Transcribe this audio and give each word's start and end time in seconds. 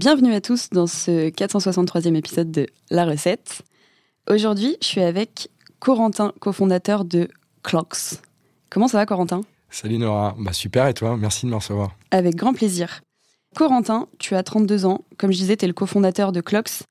Bienvenue 0.00 0.32
à 0.32 0.40
tous 0.40 0.70
dans 0.70 0.86
ce 0.86 1.28
463e 1.28 2.14
épisode 2.14 2.50
de 2.50 2.66
La 2.90 3.04
recette. 3.04 3.60
Aujourd'hui, 4.30 4.78
je 4.80 4.86
suis 4.86 5.02
avec 5.02 5.50
Corentin, 5.78 6.32
cofondateur 6.40 7.04
de 7.04 7.28
Clocks. 7.62 8.14
Comment 8.70 8.88
ça 8.88 8.96
va, 8.96 9.04
Corentin? 9.04 9.42
Salut 9.68 9.98
Nora, 9.98 10.34
bah 10.38 10.54
super 10.54 10.86
et 10.86 10.94
toi? 10.94 11.18
Merci 11.18 11.44
de 11.44 11.50
me 11.50 11.56
recevoir. 11.56 11.94
Avec 12.12 12.34
grand 12.34 12.54
plaisir. 12.54 13.02
Corentin, 13.54 14.08
tu 14.18 14.34
as 14.34 14.42
32 14.42 14.86
ans. 14.86 15.04
Comme 15.18 15.32
je 15.32 15.36
disais, 15.36 15.58
tu 15.58 15.66
es 15.66 15.68
le 15.68 15.74
cofondateur 15.74 16.32
de 16.32 16.40
Clocks. 16.40 16.84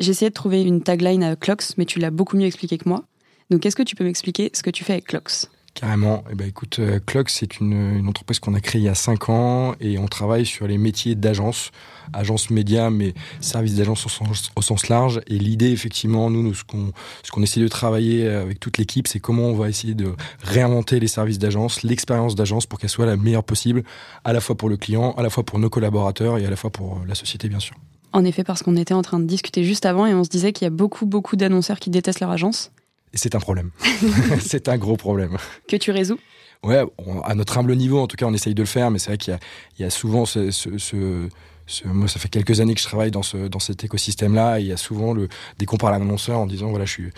J'ai 0.00 0.10
essayé 0.10 0.30
de 0.30 0.34
trouver 0.34 0.62
une 0.62 0.82
tagline 0.82 1.22
à 1.22 1.36
Clocks, 1.36 1.78
mais 1.78 1.84
tu 1.84 2.00
l'as 2.00 2.10
beaucoup 2.10 2.36
mieux 2.36 2.46
expliqué 2.46 2.78
que 2.78 2.88
moi. 2.88 3.04
Donc, 3.48 3.64
est-ce 3.64 3.76
que 3.76 3.84
tu 3.84 3.94
peux 3.94 4.02
m'expliquer 4.02 4.50
ce 4.52 4.64
que 4.64 4.70
tu 4.70 4.82
fais 4.82 4.94
avec 4.94 5.04
Clocks 5.04 5.46
Carrément. 5.76 6.24
Eh 6.30 6.34
ben, 6.34 6.48
écoute, 6.48 6.78
euh, 6.78 7.00
Clocks, 7.04 7.28
c'est 7.28 7.60
une, 7.60 8.08
entreprise 8.08 8.40
qu'on 8.40 8.54
a 8.54 8.60
créée 8.60 8.80
il 8.80 8.84
y 8.84 8.88
a 8.88 8.94
5 8.94 9.28
ans 9.28 9.74
et 9.78 9.98
on 9.98 10.06
travaille 10.06 10.46
sur 10.46 10.66
les 10.66 10.78
métiers 10.78 11.14
d'agence, 11.14 11.70
agence 12.14 12.48
média, 12.48 12.88
mais 12.88 13.12
service 13.40 13.74
d'agence 13.74 14.06
au 14.06 14.62
sens, 14.62 14.88
large. 14.88 15.20
Et 15.26 15.38
l'idée, 15.38 15.72
effectivement, 15.72 16.30
nous, 16.30 16.42
nous 16.42 16.54
ce 16.54 16.64
qu'on 16.64 16.92
ce 17.22 17.30
qu'on 17.30 17.42
essaie 17.42 17.60
de 17.60 17.68
travailler 17.68 18.26
avec 18.26 18.58
toute 18.58 18.78
l'équipe, 18.78 19.06
c'est 19.06 19.20
comment 19.20 19.48
on 19.48 19.54
va 19.54 19.68
essayer 19.68 19.92
de 19.92 20.14
réinventer 20.42 20.98
les 20.98 21.08
services 21.08 21.38
d'agence, 21.38 21.82
l'expérience 21.82 22.36
d'agence 22.36 22.64
pour 22.64 22.78
qu'elle 22.78 22.88
soit 22.88 23.04
la 23.04 23.18
meilleure 23.18 23.44
possible, 23.44 23.84
à 24.24 24.32
la 24.32 24.40
fois 24.40 24.56
pour 24.56 24.70
le 24.70 24.78
client, 24.78 25.12
à 25.18 25.22
la 25.22 25.28
fois 25.28 25.44
pour 25.44 25.58
nos 25.58 25.68
collaborateurs 25.68 26.38
et 26.38 26.46
à 26.46 26.50
la 26.50 26.56
fois 26.56 26.70
pour 26.70 27.02
la 27.06 27.14
société, 27.14 27.50
bien 27.50 27.60
sûr. 27.60 27.76
En 28.14 28.24
effet, 28.24 28.44
parce 28.44 28.62
qu'on 28.62 28.76
était 28.76 28.94
en 28.94 29.02
train 29.02 29.18
de 29.18 29.26
discuter 29.26 29.62
juste 29.62 29.84
avant 29.84 30.06
et 30.06 30.14
on 30.14 30.24
se 30.24 30.30
disait 30.30 30.54
qu'il 30.54 30.64
y 30.64 30.68
a 30.68 30.70
beaucoup, 30.70 31.04
beaucoup 31.04 31.36
d'annonceurs 31.36 31.78
qui 31.78 31.90
détestent 31.90 32.20
leur 32.20 32.30
agence 32.30 32.72
c'est 33.16 33.34
un 33.34 33.40
problème. 33.40 33.70
c'est 34.40 34.68
un 34.68 34.78
gros 34.78 34.96
problème. 34.96 35.36
Que 35.68 35.76
tu 35.76 35.90
résous? 35.90 36.18
Ouais, 36.62 36.82
à 37.24 37.34
notre 37.34 37.58
humble 37.58 37.76
niveau, 37.76 38.00
en 38.00 38.06
tout 38.06 38.16
cas, 38.16 38.26
on 38.26 38.34
essaye 38.34 38.54
de 38.54 38.62
le 38.62 38.66
faire, 38.66 38.90
mais 38.90 38.98
c'est 38.98 39.10
vrai 39.10 39.18
qu'il 39.18 39.38
y, 39.78 39.84
a 39.84 39.90
souvent 39.90 40.26
ce, 40.26 41.28
moi, 41.84 42.06
ça 42.06 42.20
fait 42.20 42.28
quelques 42.28 42.60
années 42.60 42.74
que 42.74 42.80
je 42.80 42.86
travaille 42.86 43.10
dans, 43.10 43.22
ce, 43.22 43.48
dans 43.48 43.58
cet 43.58 43.82
écosystème-là. 43.82 44.60
il 44.60 44.66
y 44.66 44.72
a 44.72 44.76
souvent 44.76 45.12
le, 45.12 45.28
des 45.58 45.66
comptes 45.66 45.82
à 45.82 45.90
l'annonceur 45.90 46.38
en 46.38 46.46
disant, 46.46 46.70
voilà, 46.70 46.84
je 46.84 46.92
suis, 46.92 47.10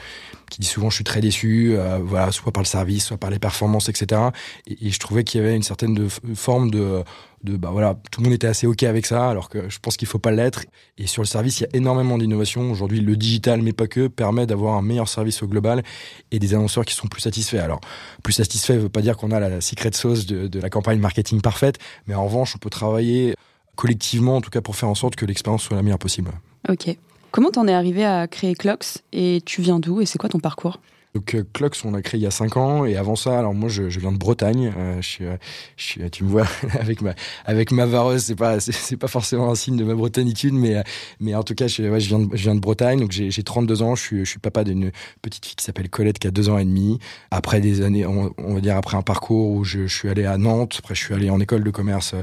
qui 0.50 0.60
dit 0.60 0.66
souvent, 0.66 0.88
je 0.88 0.96
suis 0.96 1.04
très 1.04 1.20
déçu, 1.20 1.74
euh, 1.76 1.98
voilà, 2.02 2.32
soit 2.32 2.52
par 2.52 2.62
le 2.62 2.66
service, 2.66 3.06
soit 3.06 3.18
par 3.18 3.30
les 3.30 3.38
performances, 3.38 3.88
etc. 3.88 4.22
Et, 4.66 4.90
je 4.90 4.98
trouvais 4.98 5.22
qu'il 5.24 5.40
y 5.40 5.44
avait 5.44 5.54
une 5.54 5.62
certaine 5.62 6.08
forme 6.34 6.70
de, 6.70 7.04
de, 7.44 7.58
bah 7.58 7.68
voilà, 7.70 7.98
tout 8.10 8.20
le 8.20 8.24
monde 8.24 8.34
était 8.34 8.46
assez 8.46 8.66
ok 8.66 8.84
avec 8.84 9.04
ça, 9.04 9.28
alors 9.28 9.50
que 9.50 9.68
je 9.68 9.78
pense 9.80 9.98
qu'il 9.98 10.08
faut 10.08 10.18
pas 10.18 10.30
l'être. 10.30 10.64
Et 10.96 11.06
sur 11.06 11.20
le 11.20 11.26
service, 11.26 11.60
il 11.60 11.64
y 11.64 11.66
a 11.66 11.76
énormément 11.76 12.16
d'innovation. 12.16 12.70
Aujourd'hui, 12.70 13.00
le 13.00 13.16
digital, 13.16 13.60
mais 13.60 13.74
pas 13.74 13.86
que, 13.86 14.06
permet 14.06 14.46
d'avoir 14.46 14.76
un 14.76 14.82
meilleur 14.82 15.08
service 15.08 15.42
au 15.42 15.46
global 15.46 15.82
et 16.30 16.38
des 16.38 16.54
annonceurs 16.54 16.86
qui 16.86 16.94
sont 16.94 17.06
plus 17.06 17.20
satisfaits. 17.20 17.58
Alors, 17.58 17.80
plus 18.22 18.32
satisfait 18.32 18.78
veut 18.78 18.88
pas 18.88 19.02
dire 19.02 19.18
qu'on 19.18 19.30
a 19.30 19.40
la, 19.40 19.60
secret 19.60 19.90
sauce 19.92 20.24
de, 20.24 20.46
de 20.48 20.60
la 20.60 20.70
campagne 20.70 20.98
marketing 20.98 21.42
parfaite, 21.42 21.78
mais 22.06 22.14
en 22.14 22.24
revanche, 22.24 22.54
on 22.56 22.58
peut 22.58 22.70
travailler 22.70 23.34
collectivement, 23.78 24.36
en 24.36 24.40
tout 24.40 24.50
cas 24.50 24.60
pour 24.60 24.74
faire 24.74 24.88
en 24.88 24.96
sorte 24.96 25.14
que 25.14 25.24
l'expérience 25.24 25.62
soit 25.62 25.76
la 25.76 25.82
meilleure 25.82 26.00
possible. 26.00 26.32
Ok. 26.68 26.94
Comment 27.30 27.50
t'en 27.50 27.68
es 27.68 27.72
arrivé 27.72 28.04
à 28.04 28.26
créer 28.26 28.54
Clocks 28.54 28.98
et 29.12 29.40
tu 29.46 29.62
viens 29.62 29.78
d'où 29.78 30.00
et 30.00 30.06
c'est 30.06 30.18
quoi 30.18 30.28
ton 30.28 30.40
parcours? 30.40 30.80
Donc 31.14 31.34
euh, 31.34 31.44
Clocks, 31.52 31.78
on 31.84 31.94
a 31.94 32.02
créé 32.02 32.20
il 32.20 32.22
y 32.22 32.26
a 32.26 32.30
5 32.30 32.56
ans 32.56 32.84
et 32.84 32.96
avant 32.96 33.16
ça, 33.16 33.38
alors 33.38 33.54
moi 33.54 33.68
je, 33.68 33.82
viens 33.84 34.12
de 34.12 34.18
Bretagne. 34.18 34.72
Euh, 34.76 35.00
euh, 35.20 36.08
tu 36.10 36.24
me 36.24 36.28
vois 36.28 36.46
avec 36.80 37.00
ma 37.00 37.14
avec 37.46 37.72
ma 37.72 37.86
vareuse, 37.86 38.24
c'est 38.24 38.36
pas 38.36 38.60
c'est 38.60 38.96
pas 38.96 39.08
forcément 39.08 39.50
un 39.50 39.54
signe 39.54 39.76
de 39.76 39.84
ma 39.84 39.94
bretanitude, 39.94 40.52
mais 40.52 40.82
mais 41.20 41.34
en 41.34 41.42
tout 41.42 41.54
cas 41.54 41.66
je, 41.66 41.82
viens 41.82 42.18
de, 42.18 42.36
je 42.36 42.42
viens 42.42 42.54
de 42.54 42.60
Bretagne. 42.60 43.00
Donc 43.00 43.12
j'ai 43.12 43.42
32 43.42 43.82
ans, 43.82 43.94
je 43.94 44.02
suis 44.02 44.24
je 44.24 44.30
suis 44.30 44.38
papa 44.38 44.64
d'une 44.64 44.92
petite 45.22 45.46
fille 45.46 45.56
qui 45.56 45.64
s'appelle 45.64 45.88
Colette 45.88 46.18
qui 46.18 46.26
a 46.26 46.30
2 46.30 46.50
ans 46.50 46.58
et 46.58 46.64
demi. 46.64 46.98
Après 47.30 47.60
des 47.60 47.80
années, 47.80 48.06
on, 48.06 48.54
va 48.54 48.60
dire 48.60 48.76
après 48.76 48.96
un 48.96 49.02
parcours 49.02 49.50
où 49.50 49.64
je, 49.64 49.86
suis 49.86 50.08
allé 50.08 50.26
à 50.26 50.36
Nantes, 50.36 50.76
après 50.78 50.94
je 50.94 51.02
suis 51.02 51.14
allé 51.14 51.30
en 51.30 51.40
école 51.40 51.64
de 51.64 51.70
commerce 51.70 52.14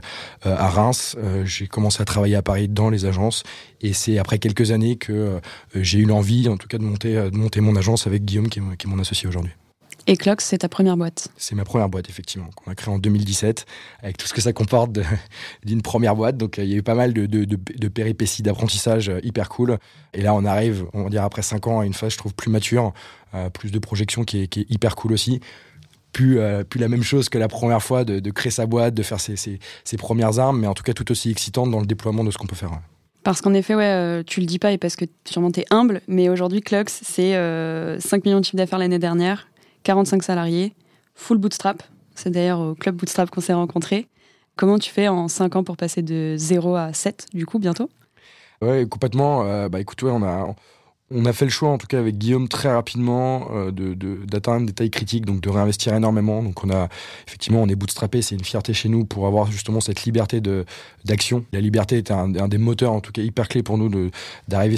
à 0.44 0.70
Reims. 0.70 1.18
j'ai 1.44 1.68
commencé 1.68 2.02
à 2.02 2.06
travailler 2.06 2.36
à 2.36 2.42
Paris 2.42 2.68
dans 2.68 2.90
les 2.90 3.06
agences 3.06 3.44
et 3.82 3.94
c'est 3.94 4.18
après 4.20 4.40
quelques 4.40 4.72
années 4.72 4.96
que 4.96 5.40
j'ai 5.74 6.00
eu 6.00 6.06
l'envie, 6.06 6.48
en 6.50 6.58
tout 6.58 6.68
cas, 6.68 6.78
de 6.78 6.84
monter 6.84 7.14
de 7.16 7.38
monter 7.38 7.62
mon 7.62 7.76
agence 7.76 8.08
avec 8.08 8.24
Guillaume 8.26 8.50
qui 8.50 8.60
est, 8.60 8.75
qui 8.76 8.88
est 8.88 8.90
mon 8.90 9.00
associé 9.00 9.28
aujourd'hui. 9.28 9.52
Et 10.08 10.18
Clocks, 10.18 10.42
c'est 10.42 10.60
ta 10.60 10.70
première 10.70 10.98
boîte 10.98 11.30
C'est 11.38 11.56
ma 11.56 11.64
première 11.64 11.90
boîte, 11.90 12.10
effectivement, 12.10 12.50
qu'on 12.56 12.70
a 12.70 12.76
créée 12.76 12.94
en 12.94 13.00
2017, 13.00 13.66
avec 14.04 14.18
tout 14.18 14.28
ce 14.28 14.34
que 14.34 14.42
ça 14.42 14.54
comporte 14.54 15.00
d'une 15.66 15.82
première 15.82 16.16
boîte. 16.16 16.38
Donc, 16.38 16.58
il 16.60 16.66
y 16.66 16.74
a 16.74 16.78
eu 16.78 16.84
pas 16.84 16.94
mal 16.94 17.12
de, 17.12 17.26
de, 17.26 17.88
péripéties, 17.88 18.44
d'apprentissage 18.44 19.10
euh, 19.10 19.20
hyper 19.24 19.50
cool. 19.50 19.80
Et 20.14 20.22
là, 20.22 20.36
on 20.36 20.46
arrive, 20.46 20.86
on 20.94 21.06
va 21.06 21.10
dire, 21.10 21.24
après 21.24 21.42
5 21.42 21.66
ans, 21.68 21.80
à 21.80 21.86
une 21.88 21.96
phase, 21.96 22.14
je 22.14 22.18
trouve, 22.18 22.36
plus 22.36 22.52
mature, 22.52 22.94
euh, 23.34 23.50
plus 23.50 23.72
de 23.72 23.80
projection 23.80 24.24
qui 24.24 24.44
est, 24.44 24.48
qui 24.48 24.62
est, 24.62 24.70
hyper 24.70 24.96
cool 24.96 25.12
aussi. 25.12 25.40
Plus, 26.12 26.40
euh, 26.40 26.64
plus 26.64 26.80
la 26.80 26.88
même 26.88 27.04
chose 27.04 27.28
que 27.28 27.40
la 27.40 27.48
première 27.48 27.82
fois 27.82 28.06
de, 28.06 28.32
créer 28.32 28.52
sa 28.52 28.68
boîte, 28.68 28.94
de 28.94 29.04
faire 29.04 29.20
ses, 29.20 29.36
ses, 29.36 29.60
ses, 29.84 29.98
premières 29.98 30.38
armes, 30.38 30.60
mais 30.60 30.68
en 30.68 30.76
tout 30.76 30.84
cas 30.84 30.94
tout 30.94 31.12
aussi 31.12 31.32
excitante 31.32 31.72
dans 31.72 31.80
le 31.80 31.88
déploiement 31.88 32.24
de 32.24 32.30
ce 32.30 32.38
qu'on 32.38 32.48
peut 32.48 32.56
faire. 32.56 32.80
Parce 33.26 33.42
qu'en 33.42 33.56
effet, 33.56 33.74
ouais, 33.74 34.24
tu 34.26 34.40
le 34.40 34.46
dis 34.46 34.60
pas 34.60 34.72
et 34.72 34.78
parce 34.78 34.96
que 34.96 35.06
sûrement 35.26 35.52
es 35.58 35.66
humble, 35.72 36.02
mais 36.08 36.30
aujourd'hui, 36.30 36.62
Clocks, 36.62 36.92
c'est 36.92 37.34
5 38.00 38.24
millions 38.24 38.40
de 38.40 38.46
chiffres 38.46 38.56
d'affaires 38.56 38.78
l'année 38.78 39.00
dernière, 39.00 39.48
45 39.82 40.22
salariés, 40.22 40.74
full 41.16 41.40
bootstrap. 41.40 41.82
C'est 42.14 42.30
d'ailleurs 42.30 42.60
au 42.60 42.76
club 42.76 42.96
bootstrap 42.96 43.32
qu'on 43.32 43.42
s'est 43.42 43.54
rencontrés. 43.54 44.08
Comment 44.56 44.78
tu 44.78 44.92
fais 44.92 45.08
en 45.08 45.28
5 45.28 45.56
ans 45.56 45.64
pour 45.64 45.76
passer 45.76 46.04
de 46.04 46.36
0 46.38 46.76
à 46.76 46.94
7, 46.94 47.26
du 47.34 47.48
coup, 47.48 47.58
bientôt? 47.58 47.90
Ouais, 48.62 48.86
complètement. 48.88 49.44
Euh, 49.44 49.70
bah 49.70 49.82
écoute, 49.82 50.02
ouais, 50.04 50.12
on 50.14 50.22
a, 50.22 50.56
on 51.12 51.26
a 51.26 51.34
fait 51.34 51.46
le 51.46 51.52
choix, 51.52 51.70
en 51.70 51.78
tout 51.78 51.86
cas 51.86 52.00
avec 52.00 52.18
Guillaume, 52.18 52.48
très 52.48 52.72
rapidement 52.72 53.48
euh, 53.54 53.72
d'atteindre 53.72 54.62
de, 54.62 54.66
des 54.68 54.74
tailles 54.74 54.90
critiques, 54.90 55.26
donc 55.26 55.40
de 55.40 55.50
réinvestir 55.50 55.94
énormément. 55.94 56.42
Donc 56.42 56.64
on 56.64 56.70
a 56.72 56.90
effectivement, 57.28 57.62
on 57.62 57.68
est 57.68 57.76
bootstrappé, 57.76 58.22
c'est 58.22 58.36
une 58.36 58.44
fierté 58.44 58.74
chez 58.74 58.90
nous 58.90 59.06
pour 59.06 59.28
avoir 59.28 59.52
justement 59.52 59.82
cette 59.82 60.04
liberté 60.04 60.42
d'action. 61.04 61.46
La 61.54 61.62
liberté 61.62 61.98
était 61.98 62.14
un, 62.14 62.36
un, 62.36 62.48
des 62.48 62.58
moteurs, 62.58 62.92
en 62.92 63.02
tout 63.02 63.12
cas 63.12 63.22
hyper 63.22 63.48
clé 63.48 63.62
pour 63.62 63.78
nous 63.78 64.10
d'arriver 64.48 64.78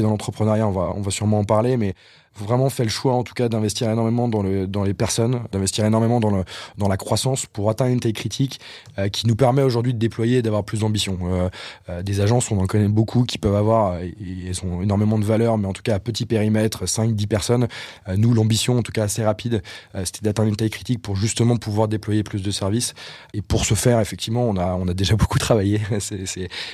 dans 0.00 0.10
l'entrepreneuriat. 0.10 0.66
On 0.68 0.72
va 0.72 0.92
on 0.94 1.00
va 1.00 1.10
sûrement 1.10 1.40
en 1.40 1.44
parler, 1.44 1.76
mais 1.76 1.94
vraiment 2.38 2.70
fait 2.70 2.84
le 2.84 2.90
choix 2.90 3.14
en 3.14 3.22
tout 3.22 3.34
cas 3.34 3.48
d'investir 3.48 3.90
énormément 3.90 4.28
dans, 4.28 4.42
le, 4.42 4.66
dans 4.66 4.84
les 4.84 4.94
personnes, 4.94 5.42
d'investir 5.52 5.84
énormément 5.84 6.20
dans, 6.20 6.30
le, 6.30 6.44
dans 6.78 6.88
la 6.88 6.96
croissance 6.96 7.46
pour 7.46 7.70
atteindre 7.70 7.92
une 7.92 8.00
taille 8.00 8.12
critique 8.12 8.60
euh, 8.98 9.08
qui 9.08 9.26
nous 9.26 9.36
permet 9.36 9.62
aujourd'hui 9.62 9.94
de 9.94 9.98
déployer 9.98 10.38
et 10.38 10.42
d'avoir 10.42 10.64
plus 10.64 10.80
d'ambition. 10.80 11.18
Euh, 11.22 11.48
euh, 11.88 12.02
des 12.02 12.20
agences, 12.20 12.50
on 12.50 12.58
en 12.58 12.66
connaît 12.66 12.88
beaucoup 12.88 13.24
qui 13.24 13.38
peuvent 13.38 13.54
avoir, 13.54 13.98
elles 13.98 14.64
ont 14.64 14.82
énormément 14.82 15.18
de 15.18 15.24
valeur, 15.24 15.58
mais 15.58 15.66
en 15.66 15.72
tout 15.72 15.82
cas 15.82 15.94
à 15.94 15.98
petit 15.98 16.26
périmètre, 16.26 16.84
5-10 16.84 17.26
personnes. 17.26 17.68
nous, 18.16 18.34
l'ambition, 18.34 18.78
en 18.78 18.82
tout 18.82 18.92
cas 18.92 19.04
assez 19.04 19.24
rapide, 19.24 19.62
c'était 20.04 20.24
d'atteindre 20.24 20.48
une 20.48 20.56
taille 20.56 20.70
critique 20.70 21.02
pour 21.02 21.16
justement 21.16 21.56
pouvoir 21.56 21.88
déployer 21.88 22.22
plus 22.22 22.42
de 22.42 22.50
services. 22.50 22.94
Et 23.34 23.42
pour 23.42 23.64
ce 23.64 23.74
faire, 23.74 24.00
effectivement, 24.00 24.44
on 24.48 24.56
a, 24.56 24.74
on 24.74 24.88
a 24.88 24.94
déjà 24.94 25.16
beaucoup 25.16 25.38
travaillé. 25.38 25.80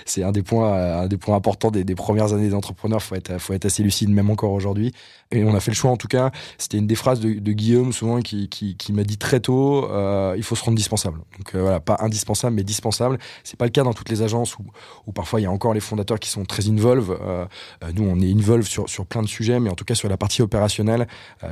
C'est 0.05 0.23
un 0.23 0.33
des 0.33 0.43
points, 0.43 1.03
un 1.03 1.07
des 1.07 1.17
points 1.17 1.37
importants 1.37 1.71
des, 1.71 1.85
des 1.85 1.95
premières 1.95 2.33
années 2.33 2.49
d'entrepreneur. 2.51 3.03
Faut 3.03 3.15
être, 3.15 3.39
faut 3.39 3.53
être 3.53 3.65
assez 3.65 3.83
lucide, 3.83 4.11
même 4.11 4.31
encore 4.31 4.53
aujourd'hui. 4.53 4.93
A 5.55 5.61
fait 5.61 5.71
le 5.71 5.77
choix, 5.77 5.91
en 5.91 5.97
tout 5.97 6.09
cas, 6.09 6.31
c'était 6.59 6.79
une 6.79 6.87
des 6.87 6.95
phrases 6.95 7.21
de, 7.21 7.53
Guillaume 7.53 7.93
souvent 7.93 8.21
qui, 8.21 8.75
m'a 8.93 9.05
dit 9.05 9.19
très 9.19 9.41
tôt, 9.41 9.89
euh, 9.91 10.35
il 10.37 10.43
faut 10.43 10.55
se 10.55 10.65
rendre 10.65 10.77
dispensable. 10.77 11.19
Donc 11.39 11.55
euh, 11.55 11.61
voilà, 11.61 11.81
pas 11.81 11.97
indispensable, 12.01 12.57
mais 12.57 12.65
dispensable. 12.65 13.19
C'est 13.45 13.59
pas 13.59 13.67
le 13.67 13.71
cas 13.71 13.83
dans 13.83 13.93
toutes 13.93 14.09
les 14.09 14.23
agences 14.23 14.57
où, 14.59 15.13
parfois 15.13 15.41
il 15.41 15.45
y 15.45 15.47
a 15.47 15.51
encore 15.51 15.75
les 15.75 15.81
fondateurs 15.81 16.19
qui 16.19 16.31
sont 16.31 16.45
très 16.45 16.69
involve. 16.69 17.19
Euh, 17.21 17.45
nous, 17.95 18.05
on 18.05 18.21
est 18.21 18.33
involve 18.33 18.67
sur, 18.67 18.89
sur 18.89 19.07
plein 19.07 19.23
de 19.23 19.29
sujets, 19.29 19.61
mais 19.61 19.71
en 19.71 19.75
tout 19.75 19.85
cas 19.85 19.95
sur 19.95 20.09
la 20.09 20.17
partie 20.17 20.43
opérationnelle, 20.43 21.07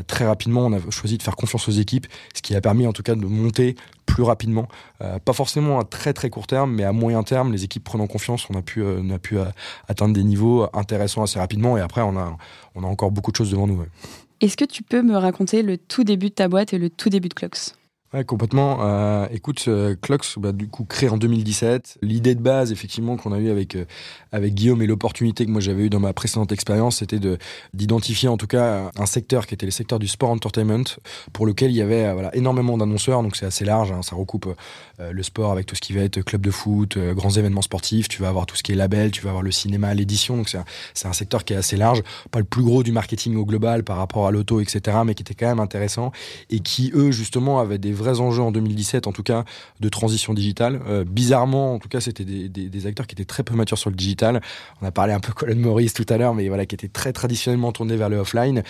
très 0.07 0.27
rapidement, 0.27 0.67
on 0.67 0.73
a 0.73 0.91
choisi 0.91 1.19
de 1.19 1.23
faire 1.23 1.37
confiance 1.37 1.69
aux 1.69 1.73
équipes, 1.73 2.07
ce 2.35 2.43
qui 2.43 2.55
a 2.55 2.61
permis 2.61 2.87
en 2.87 2.93
tout 2.93 3.03
cas 3.03 3.15
de 3.15 3.27
monter 3.27 3.77
plus 4.13 4.23
rapidement. 4.23 4.69
pas 5.25 5.33
forcément 5.33 5.79
à 5.79 5.85
très 5.85 6.13
très 6.13 6.31
court 6.31 6.47
terme, 6.47 6.75
mais 6.75 6.85
à 6.85 6.93
moyen 6.93 7.23
terme, 7.23 7.53
les 7.53 7.65
équipes 7.65 7.85
prenant 7.85 8.07
confiance, 8.07 8.47
on 8.51 8.55
a 8.59 8.63
pu, 8.63 8.83
on 8.83 9.11
a 9.11 9.19
pu 9.19 9.39
atteindre 9.89 10.15
des 10.15 10.25
niveaux 10.25 10.67
intéressants 10.73 11.23
assez 11.23 11.39
rapidement. 11.39 11.77
Et 11.77 11.81
après, 11.81 12.03
on 12.03 12.17
a, 12.17 12.37
on 12.75 12.85
a 12.85 12.87
encore 12.87 13.11
beaucoup 13.11 13.31
de 13.31 13.37
choses 13.37 13.51
devant 13.51 13.67
nous. 13.67 13.85
Est-ce 14.41 14.57
que 14.57 14.65
tu 14.65 14.83
peux 14.83 15.03
me 15.03 15.17
raconter 15.17 15.63
le 15.63 15.77
tout 15.77 16.05
début 16.05 16.31
de 16.31 16.35
ta 16.35 16.49
boîte 16.49 16.73
et 16.73 16.79
le 16.79 16.91
tout 16.91 17.11
début 17.11 17.29
de 17.29 17.35
Clocks 17.35 17.75
Ouais, 18.13 18.25
complètement. 18.25 18.79
Euh, 18.81 19.29
écoute, 19.31 19.67
euh, 19.69 19.95
Clocks, 19.95 20.37
bah, 20.37 20.51
du 20.51 20.67
coup, 20.67 20.85
créé 20.85 21.09
en 21.09 21.17
2017. 21.17 21.99
L'idée 22.03 22.35
de 22.35 22.41
base, 22.43 22.73
effectivement, 22.73 23.17
qu'on 23.17 23.31
a 23.33 23.39
eu 23.39 23.51
avec 23.51 23.77
euh, 23.77 23.85
avec 24.33 24.55
Guillaume 24.55 24.83
et 24.83 24.89
l'opportunité 24.89 25.47
que 25.47 25.51
moi 25.53 25.61
j'avais 25.61 25.85
eu 25.85 25.91
dans 25.91 26.01
ma 26.01 26.13
précédente 26.13 26.51
expérience, 26.51 26.97
c'était 26.97 27.21
de 27.21 27.39
d'identifier 27.73 28.29
en 28.29 28.37
tout 28.37 28.49
cas 28.49 28.91
un 28.99 29.07
secteur 29.07 29.47
qui 29.47 29.55
était 29.55 29.67
le 29.67 29.71
secteur 29.71 30.01
du 30.01 30.09
sport 30.09 30.31
entertainment, 30.31 30.99
pour 31.33 31.47
lequel 31.47 31.71
il 31.71 31.77
y 31.77 31.83
avait 31.83 32.13
voilà 32.13 32.35
énormément 32.35 32.77
d'annonceurs. 32.77 33.23
Donc 33.23 33.37
c'est 33.37 33.47
assez 33.47 33.65
large. 33.65 33.93
Hein, 33.93 34.03
ça 34.03 34.17
recoupe 34.17 34.49
le 35.13 35.23
sport 35.23 35.53
avec 35.53 35.67
tout 35.67 35.75
ce 35.75 35.81
qui 35.81 35.93
va 35.93 36.03
être 36.03 36.21
club 36.23 36.43
de 36.43 36.51
foot, 36.51 36.99
grands 36.99 37.31
événements 37.31 37.63
sportifs. 37.63 38.09
Tu 38.09 38.23
vas 38.23 38.29
avoir 38.29 38.47
tout 38.47 38.57
ce 38.57 38.63
qui 38.63 38.73
est 38.73 38.77
label, 38.77 39.11
tu 39.11 39.23
vas 39.23 39.31
avoir 39.31 39.43
le 39.43 39.51
cinéma, 39.51 39.95
l'édition. 39.95 40.37
Donc 40.37 40.49
c'est 40.49 40.59
un, 40.59 41.11
un 41.11 41.13
secteur 41.13 41.45
qui 41.45 41.53
est 41.53 41.57
assez 41.57 41.77
large, 41.77 42.03
pas 42.31 42.39
le 42.39 42.45
plus 42.45 42.63
gros 42.63 42.83
du 42.83 42.93
marketing 42.93 43.37
au 43.37 43.45
global 43.45 43.85
par 43.85 43.97
rapport 43.97 44.27
à 44.27 44.31
l'auto, 44.31 44.61
etc. 44.61 44.99
Mais 45.05 45.15
qui 45.15 45.23
était 45.23 45.35
quand 45.35 45.49
même 45.49 45.61
intéressant 45.61 46.13
et 46.51 46.61
qui 46.61 46.93
eux 46.95 47.11
justement 47.11 47.61
avaient 47.61 47.79
des 47.79 47.93
vrais 47.93 48.21
enjeux 48.21 48.43
en 48.43 48.53
2017, 48.53 49.07
en 49.07 49.13
tout 49.13 49.23
cas, 49.23 49.45
de 49.81 49.89
transition 49.89 50.35
digitale. 50.35 50.81
Euh, 50.87 51.05
bizarrement, 51.05 51.75
en 51.75 51.79
tout 51.79 51.89
cas, 51.89 52.01
c'était 52.01 52.25
des, 52.25 52.49
des, 52.49 52.87
acteurs 52.87 53.07
qui 53.07 53.15
étaient 53.15 53.25
très 53.25 53.43
peu 53.43 53.55
matures 53.55 53.79
sur 53.79 53.91
le 53.91 53.97
digital. 53.97 54.41
On 54.81 54.87
a 54.87 54.91
parlé 54.91 55.13
un 55.13 55.21
peu 55.21 55.33
Colin 55.33 55.57
Morris 55.57 55.91
tout 55.95 56.07
à 56.09 56.17
l'heure, 56.17 56.35
mais 56.35 56.49
voilà, 56.49 56.67
qui 56.67 56.75
étaient 56.75 56.89
très 56.89 57.13
traditionnellement 57.13 57.73
tournés 57.73 57.97
vers 57.97 58.09
le 58.09 58.19
offline, 58.19 58.63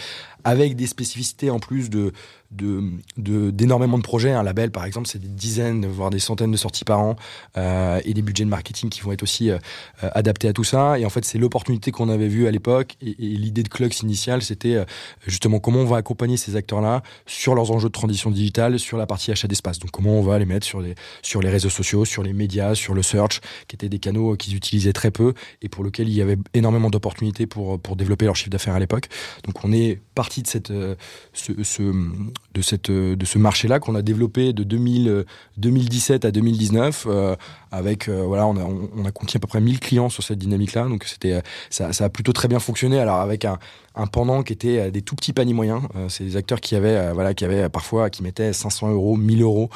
avec 0.44 0.76
des 0.76 0.87
spécificités 0.87 1.50
en 1.50 1.58
plus 1.58 1.90
de 1.90 2.12
d'énormément 2.50 3.96
de, 3.96 4.02
projets. 4.02 4.32
Un 4.32 4.42
label, 4.42 4.70
par 4.70 4.84
exemple, 4.84 5.06
c'est 5.06 5.20
des 5.20 5.28
dizaines, 5.28 5.87
voire 5.87 6.10
des 6.10 6.19
centaines 6.19 6.50
de 6.50 6.56
sorties 6.56 6.84
par 6.84 6.98
an, 6.98 7.16
euh, 7.56 8.00
et 8.04 8.12
des 8.12 8.22
budgets 8.22 8.44
de 8.44 8.48
marketing 8.48 8.90
qui 8.90 9.02
vont 9.02 9.12
être 9.12 9.22
aussi 9.22 9.50
euh, 9.50 9.58
adaptés 10.00 10.48
à 10.48 10.52
tout 10.52 10.64
ça. 10.64 10.98
Et 10.98 11.04
en 11.04 11.10
fait, 11.10 11.25
c'est 11.25 11.38
l'opportunité 11.38 11.92
qu'on 11.92 12.08
avait 12.08 12.26
vue 12.26 12.48
à 12.48 12.50
l'époque. 12.50 12.96
Et, 13.00 13.14
l'idée 13.19 13.62
de 13.62 13.69
Clux 13.69 14.02
initiale, 14.02 14.42
c'était 14.42 14.75
euh, 14.75 14.84
justement 15.26 15.60
comment 15.60 15.81
on 15.81 15.84
va 15.84 15.96
accompagner 15.96 16.37
ces 16.37 16.56
acteurs-là 16.56 17.02
sur 17.25 17.54
leurs 17.54 17.70
enjeux 17.70 17.88
de 17.88 17.92
transition 17.92 18.31
digitale, 18.31 18.78
sur 18.81 18.96
la 18.96 19.06
partie 19.06 19.31
achat 19.31 19.46
d'espace. 19.46 19.78
Donc, 19.78 19.92
comment 19.92 20.19
on 20.19 20.22
va 20.22 20.38
les 20.38 20.46
mettre 20.46 20.66
sur 20.66 20.81
les 20.81 20.94
sur 21.22 21.40
les 21.40 21.50
réseaux 21.50 21.70
sociaux, 21.70 22.04
sur 22.04 22.25
les 22.25 22.32
médias, 22.32 22.75
sur 22.75 22.94
le 22.94 23.02
search, 23.02 23.40
qui 23.69 23.76
étaient 23.76 23.88
des 23.88 24.00
canaux 24.00 24.37
qu'ils 24.37 24.56
utilisaient 24.56 24.92
très 24.92 25.12
peu 25.12 25.34
et 25.62 25.69
pour 25.69 25.84
lesquels 25.84 26.08
il 26.08 26.14
y 26.14 26.22
avait 26.22 26.38
énormément 26.52 26.90
d'opportunités 26.90 27.46
pour 27.46 27.81
pour 27.81 27.94
développer 27.94 28.25
leur 28.25 28.34
chiffre 28.34 28.50
d'affaires 28.50 28.75
à 28.75 28.81
l'époque. 28.81 29.08
Donc, 29.44 29.64
on 29.64 29.72
est 29.72 30.00
parti 30.16 30.30
de 30.38 30.47
cette 30.47 30.73
ce, 31.32 31.62
ce 31.62 31.82
de, 32.55 32.62
cette, 32.62 32.91
de 32.91 33.25
ce 33.25 33.38
marché-là 33.38 33.79
qu'on 33.79 33.94
a 33.94 34.02
développé 34.02 34.52
de 34.52 34.64
2000, 34.64 35.25
2017 35.56 36.25
à 36.25 36.31
2019 36.31 37.06
euh, 37.06 37.37
avec 37.70 38.08
euh, 38.08 38.23
voilà 38.23 38.47
on 38.47 38.56
a, 38.56 38.64
on, 38.64 39.05
a 39.05 39.12
conquis 39.12 39.37
à 39.37 39.41
peu 39.41 39.47
près 39.47 39.61
1000 39.61 39.79
clients 39.81 40.08
sur 40.08 40.23
cette 40.23 40.38
dynamique-là 40.38 40.88
donc 40.88 41.05
c'était 41.05 41.43
ça, 41.70 41.93
ça, 41.93 42.06
a 42.06 42.08
plutôt 42.08 42.32
très 42.32 42.49
bien 42.49 42.58
fonctionné 42.58 42.99
alors 42.99 43.17
avec 43.17 43.44
un, 43.44 43.58
un 43.94 44.06
pendant 44.06 44.43
qui 44.43 44.52
était 44.52 44.79
euh, 44.79 44.91
des 44.91 45.02
tout 45.02 45.17
petits 45.17 45.32
paniers 45.32 45.52
moyens. 45.52 45.82
Euh, 45.97 46.08
c'est 46.08 46.25
des 46.25 46.37
acteurs 46.37 46.61
qui 46.61 46.76
avaient, 46.76 46.97
euh, 46.97 47.12
voilà, 47.12 47.35
qui 47.35 47.44
avaient 47.44 47.69
parfois, 47.69 48.11
qui 48.11 48.23
mettaient 48.23 48.52
500 48.52 48.91
euros, 48.91 49.17
1000 49.17 49.43
euros, 49.43 49.70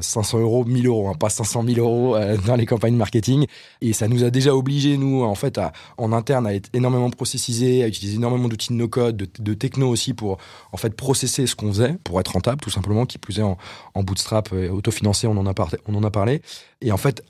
500 0.00 0.40
euros, 0.40 0.64
1000 0.66 0.86
euros, 0.86 1.08
hein, 1.08 1.14
pas 1.18 1.30
500 1.30 1.64
000 1.66 1.78
euros 1.78 2.14
dans 2.46 2.56
les 2.56 2.66
campagnes 2.66 2.96
marketing. 2.96 3.46
Et 3.80 3.94
ça 3.94 4.08
nous 4.08 4.24
a 4.24 4.30
déjà 4.30 4.54
obligé, 4.54 4.98
nous, 4.98 5.22
en 5.22 5.34
fait, 5.34 5.56
à, 5.56 5.72
en 5.96 6.12
interne, 6.12 6.46
à 6.46 6.54
être 6.54 6.68
énormément 6.74 7.08
processisé, 7.08 7.82
à 7.82 7.88
utiliser 7.88 8.16
énormément 8.16 8.48
d'outils 8.48 8.74
de 8.74 8.74
no-code, 8.74 9.16
de, 9.16 9.54
techno 9.54 9.88
aussi 9.88 10.12
pour, 10.12 10.36
en 10.72 10.76
fait, 10.76 10.94
processer 10.94 11.46
ce 11.46 11.56
qu'on 11.56 11.68
faisait, 11.68 11.96
pour 12.10 12.20
être 12.20 12.32
rentable, 12.32 12.60
tout 12.60 12.70
simplement, 12.70 13.06
qui 13.06 13.18
plus 13.18 13.38
est 13.38 13.42
en, 13.42 13.56
en 13.94 14.02
bootstrap 14.02 14.52
autofinancé, 14.52 15.28
on 15.28 15.36
en 15.36 15.46
a 15.46 15.54
on 15.86 15.94
en 15.94 16.02
a 16.02 16.10
parlé. 16.10 16.42
Et 16.80 16.90
en 16.90 16.96
fait, 16.96 17.22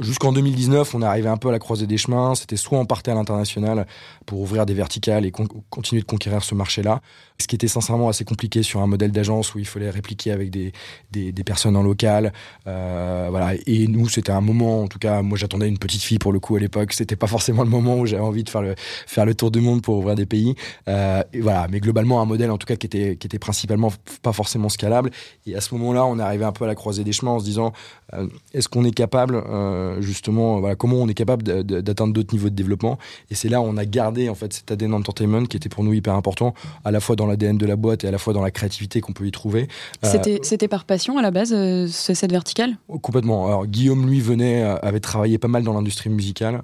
jusqu'en 0.00 0.32
2019, 0.32 0.94
on 0.94 1.02
arrivé 1.02 1.28
un 1.28 1.36
peu 1.36 1.48
à 1.48 1.52
la 1.52 1.58
croisée 1.58 1.86
des 1.86 1.98
chemins. 1.98 2.34
C'était 2.34 2.56
soit 2.56 2.78
on 2.78 2.86
partait 2.86 3.10
à 3.10 3.14
l'international 3.14 3.86
pour 4.26 4.40
ouvrir 4.40 4.66
des 4.66 4.74
verticales 4.74 5.24
et 5.24 5.30
continuer 5.30 6.00
de 6.02 6.06
conquérir 6.06 6.42
ce 6.42 6.54
marché-là, 6.54 7.00
ce 7.40 7.46
qui 7.46 7.54
était 7.54 7.68
sincèrement 7.68 8.08
assez 8.08 8.24
compliqué 8.24 8.62
sur 8.62 8.80
un 8.80 8.86
modèle 8.86 9.12
d'agence 9.12 9.54
où 9.54 9.58
il 9.58 9.66
fallait 9.66 9.90
répliquer 9.90 10.32
avec 10.32 10.50
des, 10.50 10.72
des, 11.12 11.44
personnes 11.44 11.76
en 11.76 11.82
local. 11.82 12.32
Euh, 12.66 13.28
voilà. 13.30 13.54
Et 13.66 13.86
nous, 13.86 14.08
c'était 14.08 14.32
un 14.32 14.40
moment, 14.40 14.82
en 14.82 14.88
tout 14.88 14.98
cas, 14.98 15.22
moi 15.22 15.36
j'attendais 15.36 15.68
une 15.68 15.78
petite 15.78 16.02
fille 16.02 16.18
pour 16.18 16.32
le 16.32 16.40
coup 16.40 16.56
à 16.56 16.60
l'époque. 16.60 16.92
C'était 16.92 17.16
pas 17.16 17.26
forcément 17.26 17.62
le 17.62 17.70
moment 17.70 17.98
où 17.98 18.06
j'avais 18.06 18.22
envie 18.22 18.44
de 18.44 18.50
faire 18.50 18.62
le, 18.62 18.74
faire 18.78 19.26
le 19.26 19.34
tour 19.34 19.50
du 19.50 19.60
monde 19.60 19.82
pour 19.82 19.98
ouvrir 19.98 20.14
des 20.14 20.26
pays. 20.26 20.54
Euh, 20.88 21.22
voilà. 21.40 21.66
Mais 21.70 21.80
globalement, 21.80 22.20
un 22.20 22.26
modèle 22.26 22.50
en 22.50 22.58
tout 22.58 22.66
cas 22.66 22.76
qui 22.76 22.86
était, 22.86 23.16
qui 23.16 23.26
était 23.26 23.38
principalement 23.38 23.92
pas 24.22 24.32
forcément 24.32 24.68
scalable. 24.68 25.10
Et 25.46 25.54
à 25.54 25.60
ce 25.60 25.74
moment-là, 25.74 26.06
on 26.06 26.18
arrivé 26.24 26.44
un 26.44 26.52
peu 26.52 26.64
à 26.64 26.66
la 26.66 26.74
croisée 26.74 27.04
des 27.04 27.12
chemins 27.12 27.32
en 27.32 27.38
se 27.38 27.44
disant, 27.44 27.72
euh, 28.14 28.26
est-ce 28.52 28.68
qu'on 28.68 28.84
est 28.84 28.94
capable 28.94 29.42
euh, 29.74 29.84
euh, 29.84 30.00
justement, 30.00 30.60
voilà, 30.60 30.76
comment 30.76 30.96
on 30.96 31.08
est 31.08 31.14
capable 31.14 31.42
d'atteindre 31.42 32.12
d'autres 32.12 32.34
niveaux 32.34 32.48
de 32.48 32.54
développement. 32.54 32.98
Et 33.30 33.34
c'est 33.34 33.48
là 33.48 33.60
où 33.60 33.64
on 33.64 33.76
a 33.76 33.84
gardé 33.84 34.28
en 34.28 34.34
fait 34.34 34.52
cet 34.52 34.70
ADN 34.70 34.94
entertainment 34.94 35.44
qui 35.44 35.56
était 35.56 35.68
pour 35.68 35.84
nous 35.84 35.92
hyper 35.92 36.14
important, 36.14 36.54
à 36.84 36.90
la 36.90 37.00
fois 37.00 37.16
dans 37.16 37.26
l'ADN 37.26 37.58
de 37.58 37.66
la 37.66 37.76
boîte 37.76 38.04
et 38.04 38.08
à 38.08 38.10
la 38.10 38.18
fois 38.18 38.32
dans 38.32 38.42
la 38.42 38.50
créativité 38.50 39.00
qu'on 39.00 39.12
peut 39.12 39.26
y 39.26 39.30
trouver. 39.30 39.68
Euh, 40.04 40.38
c'était 40.42 40.68
par 40.68 40.84
passion 40.84 41.18
à 41.18 41.22
la 41.22 41.30
base, 41.30 41.52
euh, 41.52 41.86
cette 41.88 42.30
verticale? 42.30 42.76
Complètement. 43.02 43.46
Alors 43.46 43.66
Guillaume, 43.66 44.06
lui, 44.08 44.20
venait, 44.20 44.62
avait 44.62 45.00
travaillé 45.00 45.38
pas 45.38 45.48
mal 45.48 45.62
dans 45.62 45.74
l'industrie 45.74 46.10
musicale. 46.10 46.62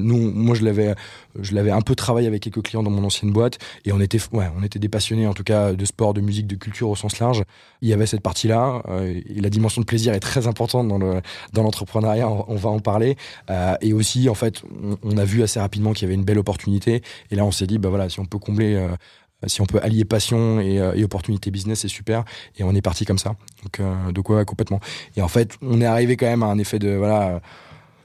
nous, 0.00 0.32
moi, 0.32 0.54
je 0.54 0.64
l'avais 0.64 0.94
je 1.40 1.54
l'avais 1.54 1.70
un 1.70 1.80
peu 1.80 1.94
travaillé 1.94 2.26
avec 2.26 2.42
quelques 2.42 2.62
clients 2.62 2.82
dans 2.82 2.90
mon 2.90 3.04
ancienne 3.04 3.32
boîte 3.32 3.58
et 3.86 3.92
on 3.92 4.00
était, 4.00 4.18
ouais, 4.32 4.50
on 4.58 4.62
était 4.62 4.78
des 4.78 4.90
passionnés 4.90 5.26
en 5.26 5.32
tout 5.32 5.44
cas 5.44 5.72
de 5.72 5.84
sport, 5.86 6.12
de 6.12 6.20
musique, 6.20 6.46
de 6.46 6.56
culture 6.56 6.90
au 6.90 6.96
sens 6.96 7.18
large. 7.20 7.44
Il 7.80 7.88
y 7.88 7.94
avait 7.94 8.06
cette 8.06 8.20
partie-là 8.20 8.82
et 9.26 9.40
la 9.40 9.48
dimension 9.48 9.80
de 9.80 9.86
plaisir 9.86 10.12
est 10.12 10.20
très 10.20 10.46
importante 10.46 10.88
dans 10.88 10.98
le 10.98 11.22
dans 11.52 11.62
l'entrepreneuriat 11.62 12.28
on 12.48 12.56
va 12.56 12.70
en 12.70 12.80
parler. 12.80 13.16
Euh, 13.50 13.74
et 13.80 13.92
aussi, 13.92 14.28
en 14.28 14.34
fait, 14.34 14.62
on, 15.02 15.16
a 15.16 15.24
vu 15.24 15.42
assez 15.42 15.60
rapidement 15.60 15.92
qu'il 15.92 16.02
y 16.02 16.06
avait 16.06 16.14
une 16.14 16.24
belle 16.24 16.38
opportunité. 16.38 17.02
Et 17.30 17.36
là, 17.36 17.44
on 17.44 17.50
s'est 17.50 17.66
dit, 17.66 17.78
bah 17.78 17.88
voilà, 17.88 18.08
si 18.08 18.20
on 18.20 18.24
peut 18.24 18.38
combler 18.38 18.74
euh, 18.74 18.88
si 19.46 19.60
on 19.60 19.66
peut 19.66 19.80
allier 19.82 20.04
passion 20.04 20.60
et, 20.60 20.78
euh, 20.78 20.94
et 20.94 21.02
opportunité 21.02 21.50
business, 21.50 21.80
c'est 21.80 21.88
super. 21.88 22.24
Et 22.58 22.64
on 22.64 22.74
est 22.74 22.82
parti 22.82 23.04
comme 23.04 23.18
ça. 23.18 23.34
Donc, 23.62 23.80
de 24.12 24.20
quoi 24.20 24.44
complètement. 24.44 24.80
Et 25.16 25.22
en 25.22 25.28
fait, 25.28 25.56
on 25.62 25.80
est 25.80 25.86
arrivé 25.86 26.16
quand 26.16 26.26
même 26.26 26.42
à 26.42 26.46
un 26.46 26.58
effet 26.58 26.78
de 26.78 26.90
voilà 26.90 27.40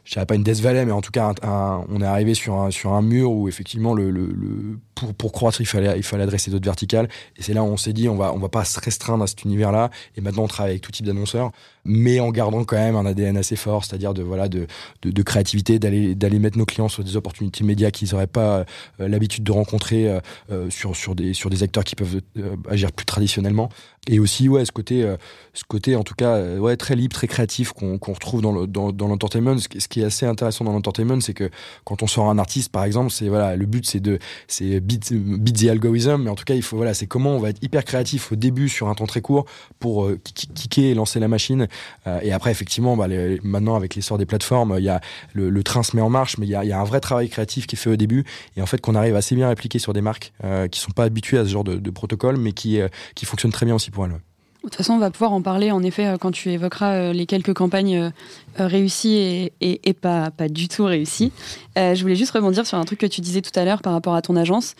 je 0.08 0.14
dirais 0.14 0.26
pas 0.26 0.36
une 0.36 0.44
Death 0.44 0.62
Valley, 0.62 0.86
mais 0.86 0.94
en 0.94 1.02
tout 1.02 1.12
cas, 1.12 1.34
on 1.44 2.02
est 2.02 2.06
arrivé 2.06 2.34
sur 2.34 2.56
un, 2.56 2.72
sur 2.72 2.94
un 2.94 3.02
mur 3.02 3.30
où 3.30 3.50
effectivement, 3.50 3.94
le 3.94 4.80
pour, 4.96 5.14
pour 5.14 5.32
croître, 5.34 5.60
il 5.60 5.66
fallait, 5.66 5.98
il 5.98 6.04
fallait 6.04 6.24
adresser 6.24 6.50
d'autres 6.50 6.64
verticales. 6.64 7.10
Et 7.36 7.44
c'est 7.44 7.54
là 7.54 7.62
où 7.62 7.68
on 7.68 7.76
s'est 7.76 7.92
dit, 7.92 8.08
on 8.08 8.16
va, 8.16 8.34
on 8.34 8.38
va 8.38 8.48
pas 8.48 8.64
se 8.64 8.80
restreindre 8.80 9.26
à 9.26 9.28
cet 9.28 9.44
univers-là. 9.44 9.90
Et 10.16 10.22
maintenant, 10.22 10.44
on 10.44 10.48
travaille 10.48 10.72
avec 10.72 10.82
tout 10.82 10.94
type 10.94 11.06
d'annonceurs, 11.06 11.52
mais 11.88 12.20
en 12.20 12.30
gardant 12.30 12.64
quand 12.64 12.76
même 12.76 12.96
un 12.96 13.06
ADN 13.06 13.38
assez 13.38 13.56
fort, 13.56 13.86
c'est-à-dire 13.86 14.14
de, 14.14 14.22
voilà, 14.22 14.48
de, 14.50 14.68
de, 15.02 15.24
créativité, 15.24 15.80
d'aller, 15.80 16.16
d'aller 16.16 16.38
mettre 16.38 16.58
nos 16.58 16.66
clients 16.66 16.90
sur 16.90 17.04
des 17.04 17.16
opportunités 17.16 17.64
médias 17.64 17.92
qu'ils 17.92 18.10
n'auraient 18.12 18.28
pas 18.28 18.66
euh, 19.00 19.08
l'habitude 19.08 19.44
de 19.44 19.52
rencontrer 19.52 20.10
euh, 20.10 20.20
euh, 20.52 20.70
sur, 20.70 20.96
sur, 20.96 21.16
des, 21.16 21.34
sur 21.34 21.50
des 21.50 21.64
acteurs 21.64 21.84
qui 21.84 21.96
peuvent 21.96 22.22
agir 22.70 22.92
plus 22.92 23.06
traditionnellement. 23.06 23.70
Et 24.10 24.20
aussi, 24.20 24.48
ouais, 24.48 24.64
ce 24.64 24.72
côté, 24.72 25.06
ce 25.54 25.66
côté, 25.68 25.98
en 25.98 26.04
tout 26.04 26.16
cas, 26.16 26.56
ouais, 26.56 26.78
très 26.78 26.96
libre, 26.96 27.14
très 27.14 27.28
créatif 27.28 27.74
qu'on, 27.74 27.98
qu'on 27.98 28.14
retrouve 28.14 28.42
dans, 28.42 28.54
le, 28.54 28.66
dans, 28.66 28.94
dans 28.94 29.10
l'entertainment. 29.10 29.58
Ce, 29.58 29.68
qui 29.68 30.00
est 30.00 30.06
assez 30.06 30.26
intéressant 30.26 30.64
dans 30.64 30.72
l'entertainment, 30.72 31.20
c'est 31.20 31.34
que 31.34 31.50
quand 31.84 32.04
on 32.04 32.08
sort 32.08 32.30
un 32.30 32.38
artiste, 32.38 32.72
par 32.72 32.86
exemple, 32.86 33.12
c'est 33.12 33.28
voilà, 33.28 33.58
le 33.58 33.66
but, 33.66 33.86
c'est 33.86 34.00
de, 34.00 34.18
c'est 34.48 34.80
beat, 34.80 35.12
beat 35.14 35.60
the 35.60 35.68
algorithm, 35.68 36.24
mais 36.24 36.30
en 36.30 36.36
tout 36.36 36.46
cas, 36.46 36.54
il 36.54 36.62
faut 36.62 36.78
voilà, 36.78 36.94
c'est 36.94 37.06
comment 37.06 37.36
on 37.36 37.40
va 37.40 37.50
être 37.50 37.62
hyper 37.62 37.84
créatif 37.84 38.32
au 38.32 38.38
début 38.38 38.70
sur 38.70 38.88
un 38.88 38.96
temps 38.96 39.08
très 39.08 39.20
court 39.20 39.46
pour 39.80 40.06
euh, 40.06 40.18
kicker 40.24 40.86
et 40.86 40.94
lancer 40.94 41.20
la 41.20 41.28
machine. 41.28 41.68
Euh, 42.06 42.20
et 42.22 42.32
après, 42.32 42.52
effectivement, 42.52 42.96
bah, 42.96 43.08
maintenant 43.44 43.76
avec 43.76 43.96
l'essor 43.96 44.18
des 44.18 44.26
plateformes, 44.26 44.76
il 44.78 44.84
y 44.84 44.90
a 44.90 45.02
le, 45.34 45.64
train 45.64 45.84
se 45.84 45.96
met 45.96 46.02
en 46.02 46.10
marche, 46.10 46.38
mais 46.38 46.46
il 46.46 46.50
y 46.50 46.56
a, 46.56 46.80
un 46.80 46.84
vrai 46.84 47.00
travail 47.00 47.30
créatif 47.30 47.68
qui 47.68 47.76
est 47.76 47.80
fait 47.80 47.90
au 47.90 47.96
début 47.96 48.24
et 48.56 48.62
en 48.62 48.66
fait 48.66 48.80
qu'on 48.80 48.96
arrive 48.96 49.16
assez 49.16 49.36
bien 49.36 49.48
à 49.48 49.52
appliquer 49.52 49.80
sur 49.80 49.94
des 49.94 50.02
marques 50.02 50.34
euh, 50.44 50.68
qui 50.68 50.80
sont 50.80 50.92
pas 50.92 51.04
habituées 51.04 51.40
à 51.40 51.46
ce 51.46 51.50
genre 51.50 51.64
de, 51.64 51.90
protocole, 51.90 52.38
mais 52.38 52.52
qui 52.52 52.80
qui 53.16 53.26
fonctionnent 53.26 53.52
très 53.52 53.66
bien 53.66 53.76
aussi 53.76 53.92
pour 53.92 54.06
elles. 54.06 54.20
De 54.64 54.70
toute 54.70 54.76
façon, 54.76 54.94
on 54.94 54.98
va 55.00 55.12
pouvoir 55.12 55.32
en 55.32 55.42
parler 55.42 55.72
en 55.72 55.82
effet 55.84 56.08
euh, 56.08 56.18
quand 56.18 56.32
tu 56.32 56.50
évoqueras 56.52 56.94
euh, 56.94 57.14
les 57.14 57.26
quelques 57.26 57.54
campagnes 57.54 57.98
euh, 57.98 58.10
réussies 58.58 59.52
et, 59.62 59.94
pas, 59.94 60.32
pas 60.32 60.50
du 60.50 60.68
tout 60.68 60.84
réussies. 60.84 61.32
je 61.76 62.02
voulais 62.02 62.16
juste 62.16 62.32
rebondir 62.32 62.66
sur 62.66 62.78
un 62.78 62.84
truc 62.84 63.00
que 63.00 63.06
tu 63.06 63.22
disais 63.22 63.42
tout 63.42 63.58
à 63.58 63.64
l'heure 63.64 63.82
par 63.82 63.94
rapport 63.94 64.16
à 64.16 64.22
ton 64.22 64.36
agence. 64.36 64.76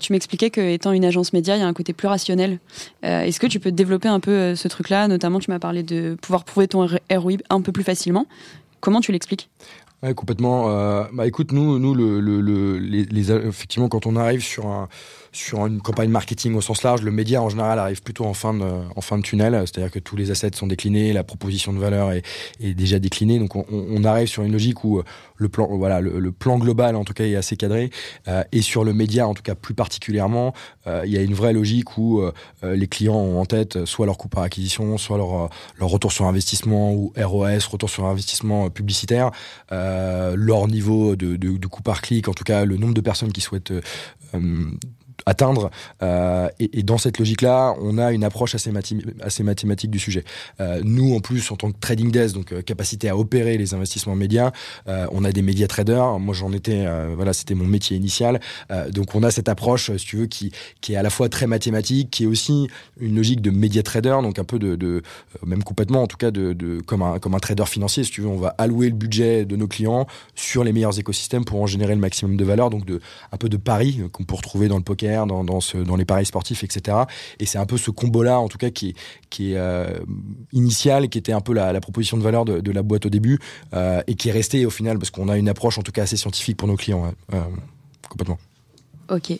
tu 0.00 0.12
m'expliquais 0.12 0.50
qu'étant 0.50 0.92
une 0.92 1.04
agence 1.04 1.32
média, 1.32 1.56
il 1.56 1.60
y 1.60 1.62
a 1.62 1.66
un 1.66 1.72
côté 1.72 1.92
plus 1.92 2.08
rationnel. 2.08 2.58
Est-ce 3.02 3.38
que 3.38 3.46
tu 3.46 3.60
peux 3.60 3.70
développer 3.70 4.08
un 4.08 4.18
peu 4.18 4.56
ce 4.56 4.68
truc-là? 4.68 5.06
Notamment, 5.06 5.38
tu 5.38 5.50
m'as 5.50 5.60
parlé 5.60 5.82
de 5.84 6.16
pouvoir 6.20 6.44
prouver 6.44 6.66
ton 6.66 6.86
ROI 7.10 7.36
un 7.48 7.60
peu 7.60 7.70
plus 7.70 7.84
facilement. 7.84 8.26
Comment 8.80 9.00
tu 9.00 9.12
l'expliques? 9.12 9.48
Complètement. 10.16 10.66
bah 11.12 11.26
écoute, 11.26 11.52
nous, 11.52 11.78
nous, 11.78 11.94
le, 11.94 12.20
le, 12.20 12.78
les, 12.78 13.32
effectivement, 13.32 13.88
quand 13.88 14.06
on 14.06 14.16
arrive 14.16 14.42
sur 14.42 14.66
un 14.66 14.88
sur 15.32 15.66
une 15.66 15.80
campagne 15.80 16.10
marketing 16.10 16.54
au 16.54 16.60
sens 16.60 16.82
large, 16.82 17.02
le 17.02 17.10
média 17.10 17.42
en 17.42 17.48
général 17.48 17.78
arrive 17.78 18.02
plutôt 18.02 18.26
en 18.26 18.34
fin 18.34 18.52
de, 18.52 18.64
en 18.94 19.00
fin 19.00 19.16
de 19.16 19.22
tunnel, 19.22 19.54
c'est-à-dire 19.62 19.90
que 19.90 19.98
tous 19.98 20.14
les 20.14 20.30
assets 20.30 20.50
sont 20.54 20.66
déclinés, 20.66 21.14
la 21.14 21.24
proposition 21.24 21.72
de 21.72 21.78
valeur 21.78 22.12
est, 22.12 22.22
est 22.60 22.74
déjà 22.74 22.98
déclinée, 22.98 23.38
donc 23.38 23.56
on, 23.56 24.04
arrive 24.04 24.28
sur 24.28 24.42
une 24.42 24.52
logique 24.52 24.84
où 24.84 25.00
le 25.36 25.48
plan, 25.48 25.66
voilà, 25.76 26.00
le, 26.00 26.32
plan 26.32 26.58
global 26.58 26.96
en 26.96 27.04
tout 27.04 27.14
cas 27.14 27.24
est 27.24 27.36
assez 27.36 27.56
cadré, 27.56 27.90
euh, 28.28 28.44
et 28.52 28.60
sur 28.60 28.84
le 28.84 28.92
média 28.92 29.26
en 29.26 29.32
tout 29.32 29.42
cas 29.42 29.54
plus 29.54 29.74
particulièrement, 29.74 30.52
euh, 30.86 31.02
il 31.06 31.12
y 31.12 31.16
a 31.16 31.22
une 31.22 31.34
vraie 31.34 31.52
logique 31.52 31.96
où 31.96 32.20
euh, 32.20 32.32
les 32.62 32.86
clients 32.86 33.14
ont 33.14 33.40
en 33.40 33.46
tête 33.46 33.86
soit 33.86 34.04
leur 34.04 34.18
coût 34.18 34.28
par 34.28 34.42
acquisition, 34.42 34.98
soit 34.98 35.16
leur, 35.16 35.48
leur 35.78 35.88
retour 35.88 36.12
sur 36.12 36.26
investissement 36.26 36.92
ou 36.92 37.12
ROS, 37.16 37.66
retour 37.70 37.88
sur 37.88 38.04
investissement 38.04 38.68
publicitaire, 38.70 39.30
leur 39.70 40.68
niveau 40.68 41.16
de, 41.16 41.36
de, 41.36 41.56
de 41.56 41.66
coût 41.66 41.82
par 41.82 42.02
clic, 42.02 42.28
en 42.28 42.34
tout 42.34 42.44
cas 42.44 42.64
le 42.64 42.76
nombre 42.76 42.94
de 42.94 43.00
personnes 43.00 43.32
qui 43.32 43.40
souhaitent 43.40 43.72
atteindre. 45.26 45.70
Euh, 46.02 46.48
et, 46.58 46.82
dans 46.82 46.98
cette 46.98 47.18
logique-là, 47.18 47.74
on 47.80 47.98
a 47.98 48.12
une 48.12 48.24
approche 48.24 48.54
assez, 48.54 48.70
mathématique 48.70 49.90
du 49.90 49.98
sujet. 49.98 50.24
Euh, 50.60 50.80
nous, 50.84 51.14
en 51.14 51.20
plus, 51.20 51.50
en 51.50 51.56
tant 51.56 51.70
que 51.70 51.78
trading 51.78 52.10
desk, 52.10 52.34
donc 52.34 52.52
euh, 52.52 52.62
capacité 52.62 53.08
à 53.08 53.16
opérer 53.16 53.56
les 53.58 53.74
investissements 53.74 54.16
médias, 54.16 54.52
on 54.86 55.24
a 55.24 55.32
des 55.32 55.42
médias 55.42 55.66
traders. 55.66 56.18
Moi, 56.18 56.34
j'en 56.34 56.52
étais, 56.52 56.86
voilà, 57.14 57.32
c'était 57.32 57.54
mon 57.54 57.64
métier 57.64 57.96
initial. 57.96 58.40
donc, 58.90 59.14
on 59.14 59.22
a 59.22 59.30
cette 59.30 59.48
approche, 59.48 59.94
si 59.96 60.06
tu 60.06 60.16
veux, 60.16 60.26
qui, 60.26 60.52
est 60.88 60.96
à 60.96 61.02
la 61.02 61.10
fois 61.10 61.28
très 61.28 61.46
mathématique, 61.46 62.10
qui 62.10 62.24
est 62.24 62.26
aussi 62.26 62.68
une 63.00 63.16
logique 63.16 63.40
de 63.40 63.50
média 63.50 63.82
trader, 63.82 64.18
donc 64.22 64.38
un 64.38 64.44
peu 64.44 64.58
de, 64.58 65.02
même 65.44 65.62
complètement, 65.62 66.02
en 66.02 66.06
tout 66.06 66.16
cas, 66.16 66.30
de, 66.30 66.80
comme 66.86 67.02
un 67.02 67.18
comme 67.18 67.34
un 67.34 67.38
trader 67.38 67.66
financier, 67.66 68.04
si 68.04 68.10
tu 68.10 68.22
veux, 68.22 68.28
on 68.28 68.36
va 68.36 68.54
allouer 68.58 68.88
le 68.88 68.94
budget 68.94 69.44
de 69.44 69.56
nos 69.56 69.68
clients 69.68 70.06
sur 70.34 70.64
les 70.64 70.72
meilleurs 70.72 70.98
écosystèmes 70.98 71.44
pour 71.44 71.60
en 71.60 71.66
générer 71.66 71.94
le 71.94 72.00
maximum 72.00 72.36
de 72.36 72.44
valeur. 72.44 72.70
Donc, 72.70 72.84
de 72.84 73.00
un 73.30 73.36
peu 73.36 73.48
de 73.48 73.56
paris 73.56 74.00
qu'on 74.12 74.24
peut 74.24 74.34
retrouver 74.34 74.68
dans 74.68 74.76
le 74.76 74.82
poker 74.82 75.01
dans, 75.02 75.96
les 75.96 76.04
paris 76.04 76.26
sportifs, 76.26 76.64
etc. 76.64 76.96
Et 77.38 77.46
c'est 77.46 77.58
un 77.58 77.66
peu 77.66 77.76
ce 77.76 77.90
combo-là, 77.90 78.38
en 78.38 78.48
tout 78.48 78.58
cas, 78.58 78.70
qui 78.70 78.90
est, 78.90 79.56
euh, 79.56 79.98
initial, 80.52 81.08
qui 81.08 81.18
était 81.18 81.32
un 81.32 81.40
peu 81.40 81.52
la, 81.52 81.80
proposition 81.80 82.16
de 82.16 82.22
valeur 82.22 82.44
de, 82.44 82.70
la 82.70 82.82
boîte 82.82 83.06
au 83.06 83.10
début, 83.10 83.38
euh, 83.74 84.02
et 84.06 84.14
qui 84.14 84.28
est 84.28 84.32
resté 84.32 84.64
au 84.66 84.70
final, 84.70 84.98
parce 84.98 85.10
qu'on 85.10 85.28
a 85.28 85.36
une 85.36 85.48
approche, 85.48 85.78
en 85.78 85.82
tout 85.82 85.92
cas, 85.92 86.02
assez 86.02 86.16
scientifique 86.16 86.56
pour 86.56 86.68
nos 86.68 86.76
clients, 86.76 87.04
hein, 87.04 87.14
euh, 87.34 87.40
complètement. 88.08 88.38
Ok. 89.10 89.32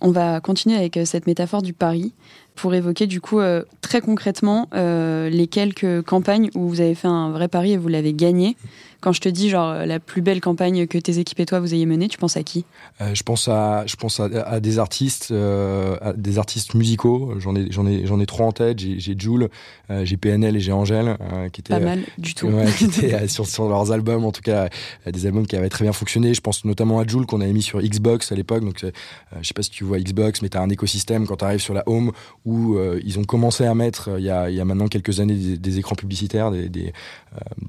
On 0.00 0.12
va 0.12 0.40
continuer 0.40 0.76
avec 0.76 0.98
cette 1.06 1.26
métaphore 1.26 1.60
du 1.60 1.72
pari 1.72 2.12
pour 2.54 2.72
évoquer 2.72 3.08
du 3.08 3.20
coup 3.20 3.40
très 3.80 4.00
concrètement 4.00 4.68
les 4.72 5.48
quelques 5.50 6.02
campagnes 6.02 6.50
où 6.54 6.68
vous 6.68 6.80
avez 6.80 6.94
fait 6.94 7.08
un 7.08 7.32
vrai 7.32 7.48
pari 7.48 7.72
et 7.72 7.76
vous 7.76 7.88
l'avez 7.88 8.14
gagné. 8.14 8.56
Quand 9.00 9.12
je 9.12 9.20
te 9.20 9.28
dis 9.28 9.48
genre 9.48 9.74
la 9.86 10.00
plus 10.00 10.22
belle 10.22 10.40
campagne 10.40 10.86
que 10.88 10.98
tes 10.98 11.20
équipes 11.20 11.38
et 11.38 11.46
toi 11.46 11.60
vous 11.60 11.72
ayez 11.72 11.86
menée, 11.86 12.08
tu 12.08 12.18
penses 12.18 12.36
à 12.36 12.42
qui? 12.42 12.64
Euh, 13.00 13.14
Je 13.14 13.22
pense 13.22 13.46
à 13.46 13.84
je 13.86 13.94
pense 13.94 14.18
à, 14.18 14.24
à 14.24 14.58
des 14.58 14.80
artistes, 14.80 15.28
euh, 15.30 15.96
à 16.00 16.12
des 16.12 16.38
artistes 16.38 16.74
musicaux. 16.74 17.34
J'en 17.38 17.54
ai 17.54 17.70
j'en 17.70 17.86
ai 17.86 18.06
j'en 18.06 18.18
ai 18.18 18.26
trois 18.26 18.46
en 18.46 18.50
tête. 18.52 18.80
J'ai 18.80 18.98
j'ai 18.98 19.14
Jules, 19.16 19.48
euh, 19.90 20.04
j'ai 20.04 20.16
PNL 20.16 20.56
et 20.56 20.60
j'ai 20.60 20.72
Angèle 20.72 21.16
qui 21.52 21.60
étaient 21.60 21.74
pas 21.74 21.80
mal 21.80 22.00
du 22.18 22.34
tout. 22.34 22.48
Ouais, 22.48 22.66
qui 22.76 22.86
étaient 22.86 23.28
sur, 23.28 23.46
sur 23.46 23.68
leurs 23.68 23.92
albums 23.92 24.24
en 24.24 24.32
tout 24.32 24.42
cas 24.42 24.68
des 25.06 25.26
albums 25.26 25.46
qui 25.46 25.54
avaient 25.54 25.68
très 25.68 25.84
bien 25.84 25.92
fonctionné. 25.92 26.34
Je 26.34 26.40
pense 26.40 26.64
notamment 26.64 26.98
à 26.98 27.06
Jules 27.06 27.24
qu'on 27.26 27.40
avait 27.40 27.52
mis 27.52 27.62
sur 27.62 27.80
Xbox 27.80 28.32
à 28.32 28.34
l'époque. 28.34 28.64
Donc 28.64 28.80
je 28.82 29.46
sais 29.46 29.54
pas 29.54 29.62
si 29.62 29.70
tu 29.70 29.84
vois 29.84 30.00
Xbox, 30.00 30.42
mais 30.42 30.48
tu 30.48 30.56
as 30.56 30.60
un 30.60 30.70
écosystème 30.70 31.24
quand 31.28 31.36
tu 31.36 31.44
arrives 31.44 31.60
sur 31.60 31.74
la 31.74 31.84
home 31.86 32.10
où 32.44 32.76
ils 33.04 33.16
ont 33.20 33.24
commencé 33.24 33.64
à 33.64 33.74
mettre 33.76 34.10
il 34.18 34.24
y 34.24 34.30
a 34.30 34.50
il 34.50 34.56
y 34.56 34.60
a 34.60 34.64
maintenant 34.64 34.88
quelques 34.88 35.20
années 35.20 35.34
des, 35.34 35.56
des 35.56 35.78
écrans 35.78 35.94
publicitaires, 35.94 36.50
des 36.50 36.68
des, 36.68 36.92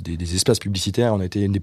des 0.04 0.18
des 0.18 0.36
espaces 0.36 0.58
publicitaires 0.60 1.19
on 1.20 1.26
été 1.26 1.42
une 1.42 1.54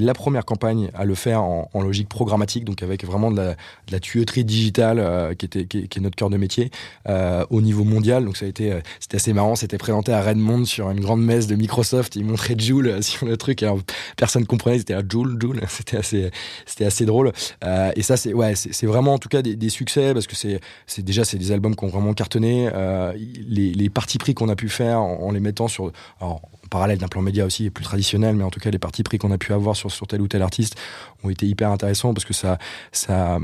la 0.00 0.14
première 0.14 0.44
campagne 0.44 0.90
à 0.94 1.04
le 1.04 1.14
faire 1.14 1.42
en, 1.42 1.68
logique 1.82 2.08
programmatique, 2.08 2.64
donc 2.64 2.82
avec 2.82 3.04
vraiment 3.04 3.30
de 3.30 3.54
la, 3.90 4.00
tuyauterie 4.00 4.44
digitale 4.44 4.98
euh, 4.98 5.34
qui 5.34 5.46
était 5.46 5.60
est, 5.60 6.00
notre 6.00 6.16
cœur 6.16 6.30
de 6.30 6.36
métier 6.36 6.70
euh, 7.08 7.44
au 7.50 7.60
niveau 7.60 7.84
mondial. 7.84 8.24
Donc 8.24 8.36
ça 8.36 8.46
a 8.46 8.48
été, 8.48 8.72
euh, 8.72 8.80
c'était 9.00 9.16
assez 9.16 9.32
marrant. 9.32 9.56
C'était 9.56 9.78
présenté 9.78 10.12
à 10.12 10.22
Redmond 10.22 10.64
sur 10.64 10.90
une 10.90 11.00
grande 11.00 11.22
messe 11.22 11.46
de 11.46 11.54
Microsoft. 11.54 12.16
Ils 12.16 12.24
montraient 12.24 12.58
Joule 12.58 13.02
sur 13.02 13.26
le 13.26 13.36
truc. 13.36 13.62
Alors, 13.62 13.78
personne 14.16 14.46
comprenait. 14.46 14.78
C'était 14.78 14.94
à 14.94 15.02
Joule, 15.06 15.38
Joule. 15.40 15.60
C'était 15.68 16.84
assez, 16.84 17.04
drôle. 17.04 17.32
Et 17.96 18.02
ça, 18.02 18.16
c'est 18.16 18.32
c'est 18.54 18.86
vraiment 18.86 19.14
en 19.14 19.18
tout 19.18 19.28
cas 19.28 19.42
des, 19.42 19.68
succès 19.68 20.12
parce 20.14 20.26
que 20.26 20.36
c'est, 20.36 20.60
déjà 20.98 21.24
c'est 21.24 21.38
des 21.38 21.52
albums 21.52 21.74
qui 21.74 21.84
ont 21.84 21.88
vraiment 21.88 22.14
cartonné. 22.14 22.70
les, 23.16 23.90
parties 23.90 24.18
pris 24.18 24.34
qu'on 24.34 24.48
a 24.48 24.56
pu 24.56 24.68
faire 24.68 25.00
en, 25.00 25.30
les 25.32 25.40
mettant 25.40 25.68
sur, 25.68 25.92
parallèle 26.72 26.98
d'un 26.98 27.08
plan 27.08 27.22
média 27.22 27.44
aussi 27.46 27.70
plus 27.70 27.84
traditionnel, 27.84 28.34
mais 28.34 28.44
en 28.44 28.50
tout 28.50 28.58
cas 28.58 28.70
les 28.70 28.78
parties 28.78 29.02
pris 29.02 29.18
qu'on 29.18 29.30
a 29.30 29.38
pu 29.38 29.52
avoir 29.52 29.76
sur, 29.76 29.90
sur 29.90 30.06
tel 30.06 30.22
ou 30.22 30.28
tel 30.28 30.42
artiste 30.42 30.74
ont 31.22 31.30
été 31.30 31.46
hyper 31.46 31.70
intéressants 31.70 32.14
parce 32.14 32.24
que 32.24 32.32
ça, 32.32 32.58
ça, 32.90 33.38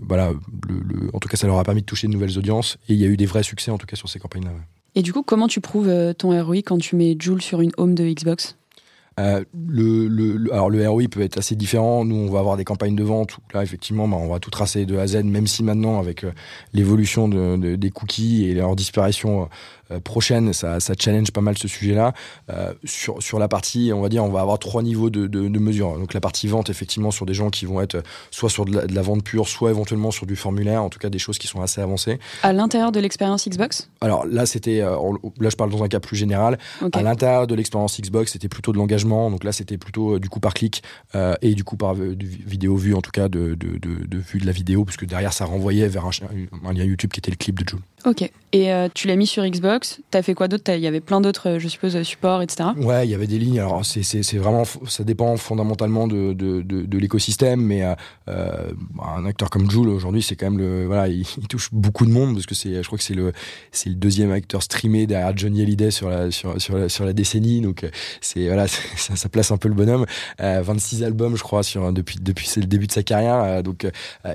voilà, 0.00 0.32
le, 0.68 0.74
le, 0.80 1.10
en 1.12 1.18
tout 1.18 1.28
cas 1.28 1.36
ça 1.36 1.46
leur 1.46 1.58
a 1.58 1.64
permis 1.64 1.82
de 1.82 1.86
toucher 1.86 2.06
de 2.06 2.12
nouvelles 2.12 2.38
audiences 2.38 2.78
et 2.88 2.94
il 2.94 2.98
y 2.98 3.04
a 3.04 3.08
eu 3.08 3.16
des 3.16 3.26
vrais 3.26 3.42
succès 3.42 3.70
en 3.70 3.78
tout 3.78 3.86
cas 3.86 3.96
sur 3.96 4.08
ces 4.08 4.18
campagnes-là. 4.18 4.50
Ouais. 4.50 4.66
Et 4.94 5.02
du 5.02 5.12
coup, 5.12 5.22
comment 5.22 5.48
tu 5.48 5.60
prouves 5.60 5.90
ton 6.18 6.42
ROI 6.42 6.56
quand 6.58 6.78
tu 6.78 6.96
mets 6.96 7.16
Joule 7.18 7.40
sur 7.40 7.60
une 7.60 7.72
home 7.78 7.94
de 7.94 8.04
Xbox? 8.04 8.56
Euh, 9.20 9.44
le, 9.68 10.08
le, 10.08 10.52
alors 10.52 10.70
le 10.70 10.88
ROI 10.88 11.04
peut 11.10 11.20
être 11.20 11.36
assez 11.38 11.54
différent. 11.54 12.04
Nous, 12.04 12.16
on 12.16 12.30
va 12.30 12.38
avoir 12.38 12.56
des 12.56 12.64
campagnes 12.64 12.96
de 12.96 13.02
vente 13.02 13.36
où 13.36 13.40
là, 13.52 13.62
effectivement, 13.62 14.08
bah, 14.08 14.16
on 14.18 14.28
va 14.28 14.38
tout 14.38 14.50
tracer 14.50 14.86
de 14.86 14.96
A 14.96 15.02
à 15.02 15.06
Z, 15.06 15.24
même 15.24 15.46
si 15.46 15.62
maintenant, 15.62 15.98
avec 15.98 16.24
euh, 16.24 16.32
l'évolution 16.72 17.28
de, 17.28 17.56
de, 17.56 17.76
des 17.76 17.90
cookies 17.90 18.46
et 18.46 18.54
leur 18.54 18.74
disparition 18.74 19.42
euh, 19.42 19.46
prochaine, 20.00 20.52
ça, 20.52 20.80
ça, 20.80 20.94
challenge 20.98 21.30
pas 21.30 21.40
mal 21.40 21.56
ce 21.58 21.68
sujet-là. 21.68 22.12
Euh, 22.50 22.72
sur, 22.84 23.22
sur 23.22 23.38
la 23.38 23.48
partie, 23.48 23.92
on 23.94 24.00
va 24.00 24.08
dire, 24.08 24.24
on 24.24 24.30
va 24.30 24.40
avoir 24.40 24.58
trois 24.58 24.82
niveaux 24.82 25.10
de, 25.10 25.26
de, 25.26 25.48
de 25.48 25.58
mesure. 25.58 25.98
Donc 25.98 26.14
la 26.14 26.20
partie 26.20 26.46
vente, 26.48 26.70
effectivement, 26.70 27.10
sur 27.10 27.26
des 27.26 27.34
gens 27.34 27.50
qui 27.50 27.66
vont 27.66 27.80
être 27.80 28.02
soit 28.30 28.50
sur 28.50 28.64
de 28.64 28.76
la, 28.76 28.86
de 28.86 28.94
la, 28.94 29.02
vente 29.02 29.24
pure, 29.24 29.48
soit 29.48 29.70
éventuellement 29.70 30.10
sur 30.10 30.26
du 30.26 30.36
formulaire, 30.36 30.82
en 30.82 30.88
tout 30.88 30.98
cas 30.98 31.10
des 31.10 31.18
choses 31.18 31.38
qui 31.38 31.46
sont 31.46 31.60
assez 31.60 31.80
avancées. 31.80 32.18
À 32.42 32.52
l'intérieur 32.52 32.92
de 32.92 33.00
l'expérience 33.00 33.48
Xbox? 33.48 33.88
Alors 34.00 34.26
là, 34.26 34.46
c'était, 34.46 34.80
euh, 34.80 34.96
là 35.40 35.50
je 35.50 35.56
parle 35.56 35.70
dans 35.70 35.82
un 35.82 35.88
cas 35.88 36.00
plus 36.00 36.16
général. 36.16 36.58
Okay. 36.80 36.98
À 36.98 37.02
l'intérieur 37.02 37.46
de 37.46 37.54
l'expérience 37.54 38.00
Xbox, 38.00 38.32
c'était 38.32 38.48
plutôt 38.48 38.72
de 38.72 38.78
l'engagement. 38.78 39.30
Donc 39.30 39.44
là, 39.44 39.52
c'était 39.52 39.78
plutôt 39.78 40.14
euh, 40.14 40.20
du 40.20 40.28
coup 40.28 40.40
par 40.40 40.54
clic 40.54 40.82
euh, 41.14 41.34
et 41.42 41.54
du 41.54 41.64
coup 41.64 41.76
par 41.76 41.94
du 41.94 42.26
vidéo 42.26 42.76
vue, 42.76 42.94
en 42.94 43.00
tout 43.00 43.10
cas 43.10 43.28
de, 43.28 43.54
de, 43.54 43.78
de, 43.78 44.06
de 44.06 44.18
vue 44.18 44.38
de 44.38 44.46
la 44.46 44.52
vidéo, 44.52 44.84
parce 44.84 44.96
que 44.96 45.04
derrière, 45.04 45.32
ça 45.32 45.44
renvoyait 45.44 45.88
vers 45.88 46.06
un, 46.06 46.10
un 46.64 46.72
lien 46.72 46.84
YouTube 46.84 47.10
qui 47.12 47.20
était 47.20 47.30
le 47.30 47.36
clip 47.36 47.62
de 47.62 47.68
Joule. 47.68 47.80
Ok. 48.04 48.30
Et 48.54 48.70
euh, 48.72 48.88
tu 48.92 49.08
l'as 49.08 49.16
mis 49.16 49.26
sur 49.26 49.46
Xbox. 49.46 50.00
T'as 50.10 50.22
fait 50.22 50.34
quoi 50.34 50.46
d'autre? 50.46 50.70
Il 50.74 50.80
y 50.80 50.86
avait 50.86 51.00
plein 51.00 51.20
d'autres, 51.20 51.56
je 51.58 51.68
suppose, 51.68 52.02
supports, 52.02 52.42
etc. 52.42 52.70
Ouais, 52.76 53.06
il 53.06 53.10
y 53.10 53.14
avait 53.14 53.26
des 53.26 53.38
lignes. 53.38 53.60
Alors 53.60 53.84
c'est 53.84 54.02
c'est 54.02 54.36
vraiment, 54.36 54.64
ça 54.86 55.04
dépend 55.04 55.36
fondamentalement 55.38 56.06
de 56.06 56.96
l'écosystème, 56.98 57.62
mais 57.62 57.82
euh, 58.28 58.72
un 59.02 59.24
acteur 59.26 59.50
comme 59.50 59.70
Joule 59.70 59.88
aujourd'hui, 59.88 60.22
c'est 60.22 60.36
quand 60.36 60.50
même 60.50 60.58
le 60.58 60.86
voilà, 60.86 61.08
il, 61.08 61.26
touche 61.48 61.70
beaucoup 61.72 62.06
de 62.06 62.10
monde 62.10 62.34
parce 62.34 62.46
que 62.46 62.54
c'est, 62.54 62.82
je 62.82 62.86
crois 62.86 62.98
que 62.98 63.04
c'est 63.04 63.14
le 63.14 63.32
c'est 63.72 63.88
le 63.88 63.96
deuxième 63.96 64.30
acteur 64.30 64.62
streamé 64.62 65.06
derrière 65.06 65.36
Johnny 65.36 65.62
Hallyday 65.62 65.90
sur 65.90 66.08
la 66.08 66.30
sur 66.30 66.60
sur 66.60 67.04
la, 67.04 67.12
décennie. 67.12 67.60
Donc 67.60 67.86
c'est 68.20 68.46
voilà, 68.46 68.66
ça, 68.96 69.28
place 69.28 69.50
un 69.50 69.56
peu 69.56 69.68
le 69.68 69.74
bonhomme. 69.74 70.06
Euh, 70.40 70.62
26 70.62 71.04
albums, 71.04 71.36
je 71.36 71.42
crois, 71.42 71.62
sur 71.62 71.92
depuis 71.92 72.18
depuis 72.20 72.48
le 72.56 72.66
début 72.66 72.86
de 72.86 72.92
sa 72.92 73.02
carrière. 73.02 73.42
Euh, 73.42 73.62
donc 73.62 73.86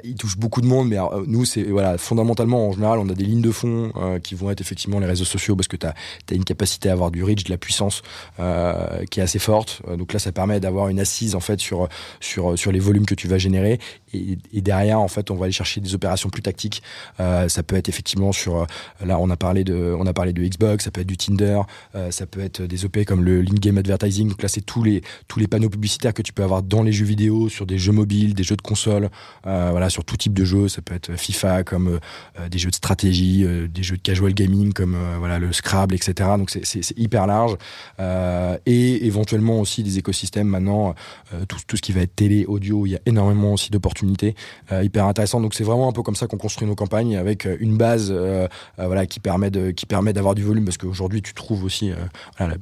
il 0.03 0.15
touche 0.15 0.37
beaucoup 0.37 0.61
de 0.61 0.67
monde, 0.67 0.89
mais 0.89 0.97
nous 1.27 1.45
c'est 1.45 1.63
voilà, 1.63 1.97
fondamentalement 1.97 2.67
en 2.67 2.71
général, 2.71 2.99
on 2.99 3.09
a 3.09 3.13
des 3.13 3.23
lignes 3.23 3.41
de 3.41 3.51
euh, 3.65 4.19
qui 4.19 4.35
vont 4.35 4.51
être 4.51 4.61
effectivement 4.61 4.99
les 4.99 5.05
réseaux 5.05 5.25
sociaux 5.25 5.55
parce 5.55 5.67
que 5.67 5.77
tu 5.77 5.85
as, 5.85 5.93
une 6.31 6.43
capacité 6.43 6.89
à 6.89 6.93
avoir 6.93 7.11
du 7.11 7.23
reach, 7.23 7.43
de 7.43 7.49
la 7.49 7.57
puissance 7.57 8.01
euh, 8.39 9.05
qui 9.09 9.19
est 9.19 9.23
assez 9.23 9.39
forte. 9.39 9.81
Euh, 9.87 9.95
donc 9.95 10.13
là, 10.13 10.19
ça 10.19 10.31
permet 10.31 10.59
d'avoir 10.59 10.89
une 10.89 10.99
assise 10.99 11.35
en 11.35 11.39
fait 11.39 11.59
sur 11.59 11.87
sur 12.19 12.57
sur 12.57 12.71
les 12.71 12.79
volumes 12.79 13.05
que 13.05 13.15
tu 13.15 13.27
vas 13.27 13.37
générer 13.37 13.79
et, 14.13 14.37
derrière 14.61 14.99
en 14.99 15.07
fait 15.07 15.31
on 15.31 15.35
va 15.35 15.45
aller 15.45 15.53
chercher 15.53 15.79
des 15.81 15.95
opérations 15.95 16.29
plus 16.29 16.41
tactiques. 16.41 16.81
Ça 17.17 17.63
peut 17.63 17.75
être 17.75 17.89
effectivement 17.89 18.31
sur 18.31 18.65
là 19.03 19.17
on 19.19 19.29
a 19.29 19.37
parlé 19.37 19.63
de 19.63 19.95
on 19.97 20.05
a 20.05 20.13
parlé 20.13 20.33
de 20.33 20.43
Xbox, 20.43 20.83
ça 20.83 20.91
peut 20.91 21.01
être 21.01 21.07
du 21.07 21.17
Tinder, 21.17 21.61
ça 22.09 22.25
peut 22.25 22.41
être 22.41 22.61
des 22.63 22.85
OP 22.85 23.03
comme 23.05 23.23
le 23.23 23.41
link 23.41 23.59
game 23.59 23.77
advertising. 23.77 24.29
Donc 24.29 24.41
là 24.41 24.49
c'est 24.49 24.61
tous 24.61 24.83
les 24.83 25.01
tous 25.27 25.39
les 25.39 25.47
panneaux 25.47 25.69
publicitaires 25.69 26.13
que 26.13 26.21
tu 26.21 26.33
peux 26.33 26.43
avoir 26.43 26.63
dans 26.63 26.83
les 26.83 26.91
jeux 26.91 27.05
vidéo, 27.05 27.49
sur 27.49 27.65
des 27.65 27.77
jeux 27.77 27.91
mobiles, 27.91 28.33
des 28.33 28.43
jeux 28.43 28.57
de 28.57 28.61
console, 28.61 29.09
voilà 29.43 29.89
sur 29.89 30.03
tout 30.03 30.17
type 30.17 30.33
de 30.33 30.43
jeux. 30.43 30.67
Ça 30.67 30.81
peut 30.81 30.95
être 30.95 31.15
FIFA 31.15 31.63
comme 31.63 31.99
des 32.49 32.57
jeux 32.57 32.69
de 32.69 32.75
stratégie, 32.75 33.46
des 33.47 33.83
jeux 33.83 33.97
de 33.97 34.01
casual 34.01 34.33
gaming 34.33 34.73
comme 34.73 34.95
euh, 34.95 35.15
voilà 35.19 35.39
le 35.39 35.53
Scrabble, 35.53 35.95
etc. 35.95 36.29
Donc 36.37 36.49
c'est 36.49 36.97
hyper 36.97 37.27
large 37.27 37.55
euh, 37.99 38.57
et 38.65 39.05
éventuellement 39.05 39.59
aussi 39.59 39.83
des 39.83 39.97
écosystèmes 39.97 40.47
maintenant 40.47 40.95
euh, 41.33 41.45
tout, 41.45 41.57
ce 41.75 41.81
qui 41.81 41.91
va 41.91 42.01
être 42.01 42.15
télé, 42.15 42.45
audio, 42.45 42.85
il 42.85 42.91
y 42.91 42.95
a 42.95 42.99
énormément 43.05 43.53
aussi 43.53 43.71
d'opportunités 43.71 44.35
euh, 44.71 44.83
hyper 44.83 45.05
intéressantes. 45.05 45.41
Donc 45.41 45.53
c'est 45.53 45.63
vraiment 45.63 45.89
un 45.89 45.91
peu 45.91 46.01
comme 46.01 46.15
ça 46.15 46.27
qu'on 46.27 46.37
construit 46.37 46.67
nos 46.67 46.75
campagnes 46.75 47.17
avec 47.17 47.47
une 47.59 47.77
base 47.77 48.09
euh, 48.11 48.47
voilà 48.77 49.05
qui 49.05 49.19
permet 49.19 49.49
de 49.51 49.71
qui 49.71 49.85
permet 49.85 50.13
d'avoir 50.13 50.35
du 50.35 50.43
volume 50.43 50.65
parce 50.65 50.77
qu'aujourd'hui 50.77 51.21
tu 51.21 51.33
trouves 51.33 51.63
aussi 51.63 51.91
la 52.39 52.55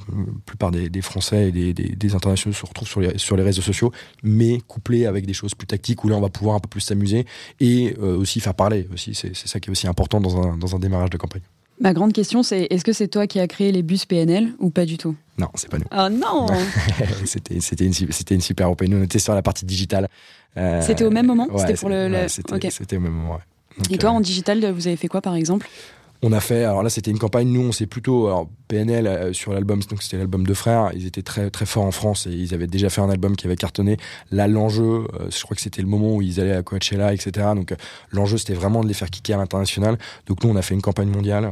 plupart 0.45 0.71
des, 0.71 1.01
Français 1.01 1.49
et 1.49 1.51
des, 1.51 1.73
des, 1.73 2.15
internationaux 2.15 2.55
se 2.55 2.65
retrouvent 2.65 2.87
sur 2.87 3.01
les 3.01 3.17
sur 3.17 3.35
les 3.35 3.43
réseaux 3.43 3.61
sociaux, 3.61 3.91
mais 4.23 4.59
couplé 4.67 5.05
avec 5.05 5.25
des 5.25 5.33
choses 5.33 5.55
plus 5.55 5.67
tactiques 5.67 6.03
où 6.03 6.09
là 6.09 6.15
on 6.15 6.21
va 6.21 6.29
pouvoir 6.29 6.55
un 6.55 6.59
peu 6.59 6.69
plus 6.69 6.81
s'amuser 6.81 7.25
et 7.59 7.95
aussi 7.95 8.39
faire 8.39 8.55
parler 8.55 8.87
aussi. 8.93 9.13
C'est 9.13 9.35
ça 9.35 9.59
qui 9.59 9.69
est 9.69 9.71
aussi 9.71 9.87
important 9.87 10.19
dans 10.19 10.75
un 10.75 10.75
démarrage 10.79 11.10
de 11.10 11.17
campagne. 11.17 11.41
Ma 11.82 11.94
grande 11.94 12.13
question, 12.13 12.41
c'est 12.41 12.67
est-ce 12.70 12.86
que 12.86 12.94
c'est 12.94 13.10
toi 13.10 13.27
qui 13.27 13.39
as 13.39 13.48
créé 13.48 13.72
les 13.72 13.84
bus 13.84 14.05
PNL 14.05 14.53
ou 14.60 14.70
pas 14.70 14.86
du 14.86 14.98
tout? 14.98 15.15
Non, 15.38 15.50
c'est 15.55 15.70
pas 15.70 15.77
nous. 15.77 15.86
Oh 15.91 16.08
non 16.10 16.48
C'était 17.25 17.86
une, 17.86 17.94
une 18.32 18.41
super 18.41 18.72
OP. 18.72 18.84
Nous, 18.84 18.98
on 18.98 19.03
était 19.03 19.20
sur 19.20 19.36
la 19.36 19.41
partie 19.41 19.65
digitale. 19.65 20.08
Euh, 20.58 20.82
c'était 20.82 21.03
au 21.03 21.10
même 21.12 21.25
moment? 21.25 21.48
Ouais, 21.48 21.60
C'était 21.60 21.74
pour 21.74 21.89
le. 21.89 22.10
Ouais, 22.10 22.29
c'était 22.29 22.53
okay. 22.53 22.70
au 22.96 23.00
même 23.00 23.12
moment, 23.12 23.34
ouais. 23.34 23.41
Donc, 23.77 23.91
Et 23.91 23.98
toi, 23.98 24.12
euh, 24.12 24.13
en 24.13 24.22
digital, 24.22 24.72
vous 24.72 24.88
avez 24.88 24.96
fait 24.96 25.10
quoi 25.10 25.22
par 25.22 25.36
exemple? 25.36 25.67
On 26.22 26.31
a 26.31 26.39
fait, 26.39 26.63
alors 26.63 26.84
là 26.84 26.89
c'était 26.89 27.12
une 27.12 27.19
campagne, 27.19 27.50
nous 27.50 27.62
on 27.62 27.72
s'est 27.72 27.86
plutôt, 27.86 28.27
alors 28.27 28.48
PNL 28.67 29.07
euh, 29.07 29.34
sur 29.34 29.53
l'album, 29.53 29.81
donc 29.89 30.01
c'était 30.01 30.17
l'album 30.17 30.45
de 30.45 30.53
frères, 30.53 30.91
ils 30.93 31.05
étaient 31.05 31.22
très 31.22 31.50
très 31.50 31.65
forts 31.65 31.84
en 31.84 31.91
France 31.91 32.27
et 32.27 32.31
ils 32.31 32.53
avaient 32.53 32.67
déjà 32.67 32.89
fait 32.89 33.01
un 33.01 33.10
album 33.10 33.36
qui 33.36 33.45
avait 33.45 33.55
cartonné. 33.55 33.98
Là 34.31 34.48
l'enjeu, 34.48 35.07
euh, 35.19 35.29
je 35.29 35.43
crois 35.43 35.55
que 35.55 35.62
c'était 35.62 35.81
le 35.81 35.88
moment 35.88 36.15
où 36.15 36.22
ils 36.22 36.39
allaient 36.39 36.55
à 36.55 36.63
Coachella, 36.63 37.13
etc. 37.13 37.48
Donc 37.55 37.72
euh, 37.72 37.75
l'enjeu 38.12 38.38
c'était 38.38 38.53
vraiment 38.53 38.81
de 38.81 38.88
les 38.88 38.93
faire 38.93 39.10
kicker 39.10 39.36
à 39.36 39.38
l'international. 39.38 39.98
Donc 40.27 40.43
nous 40.43 40.50
on 40.50 40.55
a 40.55 40.62
fait 40.62 40.74
une 40.74 40.81
campagne 40.81 41.10
mondiale, 41.10 41.51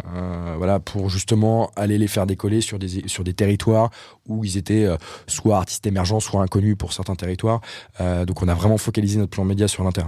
voilà, 0.58 0.80
pour 0.80 1.10
justement 1.10 1.72
aller 1.76 1.98
les 1.98 2.08
faire 2.08 2.26
décoller 2.26 2.62
sur 2.62 2.80
des 2.80 3.08
sur 3.08 3.24
des 3.24 3.34
territoires 3.34 3.90
où 4.28 4.44
ils 4.46 4.58
étaient 4.58 4.88
soit 5.28 5.58
artistes 5.58 5.86
émergents, 5.86 6.20
soit 6.20 6.42
inconnus 6.42 6.76
pour 6.78 6.94
certains 6.94 7.16
territoires. 7.16 7.62
donc 8.00 8.42
on 8.42 8.48
a 8.48 8.54
vraiment 8.54 8.78
focalisé 8.78 9.18
notre 9.18 9.32
plan 9.32 9.46
média 9.46 9.68
sur 9.68 9.84
l'inter. 9.84 10.06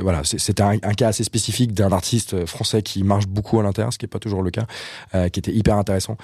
voilà, 0.00 0.22
c'était 0.24 0.62
un, 0.62 0.78
un, 0.82 0.94
cas 0.94 1.08
assez 1.08 1.24
spécifique 1.24 1.72
d'un 1.72 1.92
artiste 1.92 2.46
français 2.46 2.82
qui 2.82 3.02
marche 3.02 3.26
beaucoup 3.26 3.58
à 3.58 3.62
l'inter, 3.62 3.87
ce 3.90 3.98
qui 3.98 4.06
est 4.06 4.08
pas 4.08 4.18
toujours 4.18 4.42
le 4.42 4.50
cas, 4.50 4.66
qui 5.30 5.40
était 5.40 5.52
hyper 5.52 5.76
intéressant. 5.76 6.16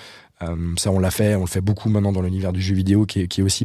Euh, 0.42 0.74
ça, 0.76 0.90
on 0.90 0.98
l'a 0.98 1.10
fait, 1.10 1.34
on 1.34 1.42
le 1.42 1.46
fait 1.46 1.60
beaucoup 1.60 1.88
maintenant 1.88 2.12
dans 2.12 2.22
l'univers 2.22 2.52
du 2.52 2.60
jeu 2.60 2.74
vidéo, 2.74 3.06
qui 3.06 3.20
est, 3.20 3.42
aussi 3.42 3.64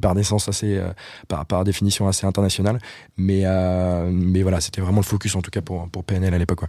euh, 0.64 0.94
par, 1.28 1.64
définition 1.64 2.08
assez 2.08 2.28
international. 2.28 2.80
Mais, 3.18 3.42
euh, 3.46 4.10
mais 4.12 4.42
voilà, 4.42 4.62
c'était 4.62 4.82
vraiment 4.82 5.00
le 5.00 5.06
focus 5.06 5.36
en 5.36 5.42
tout 5.42 5.52
cas 5.52 5.62
pour, 5.62 5.90
pour 5.90 6.04
PNL 6.04 6.34
à 6.34 6.38
l'époque. 6.38 6.62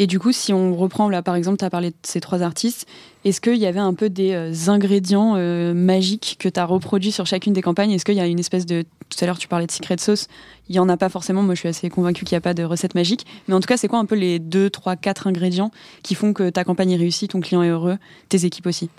Et 0.00 0.06
du 0.06 0.20
coup, 0.20 0.30
si 0.30 0.52
on 0.52 0.76
reprend 0.76 1.08
là, 1.08 1.22
par 1.22 1.34
exemple, 1.34 1.58
tu 1.58 1.64
as 1.64 1.70
parlé 1.70 1.90
de 1.90 1.96
ces 2.04 2.20
trois 2.20 2.42
artistes, 2.42 2.86
est-ce 3.24 3.40
qu'il 3.40 3.56
y 3.56 3.66
avait 3.66 3.78
un 3.80 3.94
peu 3.94 4.10
des 4.10 4.68
ingrédients 4.68 5.34
magiques 5.74 6.36
que 6.38 6.48
tu 6.48 6.60
as 6.60 6.64
reproduits 6.64 7.12
sur 7.12 7.26
chacune 7.26 7.52
des 7.52 7.62
campagnes? 7.62 7.90
Est-ce 7.90 8.04
qu'il 8.04 8.14
y 8.14 8.20
a 8.20 8.26
une 8.26 8.38
espèce 8.38 8.66
de. 8.66 8.84
Tout 9.08 9.24
à 9.24 9.26
l'heure, 9.26 9.38
tu 9.38 9.48
parlais 9.48 9.66
de 9.66 9.72
secret 9.72 9.96
sauce. 9.98 10.28
Il 10.68 10.72
n'y 10.72 10.78
en 10.78 10.88
a 10.88 10.98
pas 10.98 11.08
forcément. 11.08 11.42
Moi, 11.42 11.54
je 11.54 11.60
suis 11.60 11.68
assez 11.68 11.88
convaincu 11.88 12.24
qu'il 12.24 12.34
n'y 12.34 12.38
a 12.38 12.42
pas 12.42 12.52
de 12.52 12.62
recette 12.62 12.94
magique. 12.94 13.26
Mais 13.48 13.54
en 13.54 13.60
tout 13.60 13.66
cas, 13.66 13.78
c'est 13.78 13.88
quoi 13.88 13.98
un 13.98 14.04
peu 14.04 14.14
les 14.14 14.38
deux, 14.38 14.68
trois, 14.68 14.96
quatre 14.96 15.26
ingrédients 15.26 15.70
qui 16.02 16.14
font 16.14 16.32
que 16.32 16.50
ta 16.50 16.64
campagne 16.64 16.92
est 16.92 16.96
réussie, 16.96 17.26
ton 17.26 17.40
client 17.40 17.62
est 17.62 17.70
heureux, 17.70 17.96
tes 18.28 18.44
équipes 18.44 18.66
aussi? 18.66 18.90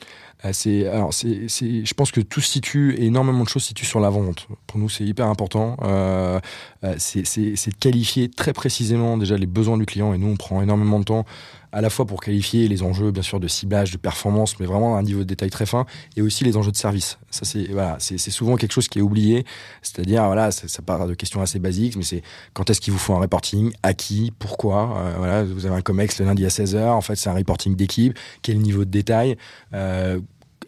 Euh, 0.45 0.49
c'est, 0.53 0.87
alors 0.87 1.13
c'est, 1.13 1.47
c'est, 1.47 1.85
je 1.85 1.93
pense 1.93 2.11
que 2.11 2.21
tout 2.21 2.41
situe, 2.41 2.95
énormément 2.97 3.43
de 3.43 3.49
choses 3.49 3.63
se 3.63 3.69
situent 3.69 3.85
sur 3.85 3.99
la 3.99 4.09
vente. 4.09 4.47
Pour 4.67 4.79
nous, 4.79 4.89
c'est 4.89 5.03
hyper 5.03 5.27
important. 5.27 5.77
Euh, 5.83 6.39
euh 6.83 6.95
c'est, 6.97 7.25
c'est, 7.25 7.55
c'est 7.55 7.71
de 7.71 7.77
qualifier 7.77 8.29
très 8.29 8.53
précisément 8.53 9.17
déjà 9.17 9.37
les 9.37 9.47
besoins 9.47 9.77
du 9.77 9.85
client. 9.85 10.13
Et 10.13 10.17
nous, 10.17 10.27
on 10.27 10.37
prend 10.37 10.61
énormément 10.61 10.99
de 10.99 11.05
temps 11.05 11.25
à 11.71 11.81
la 11.81 11.89
fois 11.89 12.05
pour 12.05 12.21
qualifier 12.21 12.67
les 12.67 12.83
enjeux, 12.83 13.11
bien 13.11 13.23
sûr, 13.23 13.39
de 13.39 13.47
ciblage, 13.47 13.91
de 13.91 13.97
performance, 13.97 14.59
mais 14.59 14.65
vraiment 14.65 14.97
un 14.97 15.03
niveau 15.03 15.19
de 15.19 15.25
détail 15.25 15.49
très 15.49 15.65
fin, 15.65 15.85
et 16.15 16.21
aussi 16.21 16.43
les 16.43 16.57
enjeux 16.57 16.71
de 16.71 16.77
service. 16.77 17.17
Ça, 17.29 17.45
c'est 17.45 17.67
voilà, 17.71 17.97
c'est 17.99 18.17
souvent 18.17 18.55
quelque 18.55 18.71
chose 18.71 18.87
qui 18.87 18.99
est 18.99 19.01
oublié. 19.01 19.45
C'est-à-dire, 19.81 20.25
voilà, 20.25 20.51
ça, 20.51 20.67
ça, 20.67 20.81
part 20.81 21.07
de 21.07 21.13
questions 21.13 21.41
assez 21.41 21.59
basiques, 21.59 21.95
mais 21.95 22.03
c'est 22.03 22.23
quand 22.53 22.69
est-ce 22.69 22.81
qu'il 22.81 22.93
vous 22.93 22.99
faut 22.99 23.13
un 23.13 23.19
reporting, 23.19 23.71
à 23.83 23.93
qui, 23.93 24.33
pourquoi. 24.39 24.97
Euh, 24.97 25.13
voilà, 25.17 25.43
vous 25.43 25.65
avez 25.65 25.75
un 25.75 25.81
comex 25.81 26.19
le 26.19 26.25
lundi 26.25 26.45
à 26.45 26.49
16h. 26.49 26.89
En 26.89 27.01
fait, 27.01 27.15
c'est 27.15 27.29
un 27.29 27.35
reporting 27.35 27.75
d'équipe. 27.75 28.17
Quel 28.41 28.59
niveau 28.59 28.85
de 28.85 28.89
détail 28.89 29.37
euh, 29.73 30.19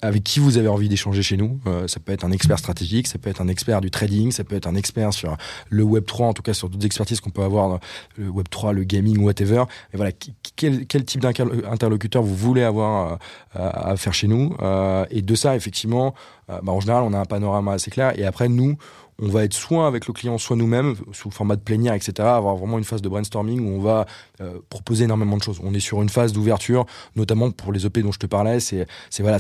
avec 0.02 0.24
qui 0.24 0.40
vous 0.40 0.58
avez 0.58 0.68
envie 0.68 0.90
d'échanger 0.90 1.22
chez 1.22 1.38
nous. 1.38 1.60
Euh, 1.68 1.88
ça 1.88 2.00
peut 2.00 2.12
être 2.12 2.26
un 2.26 2.32
expert 2.32 2.60
stratégique, 2.60 3.08
ça 3.08 3.18
peut 3.18 3.30
être 3.30 3.42
un 3.42 3.48
expert 3.48 3.82
du 3.82 3.92
trading, 3.92 4.32
ça 4.32 4.44
peut 4.44 4.56
être 4.56 4.68
un 4.68 4.76
expert 4.76 5.14
sur 5.14 5.38
le 5.70 5.84
Web 5.84 6.06
3, 6.06 6.28
en 6.28 6.34
tout 6.34 6.42
cas 6.42 6.54
sur 6.54 6.70
d'autres 6.70 6.86
expertises 6.86 7.22
qu'on 7.22 7.30
peut 7.30 7.44
avoir 7.44 7.80
le 8.18 8.30
Web 8.30 8.48
3, 8.50 8.74
le 8.74 8.84
gaming, 8.84 9.20
whatever. 9.20 9.64
Et 9.94 9.98
voilà, 9.98 10.12
quel, 10.56 10.86
type 11.06 11.22
d'interlocuteur 11.22 12.24
vous 12.24 12.36
voulez 12.36 12.64
avoir 12.64 13.20
euh, 13.56 13.70
à, 13.74 13.96
faire 13.96 14.14
chez 14.14 14.28
nous. 14.28 14.56
Euh, 14.62 15.06
et 15.12 15.22
de 15.22 15.36
ça, 15.36 15.56
effectivement, 15.56 16.14
bah, 16.48 16.74
en 16.74 16.82
général, 16.82 17.04
on 17.04 17.14
a 17.14 17.20
un 17.20 17.26
panorama 17.26 17.74
assez 17.74 17.92
clair. 17.92 18.18
Et 18.20 18.26
après, 18.26 18.50
nous, 18.50 18.78
on 19.20 19.28
va 19.28 19.44
être 19.44 19.54
soit 19.54 19.88
avec 19.88 20.08
le 20.08 20.14
client, 20.14 20.38
soit 20.38 20.56
nous-mêmes, 20.56 20.96
sous 21.12 21.32
format 21.32 21.56
de 21.56 21.62
plénière, 21.62 21.94
etc., 21.94 22.14
avoir 22.20 22.56
vraiment 22.56 22.78
une 22.78 22.84
phase 22.84 23.02
de 23.02 23.10
brainstorming 23.10 23.60
où 23.62 23.78
on 23.78 23.82
va 23.82 24.06
euh, 24.42 24.60
proposer 24.70 25.04
énormément 25.06 25.38
de 25.38 25.44
choses. 25.44 25.60
On 25.64 25.74
est 25.74 25.80
sur 25.80 26.02
une 26.02 26.10
phase 26.10 26.34
d'ouverture, 26.34 26.86
notamment 27.16 27.52
pour 27.52 27.72
les 27.72 27.86
EP 27.86 28.02
dont 28.02 28.12
je 28.12 28.20
te 28.20 28.26
parlais. 28.26 28.60
C'est, 28.60 28.88
voilà, 29.20 29.38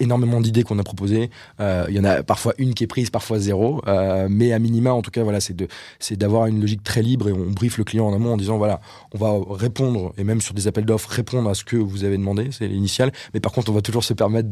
énormément 0.00 0.40
d'idées 0.40 0.64
qu'on 0.64 0.78
a 0.78 0.82
proposées. 0.82 1.30
Euh, 1.60 1.86
il 1.88 1.94
y 1.94 2.00
en 2.00 2.04
a 2.04 2.22
parfois 2.22 2.54
une 2.58 2.74
qui 2.74 2.84
est 2.84 2.86
prise, 2.86 3.10
parfois 3.10 3.38
zéro, 3.38 3.82
euh, 3.86 4.28
mais 4.30 4.52
à 4.52 4.58
minima, 4.58 4.92
en 4.92 5.02
tout 5.02 5.10
cas, 5.10 5.22
voilà, 5.22 5.40
c'est 5.40 6.16
d'avoir 6.16 6.46
une 6.46 6.60
logique 6.60 6.84
très 6.84 7.02
libre 7.02 7.28
et 7.28 7.32
on 7.32 7.50
briefe 7.50 7.78
le 7.78 7.84
client 7.84 8.06
en 8.06 8.14
amont 8.14 8.34
en 8.34 8.36
disant 8.36 8.58
voilà, 8.58 8.80
on 9.12 9.18
va 9.18 9.32
répondre 9.50 10.12
et 10.18 10.24
même 10.24 10.40
sur 10.40 10.54
des 10.54 10.66
appels 10.66 10.84
d'offres 10.84 11.10
répondre 11.10 11.48
à 11.48 11.54
ce 11.54 11.64
que 11.64 11.76
vous 11.76 12.04
avez 12.04 12.16
demandé, 12.16 12.48
c'est 12.50 12.68
l'initial. 12.68 13.12
Mais 13.34 13.40
par 13.40 13.52
contre, 13.52 13.70
on 13.70 13.74
va 13.74 13.82
toujours 13.82 14.04
se 14.04 14.12
permettre 14.12 14.48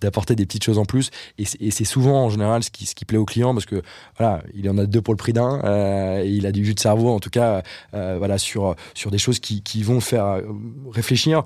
d'apporter 0.00 0.34
des 0.34 0.44
petites 0.46 0.64
choses 0.64 0.78
en 0.78 0.84
plus 0.84 1.10
et 1.38 1.70
c'est 1.70 1.84
souvent 1.84 2.24
en 2.24 2.30
général 2.30 2.62
ce 2.62 2.70
qui, 2.70 2.86
ce 2.86 2.94
qui 2.94 3.04
plaît 3.04 3.18
au 3.18 3.24
client 3.24 3.54
parce 3.54 3.66
que 3.66 3.82
voilà, 4.18 4.42
il 4.54 4.68
en 4.68 4.78
a 4.78 4.86
deux 4.86 5.00
pour 5.00 5.14
le 5.14 5.18
prix 5.18 5.32
d'un 5.32 5.60
euh, 5.64 6.22
il 6.26 6.46
a 6.46 6.52
du 6.52 6.64
jus 6.64 6.74
de 6.74 6.80
cerveau 6.80 7.10
en 7.10 7.20
tout 7.20 7.30
cas, 7.30 7.62
euh, 7.94 8.16
voilà, 8.18 8.38
sur 8.38 8.74
sur 8.94 9.10
des 9.10 9.18
choses 9.18 9.38
qui, 9.38 9.62
qui 9.62 9.82
vont 9.82 10.00
faire 10.00 10.24
euh, 10.26 10.42
réfléchir 10.92 11.44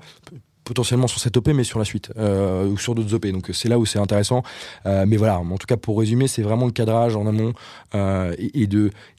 potentiellement 0.63 1.07
sur 1.07 1.19
cette 1.19 1.35
OP, 1.35 1.49
mais 1.49 1.65
sur 1.65 1.77
la 1.77 1.83
suite 1.83 2.13
euh, 2.17 2.69
ou 2.69 2.77
sur 2.77 2.95
d'autres 2.95 3.13
OP. 3.13 3.27
Donc 3.27 3.49
c'est 3.51 3.67
là 3.67 3.77
où 3.77 3.85
c'est 3.85 3.99
intéressant. 3.99 4.43
Mais 4.85 5.17
voilà, 5.17 5.39
en 5.39 5.57
tout 5.57 5.67
cas 5.67 5.75
pour 5.75 5.99
résumer, 5.99 6.29
c'est 6.29 6.41
vraiment 6.41 6.65
le 6.65 6.71
cadrage 6.71 7.17
en 7.17 7.27
amont 7.27 7.51
euh, 7.95 8.33
et, 8.37 8.69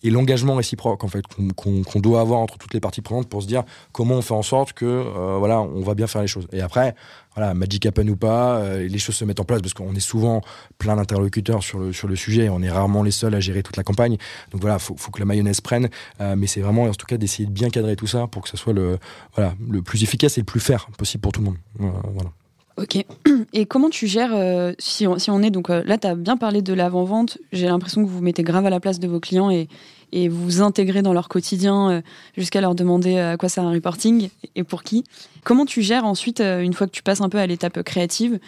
et 0.03 0.11
l'engagement 0.11 0.55
réciproque 0.55 1.05
en 1.05 1.09
fait 1.09 1.25
qu'on 1.55 2.01
doit 2.01 2.23
avoir 2.23 2.41
entre 2.41 2.57
toutes 2.57 2.73
les 2.73 2.81
parties 2.81 3.03
prenantes 3.03 3.29
pour 3.29 3.43
se 3.43 3.47
dire 3.47 3.65
comment 3.93 4.15
on 4.15 4.23
fait 4.23 4.33
en 4.33 4.43
sorte 4.43 4.73
que 4.73 5.05
voilà 5.39 5.61
on 5.61 5.83
va 5.83 5.95
bien 5.95 6.07
faire 6.07 6.23
les 6.23 6.29
choses. 6.29 6.49
Et 6.51 6.63
après, 6.63 6.95
voilà, 7.35 7.55
Magic 7.55 7.85
Happen 7.87 8.09
ou 8.09 8.17
pas, 8.17 8.59
euh, 8.59 8.87
les 8.87 8.99
choses 8.99 9.17
se 9.17 9.25
mettent 9.25 9.41
en 9.41 9.45
place 9.45 9.61
parce 9.61 9.75
qu'on 9.75 9.95
est 9.95 10.01
souvent 10.01 10.43
plein 10.79 10.97
d'interlocuteurs 10.97 11.63
sur 11.63 11.79
le, 11.79 11.93
sur 11.93 12.09
le 12.09 12.17
sujet. 12.17 12.49
On 12.49 12.63
est 12.63 12.71
rarement 12.71 13.03
les 13.03 13.11
seuls 13.11 13.35
à 13.35 13.41
gérer 13.41 13.63
toute 13.63 13.77
la 13.77 13.83
campagne. 13.83 14.17
Donc 14.51 14.61
voilà, 14.61 14.79
faut, 14.79 14.97
faut 14.97 15.11
que 15.11 15.19
la 15.19 15.25
mayonnaise 15.27 15.61
prenne. 15.61 15.89
Euh, 16.21 16.35
mais 16.37 16.47
c'est 16.47 16.61
vraiment, 16.61 16.85
en 16.85 16.93
tout 16.93 17.07
cas, 17.07 17.17
d'essayer 17.17 17.47
de 17.47 17.53
bien 17.53 17.71
cadrer 17.71 17.97
tout 17.97 18.07
ça 18.07 18.27
pour 18.27 18.43
que 18.43 18.49
ça 18.49 18.57
soit 18.57 18.73
le, 18.73 18.99
voilà, 19.35 19.55
le 19.69 19.83
plus 19.83 20.03
efficace 20.03 20.39
et 20.39 20.41
le 20.41 20.47
plus 20.47 20.61
fair 20.61 20.87
possible 20.97 21.23
pour 21.23 21.33
tout 21.33 21.41
le 21.41 21.47
monde. 21.47 21.57
voilà. 21.79 22.31
Ok. 22.77 23.05
Et 23.53 23.67
comment 23.67 23.89
tu 23.89 24.07
gères, 24.07 24.35
euh, 24.35 24.73
si, 24.79 25.07
on, 25.07 25.19
si, 25.19 25.31
on, 25.31 25.43
est, 25.43 25.51
donc 25.51 25.69
là, 25.69 25.99
tu 25.99 26.07
as 26.07 26.15
bien 26.17 26.37
parlé 26.37 26.61
de 26.61 26.73
l'avant-vente, 26.73 27.39
j'ai 27.53 27.67
l'impression 27.67 28.03
que 28.03 28.09
vous 28.09 28.17
vous 28.17 28.23
mettez 28.23 28.43
grave 28.43 28.67
à 28.67 28.71
la 28.71 28.81
place 28.81 28.99
de 28.99 29.07
vos 29.07 29.21
clients 29.21 29.51
et, 29.51 29.69
et 30.15 30.29
vous 30.29 30.63
intégrez 30.63 31.03
dans 31.03 31.13
leur 31.13 31.29
quotidien 31.29 31.91
euh, 31.91 32.01
jusqu'à 32.37 32.61
leur 32.61 32.75
demander 32.75 33.17
euh, 33.17 33.33
à 33.33 33.37
quoi 33.37 33.49
sert 33.49 33.65
un 33.65 33.73
reporting 33.73 34.31
et 34.55 34.63
pour 34.63 34.85
qui. 34.85 35.05
Comment 35.43 35.67
tu 35.67 35.83
gères 35.83 36.07
ensuite, 36.07 36.41
euh, 36.41 36.61
une 36.61 36.73
fois 36.73 36.87
que 36.87 36.93
tu 36.93 37.03
passes 37.03 37.21
un 37.21 37.29
peu 37.29 37.39
à 37.39 37.47
l'étape 37.47 37.83
créative, 37.83 38.39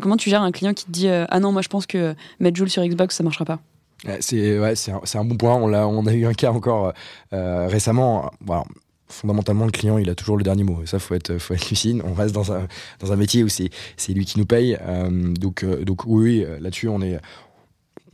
comment 0.00 0.16
tu 0.16 0.30
gères 0.30 0.42
un 0.42 0.50
client 0.50 0.72
qui 0.72 0.86
te 0.86 0.90
dit 0.90 1.08
Ah 1.08 1.38
non, 1.40 1.52
moi 1.52 1.62
je 1.62 1.68
pense 1.68 1.86
que 1.86 2.14
mettre 2.40 2.56
Joule 2.56 2.70
sur 2.70 2.82
Xbox, 2.84 3.16
ça 3.16 3.22
marchera 3.22 3.44
pas? 3.44 3.58
C'est 4.20 4.58
ouais, 4.58 4.72
un, 4.88 5.20
un, 5.20 5.24
bon 5.24 5.36
point. 5.36 5.54
On 5.54 6.06
a, 6.06 6.14
eu 6.14 6.24
un 6.24 6.32
cas 6.32 6.50
encore 6.50 6.92
récemment. 7.30 8.30
Fondamentalement, 9.08 9.64
le 9.66 9.72
client, 9.72 9.98
il 9.98 10.08
a 10.08 10.14
toujours 10.14 10.36
le 10.36 10.44
dernier 10.44 10.62
mot. 10.62 10.80
Ça, 10.86 10.98
faut 11.00 11.14
être, 11.14 11.38
faut 11.38 11.54
être 11.54 11.68
lucide. 11.68 12.00
On 12.04 12.14
reste 12.14 12.34
dans 12.34 12.52
un, 12.52 12.66
dans 13.00 13.12
un 13.12 13.16
métier 13.16 13.42
où 13.44 13.48
c'est, 13.48 13.68
c'est 13.96 14.12
lui 14.12 14.24
qui 14.24 14.38
nous 14.38 14.46
paye. 14.46 14.78
donc, 15.10 15.64
donc 15.64 16.04
oui, 16.06 16.46
là-dessus, 16.60 16.88
on 16.88 17.02
est, 17.02 17.18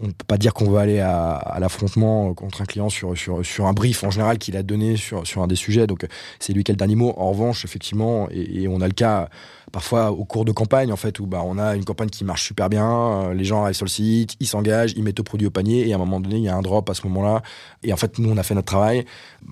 on 0.00 0.08
ne 0.08 0.12
peut 0.12 0.24
pas 0.26 0.36
dire 0.36 0.52
qu'on 0.52 0.70
va 0.70 0.80
aller 0.80 1.00
à, 1.00 1.56
l'affrontement 1.58 2.34
contre 2.34 2.62
un 2.62 2.64
client 2.64 2.88
sur, 2.88 3.16
sur, 3.16 3.44
sur 3.44 3.66
un 3.66 3.72
brief 3.72 4.04
en 4.04 4.10
général 4.10 4.38
qu'il 4.38 4.56
a 4.56 4.62
donné 4.62 4.96
sur, 4.96 5.26
sur 5.26 5.42
un 5.42 5.46
des 5.46 5.56
sujets. 5.56 5.86
Donc 5.86 6.06
c'est 6.38 6.52
lui 6.52 6.64
qui 6.64 6.70
a 6.70 6.74
le 6.74 6.76
dernier 6.76 6.96
mot. 6.96 7.14
En 7.16 7.30
revanche, 7.30 7.64
effectivement, 7.64 8.28
et, 8.30 8.68
on 8.68 8.80
a 8.80 8.86
le 8.86 8.92
cas 8.92 9.28
parfois 9.72 10.12
au 10.12 10.24
cours 10.24 10.44
de 10.44 10.52
campagne 10.52 10.92
en 10.92 10.96
fait 10.96 11.18
où 11.20 11.26
bah, 11.26 11.42
on 11.44 11.58
a 11.58 11.76
une 11.76 11.84
campagne 11.84 12.08
qui 12.08 12.24
marche 12.24 12.44
super 12.44 12.68
bien, 12.68 12.88
euh, 12.88 13.34
les 13.34 13.44
gens 13.44 13.62
arrivent 13.62 13.76
sur 13.76 13.84
le 13.84 13.90
site, 13.90 14.36
ils 14.40 14.46
s'engagent, 14.46 14.92
ils 14.96 15.02
mettent 15.02 15.20
au 15.20 15.24
produit 15.24 15.46
au 15.46 15.50
panier 15.50 15.88
et 15.88 15.92
à 15.92 15.96
un 15.96 15.98
moment 15.98 16.20
donné 16.20 16.36
il 16.36 16.42
y 16.42 16.48
a 16.48 16.56
un 16.56 16.62
drop 16.62 16.88
à 16.88 16.94
ce 16.94 17.06
moment-là. 17.06 17.42
Et 17.82 17.92
en 17.92 17.96
fait 17.96 18.18
nous 18.18 18.30
on 18.30 18.36
a 18.36 18.42
fait 18.42 18.54
notre 18.54 18.66
travail. 18.66 19.04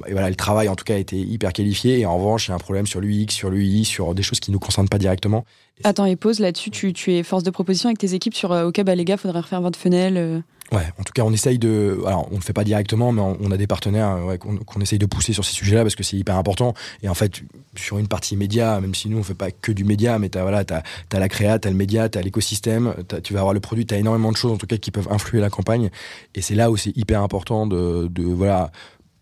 Et 0.06 0.12
voilà 0.12 0.28
le 0.28 0.36
travail 0.36 0.68
en 0.68 0.76
tout 0.76 0.84
cas 0.84 0.94
a 0.94 0.98
été 0.98 1.18
hyper 1.18 1.52
qualifié 1.52 2.00
et 2.00 2.06
en 2.06 2.16
revanche 2.16 2.48
il 2.48 2.50
y 2.50 2.52
a 2.52 2.54
un 2.54 2.58
problème 2.58 2.86
sur 2.86 3.00
l'UX, 3.00 3.30
sur 3.30 3.50
l'UI, 3.50 3.84
sur 3.84 4.14
des 4.14 4.22
choses 4.22 4.40
qui 4.40 4.50
nous 4.52 4.58
concernent 4.58 4.88
pas 4.88 4.98
directement. 4.98 5.44
Attends, 5.82 6.04
et 6.04 6.14
pause 6.14 6.38
là-dessus, 6.38 6.70
tu, 6.70 6.92
tu, 6.92 7.12
es 7.14 7.22
force 7.24 7.42
de 7.42 7.50
proposition 7.50 7.88
avec 7.88 7.98
tes 7.98 8.14
équipes 8.14 8.34
sur 8.34 8.52
euh, 8.52 8.68
OK, 8.68 8.80
bah 8.82 8.94
les 8.94 9.04
gars, 9.04 9.16
faudrait 9.16 9.40
refaire 9.40 9.60
votre 9.60 9.78
fenêtre. 9.78 10.16
Euh. 10.16 10.40
Ouais, 10.72 10.86
en 10.98 11.02
tout 11.02 11.12
cas, 11.12 11.22
on 11.22 11.32
essaye 11.32 11.58
de. 11.58 12.02
Alors, 12.06 12.26
on 12.28 12.32
ne 12.32 12.36
le 12.36 12.42
fait 12.42 12.54
pas 12.54 12.64
directement, 12.64 13.12
mais 13.12 13.20
on, 13.20 13.50
a 13.50 13.56
des 13.56 13.66
partenaires 13.66 14.24
ouais, 14.24 14.38
qu'on 14.38 14.80
essaye 14.80 14.98
de 14.98 15.06
pousser 15.06 15.32
sur 15.32 15.44
ces 15.44 15.52
sujets-là 15.52 15.82
parce 15.82 15.94
que 15.94 16.02
c'est 16.02 16.16
hyper 16.16 16.36
important. 16.36 16.74
Et 17.02 17.08
en 17.08 17.14
fait, 17.14 17.42
sur 17.76 17.98
une 17.98 18.08
partie 18.08 18.36
média, 18.36 18.80
même 18.80 18.94
si 18.94 19.08
nous, 19.08 19.18
on 19.18 19.22
fait 19.22 19.34
pas 19.34 19.50
que 19.50 19.72
du 19.72 19.84
média, 19.84 20.18
mais 20.18 20.30
tu 20.30 20.38
as, 20.38 20.42
voilà, 20.42 20.64
as, 20.70 21.18
la 21.18 21.28
créa, 21.28 21.58
tu 21.58 21.68
as 21.68 21.70
le 21.70 21.76
média, 21.76 22.08
tu 22.08 22.18
as 22.18 22.22
l'écosystème, 22.22 22.94
tu 23.22 23.34
vas 23.34 23.40
avoir 23.40 23.54
le 23.54 23.60
produit, 23.60 23.84
tu 23.84 23.94
as 23.94 23.98
énormément 23.98 24.32
de 24.32 24.36
choses, 24.36 24.52
en 24.52 24.56
tout 24.56 24.66
cas, 24.66 24.78
qui 24.78 24.90
peuvent 24.90 25.08
influer 25.10 25.40
la 25.40 25.50
campagne. 25.50 25.90
Et 26.34 26.40
c'est 26.40 26.54
là 26.54 26.70
où 26.70 26.76
c'est 26.76 26.96
hyper 26.96 27.20
important 27.22 27.66
de, 27.66 28.08
de 28.08 28.24
voilà, 28.24 28.72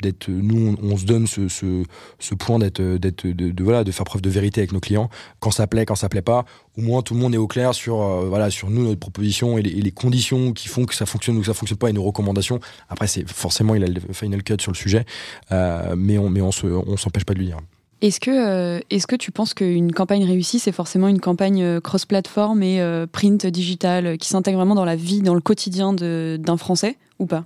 d'être 0.02 0.28
nous 0.28 0.76
on, 0.82 0.96
se 0.96 1.04
donne 1.04 1.26
ce, 1.26 1.48
ce, 1.48 2.34
point 2.34 2.58
d'être 2.58 2.82
d'être 2.82 3.26
de, 3.26 3.64
voilà 3.64 3.84
de 3.84 3.90
faire 3.90 4.04
preuve 4.04 4.20
de 4.20 4.28
vérité 4.28 4.60
avec 4.60 4.72
nos 4.72 4.80
clients. 4.80 5.08
Quand 5.40 5.50
ça 5.50 5.66
plaît 5.66 5.86
quand 5.86 5.94
ça 5.94 6.08
plaît 6.08 6.22
pas 6.22 6.44
au 6.76 6.82
moins 6.82 7.02
tout 7.02 7.14
le 7.14 7.20
monde 7.20 7.34
est 7.34 7.38
au 7.38 7.46
clair 7.46 7.74
sur 7.74 8.02
euh, 8.02 8.26
voilà 8.28 8.50
sur 8.50 8.68
nous 8.68 8.84
notre 8.84 9.00
proposition 9.00 9.56
et 9.56 9.62
les, 9.62 9.92
conditions 9.92 10.52
qui 10.52 10.68
font 10.68 10.84
que 10.84 10.94
ça 10.94 11.06
fonctionne 11.06 11.36
ou 11.36 11.40
que 11.40 11.46
ça 11.46 11.54
fonctionne 11.54 11.78
pas 11.78 11.88
et 11.88 11.92
nos 11.92 12.02
recommandations. 12.02 12.60
Après 12.88 13.06
c'est 13.06 13.28
forcément 13.28 13.74
il 13.74 13.84
a 13.84 13.86
le 13.86 14.12
final 14.12 14.42
cut 14.42 14.56
sur 14.60 14.72
le 14.72 14.76
sujet 14.76 15.04
euh, 15.52 15.94
mais 15.96 16.18
on 16.18 16.28
mais 16.28 16.42
on 16.42 16.52
se 16.52 16.66
on 16.66 16.96
s'empêche 16.96 17.24
pas 17.24 17.34
de 17.34 17.38
lui 17.38 17.46
dire. 17.46 17.58
Est-ce 18.00 18.18
que, 18.18 18.32
euh, 18.32 18.80
est-ce 18.90 19.06
que 19.06 19.14
tu 19.14 19.30
penses 19.30 19.54
qu'une 19.54 19.92
campagne 19.92 20.24
réussie, 20.24 20.58
c'est 20.58 20.72
forcément 20.72 21.06
une 21.06 21.20
campagne 21.20 21.80
cross-platform 21.80 22.60
et 22.64 23.06
print 23.12 23.46
digital 23.46 24.18
qui 24.18 24.28
s'intègre 24.28 24.58
vraiment 24.58 24.74
dans 24.74 24.84
la 24.84 24.96
vie, 24.96 25.20
dans 25.20 25.36
le 25.36 25.40
quotidien 25.40 25.92
d'un 25.92 26.56
Français 26.56 26.96
ou 27.20 27.26
pas? 27.26 27.44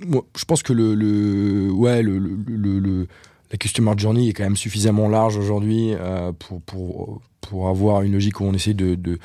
Je 0.00 0.44
pense 0.46 0.62
que 0.62 0.72
le, 0.72 0.94
le 0.94 1.70
ouais, 1.70 2.02
le, 2.02 2.18
le, 2.18 2.78
le, 2.78 3.08
la 3.50 3.58
customer 3.58 3.92
journey 3.96 4.28
est 4.28 4.32
quand 4.32 4.44
même 4.44 4.56
suffisamment 4.56 5.08
large 5.08 5.36
aujourd'hui 5.36 5.92
euh, 5.94 6.32
pour, 6.32 6.60
pour 6.62 7.20
pour 7.40 7.68
avoir 7.68 8.02
une 8.02 8.12
logique 8.12 8.40
où 8.40 8.44
on 8.44 8.52
essaie 8.52 8.74
de, 8.74 8.94
de, 8.94 9.18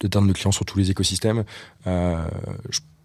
d'atteindre 0.00 0.26
nos 0.26 0.34
clients 0.34 0.52
sur 0.52 0.66
tous 0.66 0.78
les 0.78 0.90
écosystèmes. 0.90 1.44
Euh, 1.86 2.26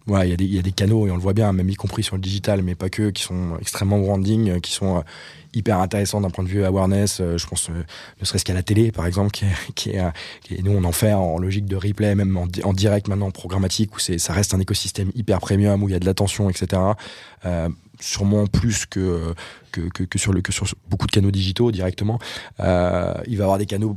il 0.06 0.28
y, 0.28 0.58
a 0.58 0.62
des, 0.62 0.72
canaux, 0.72 1.06
et 1.06 1.10
on 1.10 1.14
le 1.14 1.22
voit 1.22 1.32
bien, 1.32 1.52
même 1.52 1.70
y 1.70 1.74
compris 1.74 2.02
sur 2.02 2.16
le 2.16 2.20
digital, 2.20 2.62
mais 2.62 2.74
pas 2.74 2.90
que, 2.90 3.10
qui 3.10 3.22
sont 3.22 3.56
extrêmement 3.60 3.98
branding, 3.98 4.60
qui 4.60 4.72
sont 4.72 4.98
euh, 4.98 5.00
hyper 5.54 5.78
intéressants 5.78 6.20
d'un 6.20 6.30
point 6.30 6.44
de 6.44 6.48
vue 6.48 6.64
awareness. 6.64 7.20
Euh, 7.20 7.38
je 7.38 7.46
pense, 7.46 7.68
ne 7.68 8.24
serait-ce 8.24 8.44
qu'à 8.44 8.54
la 8.54 8.62
télé, 8.62 8.92
par 8.92 9.06
exemple, 9.06 9.30
qui 9.74 9.90
est, 9.90 10.02
qui 10.42 10.54
est, 10.54 10.62
nous, 10.62 10.72
on 10.72 10.84
en 10.84 10.92
fait 10.92 11.12
en 11.12 11.38
logique 11.38 11.66
de 11.66 11.76
replay, 11.76 12.14
même 12.14 12.36
en, 12.36 12.72
direct 12.72 13.08
maintenant, 13.08 13.30
programmatique, 13.30 13.96
où 13.96 13.98
ça 13.98 14.32
reste 14.32 14.54
un 14.54 14.60
écosystème 14.60 15.10
hyper 15.14 15.40
premium, 15.40 15.82
où 15.82 15.88
il 15.88 15.92
y 15.92 15.96
a 15.96 16.00
de 16.00 16.06
l'attention, 16.06 16.50
etc. 16.50 16.80
Euh, 17.44 17.68
sûrement 18.00 18.46
plus 18.46 18.86
que, 18.86 19.34
que, 19.70 19.80
que, 19.80 20.04
que, 20.04 20.18
sur 20.18 20.32
le, 20.32 20.40
que 20.40 20.52
sur 20.52 20.66
beaucoup 20.88 21.06
de 21.06 21.12
canaux 21.12 21.30
digitaux 21.30 21.70
directement. 21.70 22.18
Euh, 22.60 23.14
il 23.26 23.36
va 23.36 23.42
y 23.42 23.44
avoir 23.44 23.58
des 23.58 23.66
canaux 23.66 23.96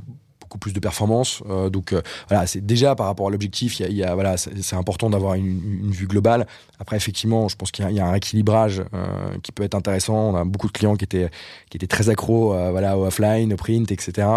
plus 0.57 0.73
de 0.73 0.79
performance. 0.79 1.43
Euh, 1.49 1.69
donc 1.69 1.93
euh, 1.93 2.01
voilà, 2.29 2.47
c'est 2.47 2.65
déjà 2.65 2.95
par 2.95 3.07
rapport 3.07 3.27
à 3.27 3.31
l'objectif, 3.31 3.79
il 3.79 3.93
y, 3.93 4.03
a, 4.03 4.13
voilà, 4.13 4.37
c'est 4.37 4.75
important 4.75 5.09
d'avoir 5.09 5.35
une, 5.35 5.91
vue 5.91 6.07
globale. 6.07 6.47
Après, 6.79 6.97
effectivement, 6.97 7.47
je 7.47 7.55
pense 7.55 7.71
qu'il 7.71 7.89
y, 7.89 7.99
a 7.99 8.05
un 8.05 8.13
équilibrage 8.13 8.83
euh, 8.93 9.05
qui 9.43 9.51
peut 9.51 9.63
être 9.63 9.75
intéressant. 9.75 10.15
On 10.15 10.35
a 10.35 10.43
beaucoup 10.43 10.67
de 10.67 10.73
clients 10.73 10.95
qui 10.95 11.05
étaient 11.05 11.29
qui 11.69 11.77
étaient 11.77 11.87
très 11.87 12.09
accros, 12.09 12.55
voilà, 12.71 12.97
au 12.97 13.05
offline, 13.05 13.53
au 13.53 13.55
print, 13.55 13.91
etc. 13.91 14.27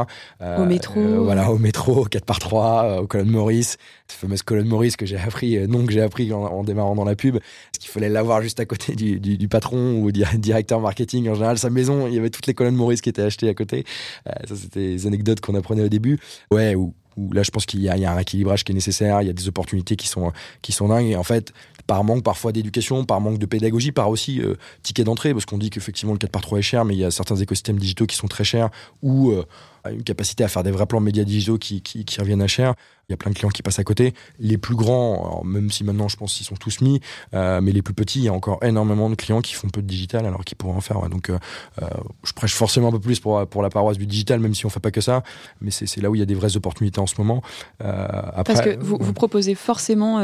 au 0.40 0.64
métro. 0.64 1.24
voilà, 1.24 1.50
au 1.50 1.59
métro, 1.59 2.04
4 2.04 2.24
par 2.24 2.38
3 2.38 3.00
au 3.00 3.07
colonne 3.07 3.31
Maurice, 3.31 3.76
cette 4.08 4.20
fameuse 4.20 4.42
colonne 4.42 4.68
Maurice 4.68 4.96
que 4.96 5.06
j'ai 5.06 5.18
appris, 5.18 5.58
non 5.68 5.84
que 5.84 5.92
j'ai 5.92 6.00
appris 6.00 6.32
en, 6.32 6.64
démarrant 6.64 6.94
dans 6.94 7.04
la 7.04 7.14
pub, 7.14 7.38
parce 7.38 7.78
qu'il 7.78 7.90
fallait 7.90 8.08
l'avoir 8.08 8.42
juste 8.42 8.58
à 8.60 8.64
côté 8.64 8.94
du, 8.94 9.20
du, 9.20 9.48
patron 9.48 10.00
ou 10.00 10.12
du 10.12 10.24
directeur 10.38 10.80
marketing. 10.80 11.28
En 11.28 11.34
général, 11.34 11.58
sa 11.58 11.70
maison, 11.70 12.06
il 12.06 12.14
y 12.14 12.18
avait 12.18 12.30
toutes 12.30 12.46
les 12.46 12.54
colonnes 12.54 12.76
Maurice 12.76 13.00
qui 13.00 13.10
étaient 13.10 13.22
achetées 13.22 13.48
à 13.48 13.54
côté. 13.54 13.84
ça, 14.24 14.56
c'était 14.56 14.80
des 14.80 15.06
anecdotes 15.06 15.40
qu'on 15.40 15.54
apprenait 15.54 15.82
au 15.82 15.88
début. 15.88 16.18
Ouais, 16.50 16.74
ou 16.74 16.94
là 17.32 17.42
je 17.42 17.50
pense 17.50 17.66
qu'il 17.66 17.80
y, 17.80 17.88
a 17.88 18.12
un 18.12 18.18
équilibrage 18.18 18.64
qui 18.64 18.72
est 18.72 18.74
nécessaire, 18.74 19.20
il 19.22 19.26
y 19.26 19.30
a 19.30 19.32
des 19.32 19.48
opportunités 19.48 19.96
qui 19.96 20.06
sont, 20.06 20.32
qui 20.62 20.72
sont 20.72 20.88
dingues. 20.88 21.08
Et 21.08 21.16
en 21.16 21.24
fait, 21.24 21.52
par 21.86 22.04
manque 22.04 22.22
parfois 22.22 22.52
d'éducation, 22.52 23.04
par 23.04 23.20
manque 23.20 23.38
de 23.38 23.46
pédagogie, 23.46 23.92
par 23.92 24.08
aussi 24.08 24.40
euh, 24.40 24.54
ticket 24.82 25.04
d'entrée, 25.04 25.32
parce 25.32 25.44
qu'on 25.44 25.58
dit 25.58 25.70
qu'effectivement 25.70 26.12
le 26.12 26.18
4 26.18 26.30
par 26.30 26.42
3 26.42 26.60
est 26.60 26.62
cher, 26.62 26.84
mais 26.84 26.94
il 26.94 27.00
y 27.00 27.04
a 27.04 27.10
certains 27.10 27.36
écosystèmes 27.36 27.78
digitaux 27.78 28.06
qui 28.06 28.16
sont 28.16 28.28
très 28.28 28.44
chers, 28.44 28.70
ou 29.02 29.32
une 29.92 30.03
capacité 30.03 30.44
à 30.44 30.48
faire 30.48 30.62
des 30.62 30.70
vrais 30.70 30.87
plans 30.87 31.01
médias 31.01 31.24
digitaux 31.24 31.59
qui, 31.59 31.83
qui, 31.83 32.05
qui 32.05 32.20
reviennent 32.20 32.42
à 32.42 32.46
cher. 32.46 32.74
Il 33.09 33.12
y 33.12 33.14
a 33.14 33.16
plein 33.16 33.31
de 33.31 33.37
clients 33.37 33.48
qui 33.48 33.62
passent 33.62 33.79
à 33.79 33.85
côté. 33.85 34.12
Les 34.38 34.59
plus 34.59 34.74
grands, 34.74 35.42
même 35.42 35.70
si 35.70 35.83
maintenant 35.83 36.09
je 36.09 36.16
pense 36.18 36.35
qu'ils 36.35 36.44
sont 36.44 36.57
tous 36.57 36.83
mis, 36.83 37.01
euh, 37.33 37.62
mais 37.62 37.72
les 37.72 37.81
plus 37.81 37.94
petits, 37.94 38.18
il 38.18 38.24
y 38.24 38.29
a 38.29 38.35
encore 38.35 38.62
énormément 38.62 39.09
de 39.09 39.14
clients 39.14 39.40
qui 39.40 39.55
font 39.55 39.70
peu 39.70 39.81
de 39.81 39.87
digital 39.87 40.27
alors 40.27 40.44
qu'ils 40.44 40.59
pourraient 40.59 40.77
en 40.77 40.83
faire. 40.83 41.01
Donc 41.09 41.31
euh, 41.31 41.38
euh, 41.81 41.87
je 42.22 42.35
prêche 42.35 42.53
forcément 42.53 42.88
un 42.88 42.92
peu 42.92 43.01
plus 43.01 43.18
pour, 43.18 43.46
pour 43.46 43.62
la 43.62 43.70
paroisse 43.70 43.96
du 43.96 44.07
digital, 44.07 44.40
même 44.40 44.55
si 44.55 44.66
on 44.66 44.68
fait 44.68 44.81
pas 44.81 44.90
que 44.90 45.01
ça. 45.01 45.22
Mais 45.62 45.70
c'est 45.70 46.03
là 46.03 46.11
où 46.11 46.16
il 46.16 46.18
y 46.18 46.22
a 46.22 46.27
des 46.27 46.35
vraies 46.35 46.55
opportunités 46.57 47.01
en 47.01 47.07
ce 47.07 47.14
moment. 47.16 47.42
après, 47.81 48.44
Parce 48.44 48.61
que 48.61 48.79
vous, 48.79 48.98
vous 49.01 49.12
proposez 49.14 49.55
forcément 49.55 50.20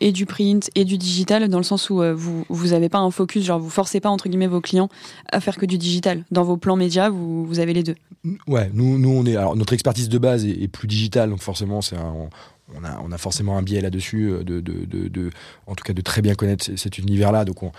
et 0.00 0.12
du 0.12 0.24
print 0.24 0.70
et 0.76 0.84
du 0.84 0.98
digital 0.98 1.48
dans 1.48 1.58
le 1.58 1.64
sens 1.64 1.90
où 1.90 2.00
vous 2.14 2.44
vous 2.48 2.68
n'avez 2.68 2.88
pas 2.88 2.98
un 2.98 3.10
focus, 3.10 3.44
genre 3.44 3.58
vous 3.58 3.70
forcez 3.70 3.98
pas 3.98 4.08
entre 4.08 4.28
guillemets 4.28 4.46
vos 4.46 4.60
clients 4.60 4.88
à 5.32 5.40
faire 5.40 5.56
que 5.56 5.66
du 5.66 5.78
digital. 5.78 6.24
Dans 6.30 6.44
vos 6.44 6.56
plans 6.56 6.76
médias, 6.76 7.08
vous, 7.08 7.44
vous 7.44 7.58
avez 7.58 7.72
les 7.72 7.82
deux. 7.82 7.96
Ouais, 8.46 8.70
nous, 8.74 8.98
nous 9.00 9.10
on 9.10 9.24
est 9.26 9.36
notre 9.56 9.72
expertise 9.72 10.08
de 10.08 10.18
base 10.18 10.44
est, 10.44 10.68
plus 10.68 10.88
digitale, 10.88 11.30
donc 11.30 11.42
forcément 11.42 11.80
c'est 11.80 11.96
on, 11.96 13.12
a, 13.12 13.18
forcément 13.18 13.56
un 13.56 13.62
biais 13.62 13.80
là-dessus, 13.80 14.30
euh, 14.30 14.44
de, 14.44 15.30
en 15.66 15.74
tout 15.74 15.82
cas 15.82 15.92
de 15.92 16.00
très 16.02 16.22
bien 16.22 16.34
connaître 16.34 16.70
cet 16.76 16.98
univers-là. 16.98 17.44
Donc 17.44 17.62
on, 17.62 17.72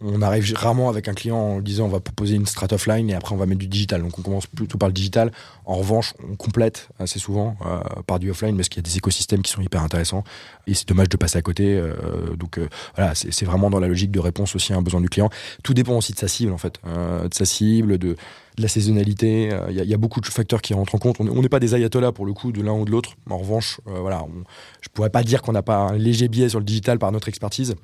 on 0.00 0.22
arrive 0.22 0.52
rarement 0.54 0.88
avec 0.88 1.08
un 1.08 1.14
client 1.14 1.36
en 1.36 1.60
disant 1.60 1.86
on 1.86 1.88
va 1.88 2.00
proposer 2.00 2.34
une 2.34 2.46
strat 2.46 2.68
offline 2.72 3.10
et 3.10 3.14
après 3.14 3.34
on 3.34 3.38
va 3.38 3.46
mettre 3.46 3.60
du 3.60 3.68
digital. 3.68 4.02
Donc 4.02 4.18
on 4.18 4.22
commence 4.22 4.46
plutôt 4.46 4.78
par 4.78 4.88
le 4.88 4.92
digital. 4.92 5.32
En 5.64 5.76
revanche, 5.76 6.14
on 6.30 6.36
complète 6.36 6.88
assez 6.98 7.18
souvent 7.18 7.56
euh, 7.66 7.80
par 8.06 8.18
du 8.18 8.30
offline 8.30 8.56
parce 8.56 8.68
qu'il 8.68 8.78
y 8.78 8.84
a 8.84 8.88
des 8.88 8.96
écosystèmes 8.96 9.42
qui 9.42 9.52
sont 9.52 9.62
hyper 9.62 9.82
intéressants 9.82 10.24
et 10.66 10.74
c'est 10.74 10.88
dommage 10.88 11.08
de 11.08 11.16
passer 11.16 11.38
à 11.38 11.42
côté. 11.42 11.76
Euh, 11.76 12.36
donc 12.36 12.60
voilà, 12.96 13.14
c'est 13.14 13.44
vraiment 13.44 13.70
dans 13.70 13.80
la 13.80 13.88
logique 13.88 14.10
de 14.10 14.20
réponse 14.20 14.54
aussi 14.54 14.72
à 14.72 14.76
un 14.76 14.82
besoin 14.82 15.00
du 15.00 15.08
client. 15.08 15.30
Tout 15.62 15.74
dépend 15.74 15.96
aussi 15.96 16.12
de 16.12 16.18
sa 16.18 16.28
cible 16.28 16.52
en 16.52 16.58
fait, 16.58 16.80
de 16.84 17.34
sa 17.34 17.44
cible, 17.44 17.98
de 17.98 18.16
la 18.58 18.68
saisonnalité. 18.68 19.50
Il 19.70 19.80
euh, 19.80 19.84
y, 19.84 19.94
a 19.94 19.96
beaucoup 19.96 20.20
de 20.20 20.26
facteurs 20.26 20.62
qui 20.62 20.74
rentrent 20.74 20.94
en 20.94 20.98
compte. 20.98 21.20
On 21.20 21.42
n'est 21.42 21.48
pas 21.48 21.60
des 21.60 21.74
ayatollahs 21.74 22.12
pour 22.12 22.26
le 22.26 22.32
coup 22.32 22.52
de 22.52 22.62
l'un 22.62 22.72
ou 22.72 22.84
de 22.84 22.90
l'autre. 22.90 23.16
En 23.28 23.38
revanche, 23.38 23.80
euh, 23.86 24.00
voilà, 24.00 24.22
on, 24.22 24.44
je 24.80 24.88
pourrais 24.88 25.10
pas 25.10 25.22
dire 25.22 25.42
qu'on 25.42 25.52
n'a 25.52 25.62
pas 25.62 25.76
un 25.76 25.96
léger 25.96 26.28
biais 26.28 26.48
sur 26.48 26.58
le 26.58 26.64
digital 26.64 26.98
par 26.98 27.12
notre 27.12 27.28
expertise 27.28 27.74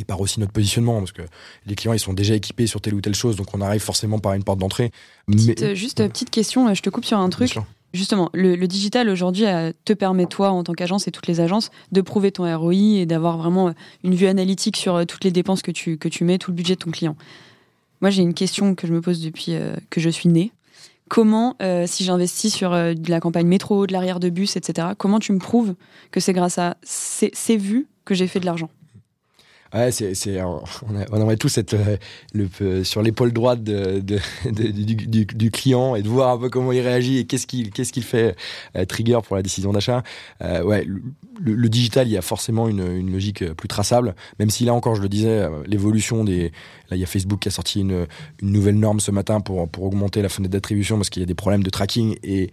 et 0.00 0.04
par 0.04 0.20
aussi 0.20 0.40
notre 0.40 0.52
positionnement, 0.52 0.98
parce 0.98 1.12
que 1.12 1.22
les 1.66 1.74
clients 1.74 1.92
ils 1.92 1.98
sont 1.98 2.12
déjà 2.12 2.34
équipés 2.34 2.66
sur 2.66 2.80
telle 2.80 2.94
ou 2.94 3.00
telle 3.00 3.14
chose, 3.14 3.36
donc 3.36 3.54
on 3.54 3.60
arrive 3.60 3.80
forcément 3.80 4.18
par 4.18 4.34
une 4.34 4.44
porte 4.44 4.58
d'entrée. 4.58 4.90
Mais... 5.28 5.60
Euh, 5.62 5.74
juste 5.74 5.98
petite 5.98 6.30
question, 6.30 6.72
je 6.74 6.82
te 6.82 6.90
coupe 6.90 7.04
sur 7.04 7.18
un 7.18 7.28
truc. 7.28 7.58
Justement, 7.94 8.28
le, 8.34 8.56
digital 8.66 9.08
aujourd'hui 9.08 9.44
te 9.86 9.94
permet, 9.94 10.26
toi, 10.26 10.50
en 10.50 10.64
tant 10.64 10.74
qu'agence 10.74 11.08
et 11.08 11.10
toutes 11.10 11.28
les 11.28 11.40
agences, 11.40 11.70
de 11.92 12.02
prouver 12.02 12.30
ton 12.30 12.44
ROI 12.58 12.74
et 12.74 13.06
d'avoir 13.06 13.38
vraiment 13.38 13.72
une 14.04 14.14
vue 14.14 14.26
analytique 14.26 14.76
sur 14.76 15.06
toutes 15.06 15.24
les 15.24 15.30
dépenses 15.30 15.62
que 15.62 15.70
tu, 15.70 15.96
que 15.96 16.08
tu 16.08 16.24
mets, 16.24 16.36
tout 16.36 16.50
le 16.50 16.56
budget 16.56 16.74
de 16.74 16.80
ton 16.80 16.90
client. 16.90 17.16
Moi, 18.00 18.10
j'ai 18.10 18.22
une 18.22 18.34
question 18.34 18.74
que 18.74 18.86
je 18.86 18.92
me 18.92 19.00
pose 19.00 19.20
depuis 19.20 19.54
euh, 19.54 19.74
que 19.90 20.00
je 20.00 20.10
suis 20.10 20.28
née. 20.28 20.52
Comment, 21.08 21.56
euh, 21.62 21.84
si 21.86 22.04
j'investis 22.04 22.52
sur 22.52 22.72
euh, 22.72 22.94
de 22.94 23.10
la 23.10 23.20
campagne 23.20 23.46
métro, 23.46 23.86
de 23.86 23.92
l'arrière 23.92 24.20
de 24.20 24.28
bus, 24.28 24.56
etc., 24.56 24.88
comment 24.98 25.18
tu 25.18 25.32
me 25.32 25.38
prouves 25.38 25.74
que 26.10 26.20
c'est 26.20 26.32
grâce 26.32 26.58
à 26.58 26.76
ces 26.82 27.56
vues 27.56 27.86
que 28.04 28.14
j'ai 28.14 28.26
fait 28.26 28.40
de 28.40 28.46
l'argent? 28.46 28.70
Ouais, 29.74 29.90
c'est, 29.90 30.14
c'est, 30.14 30.40
on, 30.42 30.62
on 31.10 31.20
aimerait 31.20 31.36
tous 31.36 31.58
être 31.58 31.74
euh, 31.74 31.96
le, 32.32 32.84
sur 32.84 33.02
l'épaule 33.02 33.32
droite 33.32 33.64
de, 33.64 34.00
de, 34.00 34.20
du, 34.44 35.50
client 35.50 35.96
et 35.96 36.02
de 36.02 36.08
voir 36.08 36.30
un 36.30 36.38
peu 36.38 36.48
comment 36.48 36.72
il 36.72 36.80
réagit 36.80 37.18
et 37.18 37.26
qu'est-ce 37.26 37.46
qu'il, 37.46 37.70
qu'est-ce 37.70 37.92
qu'il 37.92 38.04
fait 38.04 38.36
euh, 38.76 38.84
trigger 38.84 39.18
pour 39.26 39.34
la 39.36 39.42
décision 39.42 39.72
d'achat. 39.72 40.02
Euh, 40.42 40.62
ouais, 40.62 40.86
le, 41.40 41.68
digital, 41.68 42.06
il 42.06 42.12
y 42.12 42.16
a 42.16 42.22
forcément 42.22 42.68
une, 42.68 42.86
une, 42.86 43.12
logique 43.12 43.52
plus 43.54 43.68
traçable, 43.68 44.14
même 44.38 44.50
si 44.50 44.64
là 44.64 44.72
encore, 44.72 44.94
je 44.94 45.02
le 45.02 45.08
disais, 45.08 45.48
l'évolution 45.66 46.24
des. 46.24 46.52
Là, 46.90 46.96
il 46.96 47.00
y 47.00 47.04
a 47.04 47.06
Facebook 47.06 47.40
qui 47.40 47.48
a 47.48 47.50
sorti 47.50 47.80
une, 47.80 48.06
une 48.40 48.52
nouvelle 48.52 48.78
norme 48.78 49.00
ce 49.00 49.10
matin 49.10 49.40
pour, 49.40 49.68
pour 49.68 49.84
augmenter 49.84 50.22
la 50.22 50.28
fenêtre 50.28 50.52
d'attribution 50.52 50.96
parce 50.96 51.10
qu'il 51.10 51.20
y 51.20 51.24
a 51.24 51.26
des 51.26 51.34
problèmes 51.34 51.64
de 51.64 51.70
tracking 51.70 52.16
et 52.22 52.52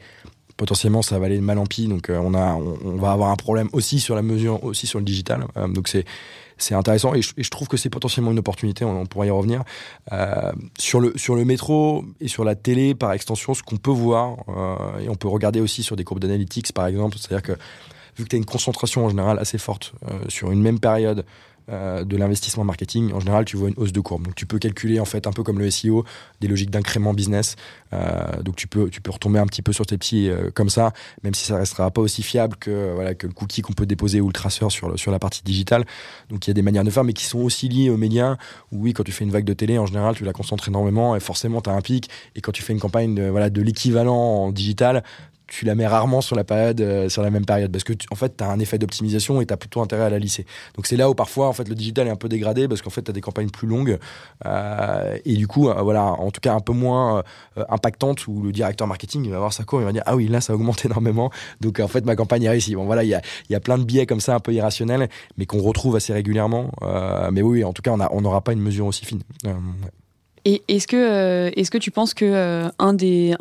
potentiellement 0.57 1.03
ça 1.03 1.19
va 1.19 1.27
aller 1.27 1.39
mal 1.39 1.57
en 1.57 1.65
pis 1.65 1.87
donc 1.87 2.09
on 2.09 2.33
a 2.35 2.55
on, 2.55 2.95
va 2.95 3.11
avoir 3.11 3.31
un 3.31 3.35
problème 3.35 3.69
aussi 3.73 3.99
sur 3.99 4.15
la 4.15 4.21
mesure 4.21 4.63
aussi 4.63 4.85
sur 4.85 4.99
le 4.99 5.05
digital 5.05 5.45
donc 5.69 5.87
c'est 5.87 6.05
c'est 6.57 6.75
intéressant 6.75 7.13
et 7.13 7.21
je, 7.21 7.49
trouve 7.49 7.67
que 7.67 7.77
c'est 7.77 7.89
potentiellement 7.89 8.31
une 8.31 8.39
opportunité, 8.39 8.85
on, 8.85 9.05
pourra 9.05 9.25
y 9.25 9.29
revenir. 9.29 9.63
Euh, 10.11 10.51
sur, 10.77 10.99
le, 10.99 11.13
sur 11.15 11.35
le 11.35 11.45
métro 11.45 12.05
et 12.19 12.27
sur 12.27 12.43
la 12.43 12.55
télé, 12.55 12.95
par 12.95 13.13
extension, 13.13 13.53
ce 13.53 13.63
qu'on 13.63 13.77
peut 13.77 13.91
voir, 13.91 14.37
euh, 14.49 14.99
et 14.99 15.09
on 15.09 15.15
peut 15.15 15.27
regarder 15.27 15.59
aussi 15.59 15.83
sur 15.83 15.95
des 15.95 16.03
courbes 16.03 16.19
d'analytics, 16.19 16.71
par 16.73 16.87
exemple, 16.87 17.17
c'est-à-dire 17.17 17.43
que 17.43 17.59
vu 18.17 18.23
que 18.23 18.29
tu 18.29 18.35
as 18.35 18.39
une 18.39 18.45
concentration 18.45 19.05
en 19.05 19.09
général 19.09 19.39
assez 19.39 19.57
forte 19.57 19.93
euh, 20.09 20.19
sur 20.29 20.51
une 20.51 20.61
même 20.61 20.79
période 20.79 21.25
euh, 21.69 22.03
de 22.03 22.17
l'investissement 22.17 22.65
marketing, 22.65 23.13
en 23.13 23.19
général, 23.19 23.45
tu 23.45 23.55
vois 23.55 23.69
une 23.69 23.75
hausse 23.77 23.93
de 23.93 23.99
courbe. 24.01 24.25
Donc, 24.25 24.35
tu 24.35 24.45
peux 24.45 24.59
calculer, 24.59 24.99
en 24.99 25.05
fait, 25.05 25.27
un 25.27 25.31
peu 25.31 25.43
comme 25.43 25.59
le 25.59 25.71
SEO, 25.71 26.03
des 26.41 26.47
logiques 26.47 26.69
d'incrément 26.69 27.13
business. 27.13 27.55
Euh, 27.93 28.41
donc, 28.41 28.57
tu 28.57 28.67
peux, 28.67 28.89
tu 28.89 28.99
peux 28.99 29.11
retomber 29.11 29.39
un 29.39 29.45
petit 29.45 29.61
peu 29.61 29.71
sur 29.71 29.85
tes 29.85 29.97
petits 29.97 30.29
euh, 30.29 30.51
comme 30.53 30.69
ça, 30.69 30.91
même 31.23 31.33
si 31.33 31.45
ça 31.45 31.57
restera 31.57 31.89
pas 31.89 32.01
aussi 32.01 32.21
fiable 32.21 32.57
que, 32.57 32.93
voilà, 32.93 33.15
que 33.15 33.27
le 33.27 33.33
cookie 33.33 33.61
qu'on 33.61 33.73
peut 33.73 33.85
déposer 33.85 34.19
ou 34.19 34.27
le 34.27 34.33
traceur 34.33 34.71
sur, 34.71 34.99
sur 34.99 35.11
la 35.11 35.19
partie 35.19 35.41
digitale. 35.43 35.85
Donc, 36.29 36.47
il 36.47 36.49
y 36.49 36.51
a 36.51 36.53
des 36.53 36.61
manières 36.61 36.83
de 36.83 36.89
faire, 36.89 37.05
mais 37.05 37.13
qui 37.13 37.25
sont 37.25 37.39
aussi 37.39 37.69
liées 37.69 37.89
aux 37.89 37.97
médias. 37.97 38.37
Où, 38.71 38.83
oui, 38.83 38.93
quand 38.93 39.03
tu 39.03 39.13
fais 39.13 39.23
une 39.23 39.31
vague 39.31 39.45
de 39.45 39.53
télé, 39.53 39.77
en 39.77 39.85
général, 39.85 40.15
tu 40.15 40.25
la 40.25 40.33
concentres 40.33 40.67
énormément 40.67 41.15
et 41.15 41.19
forcément, 41.19 41.61
tu 41.61 41.69
as 41.69 41.73
un 41.73 41.81
pic. 41.81 42.09
Et 42.35 42.41
quand 42.41 42.51
tu 42.51 42.61
fais 42.61 42.73
une 42.73 42.79
campagne 42.79 43.29
voilà, 43.29 43.49
de 43.49 43.61
l'équivalent 43.61 44.15
en 44.15 44.51
digital, 44.51 45.03
tu 45.53 45.65
la 45.65 45.75
mets 45.75 45.85
rarement 45.85 46.21
sur 46.21 46.35
la 46.35 46.43
période, 46.43 46.81
euh, 46.81 47.09
sur 47.09 47.21
la 47.21 47.29
même 47.29 47.45
période, 47.45 47.71
parce 47.71 47.83
que 47.83 47.93
en 48.09 48.15
fait, 48.15 48.37
tu 48.37 48.43
as 48.43 48.49
un 48.49 48.57
effet 48.59 48.79
d'optimisation 48.79 49.39
et 49.39 49.45
tu 49.45 49.53
as 49.53 49.57
plutôt 49.57 49.81
intérêt 49.81 50.05
à 50.05 50.09
la 50.09 50.17
lisser. 50.17 50.47
Donc 50.75 50.87
c'est 50.87 50.97
là 50.97 51.11
où 51.11 51.13
parfois, 51.13 51.47
en 51.47 51.53
fait, 51.53 51.69
le 51.69 51.75
digital 51.75 52.07
est 52.07 52.09
un 52.09 52.15
peu 52.15 52.27
dégradé 52.27 52.67
parce 52.67 52.81
qu'en 52.81 52.89
fait, 52.89 53.03
tu 53.03 53.11
as 53.11 53.13
des 53.13 53.21
campagnes 53.21 53.51
plus 53.51 53.67
longues 53.67 53.99
euh, 54.47 55.17
et 55.25 55.35
du 55.35 55.45
coup, 55.45 55.69
euh, 55.69 55.81
voilà, 55.83 56.05
en 56.05 56.31
tout 56.31 56.41
cas 56.41 56.55
un 56.55 56.59
peu 56.59 56.73
moins 56.73 57.23
impactantes 57.69 58.27
où 58.27 58.41
le 58.41 58.51
directeur 58.51 58.87
marketing 58.87 59.25
il 59.25 59.31
va 59.31 59.37
voir 59.37 59.53
sa 59.53 59.63
cour, 59.63 59.79
il 59.79 59.85
va 59.85 59.91
dire 59.91 60.03
ah 60.07 60.15
oui 60.15 60.27
là 60.27 60.41
ça 60.41 60.55
augmente 60.55 60.83
énormément, 60.85 61.29
donc 61.61 61.79
en 61.79 61.87
fait 61.87 62.03
ma 62.03 62.15
campagne 62.15 62.43
est 62.43 62.49
réussie. 62.49 62.75
Bon 62.75 62.85
voilà, 62.85 63.03
il 63.03 63.09
y 63.09 63.13
a, 63.13 63.21
y 63.49 63.55
a, 63.55 63.59
plein 63.59 63.77
de 63.77 63.83
biais 63.83 64.07
comme 64.07 64.21
ça 64.21 64.33
un 64.33 64.39
peu 64.39 64.53
irrationnels, 64.53 65.07
mais 65.37 65.45
qu'on 65.45 65.61
retrouve 65.61 65.95
assez 65.95 66.13
régulièrement. 66.13 66.71
mais 67.31 67.43
oui, 67.43 67.63
en 67.63 67.73
tout 67.73 67.83
cas, 67.83 67.91
on 67.91 68.21
n'aura 68.21 68.41
pas 68.41 68.53
une 68.53 68.61
mesure 68.61 68.87
aussi 68.87 69.05
fine. 69.05 69.21
Et 70.45 70.61
est-ce 70.67 70.87
que, 70.87 70.97
euh, 70.97 71.51
est-ce 71.55 71.71
que 71.71 71.77
tu 71.77 71.89
penses 71.89 72.13
que 72.13 72.25
euh, 72.25 72.69
des, 72.93 73.33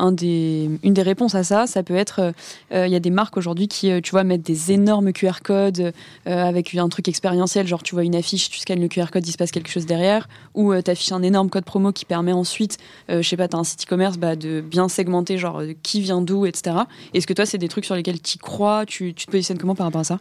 une 0.85 0.95
des 0.95 1.03
réponses 1.03 1.35
à 1.35 1.43
ça, 1.43 1.67
ça 1.67 1.83
peut 1.83 1.97
être, 1.97 2.33
euh, 2.73 2.87
il 2.87 2.93
y 2.93 2.95
a 2.95 3.01
des 3.01 3.11
marques 3.11 3.37
aujourd'hui 3.37 3.67
qui, 3.67 3.91
tu 4.03 4.11
vois, 4.13 4.23
mettent 4.23 4.43
des 4.43 4.71
énormes 4.71 5.13
QR 5.13 5.41
codes 5.43 5.93
avec 6.27 6.75
un 6.75 6.89
truc 6.89 7.09
expérientiel, 7.09 7.67
genre 7.67 7.83
tu 7.83 7.95
vois 7.95 8.05
une 8.05 8.15
affiche, 8.15 8.51
tu 8.51 8.59
scannes 8.59 8.81
le 8.81 8.89
QR 8.89 9.07
code, 9.13 9.27
il 9.27 9.33
se 9.33 9.37
passe 9.37 9.51
quelque 9.51 9.71
chose 9.71 9.87
derrière, 9.87 10.29
ou 10.55 10.73
tu 10.81 10.91
affiches 10.91 11.13
un 11.13 11.23
énorme 11.23 11.51
code 11.51 11.65
promo 11.65 11.93
qui 11.93 12.05
permet 12.05 12.33
ensuite, 12.33 12.79
je 13.09 13.23
sais 13.23 13.37
pas, 13.37 13.49
tu 13.49 13.57
as 13.57 13.59
un 13.59 13.65
site 13.65 13.85
e-commerce, 13.85 14.19
bah, 14.19 14.37
de 14.37 14.61
bien 14.61 14.89
segmenter, 14.89 15.39
genre 15.39 15.63
qui 15.83 16.01
vient 16.01 16.23
d'où, 16.23 16.47
etc. 16.47 16.77
Est-ce 17.15 17.27
que 17.27 17.33
toi, 17.35 17.47
c'est 17.47 17.59
des 17.59 17.69
trucs 17.69 17.85
sur 17.85 17.97
lesquels 17.97 18.21
tu 18.21 18.39
crois, 18.39 18.87
tu, 18.87 19.13
tu 19.15 19.27
te 19.27 19.31
positionnes 19.31 19.59
comment 19.59 19.75
par 19.75 19.87
rapport 19.87 20.03
à 20.03 20.05
ça? 20.05 20.21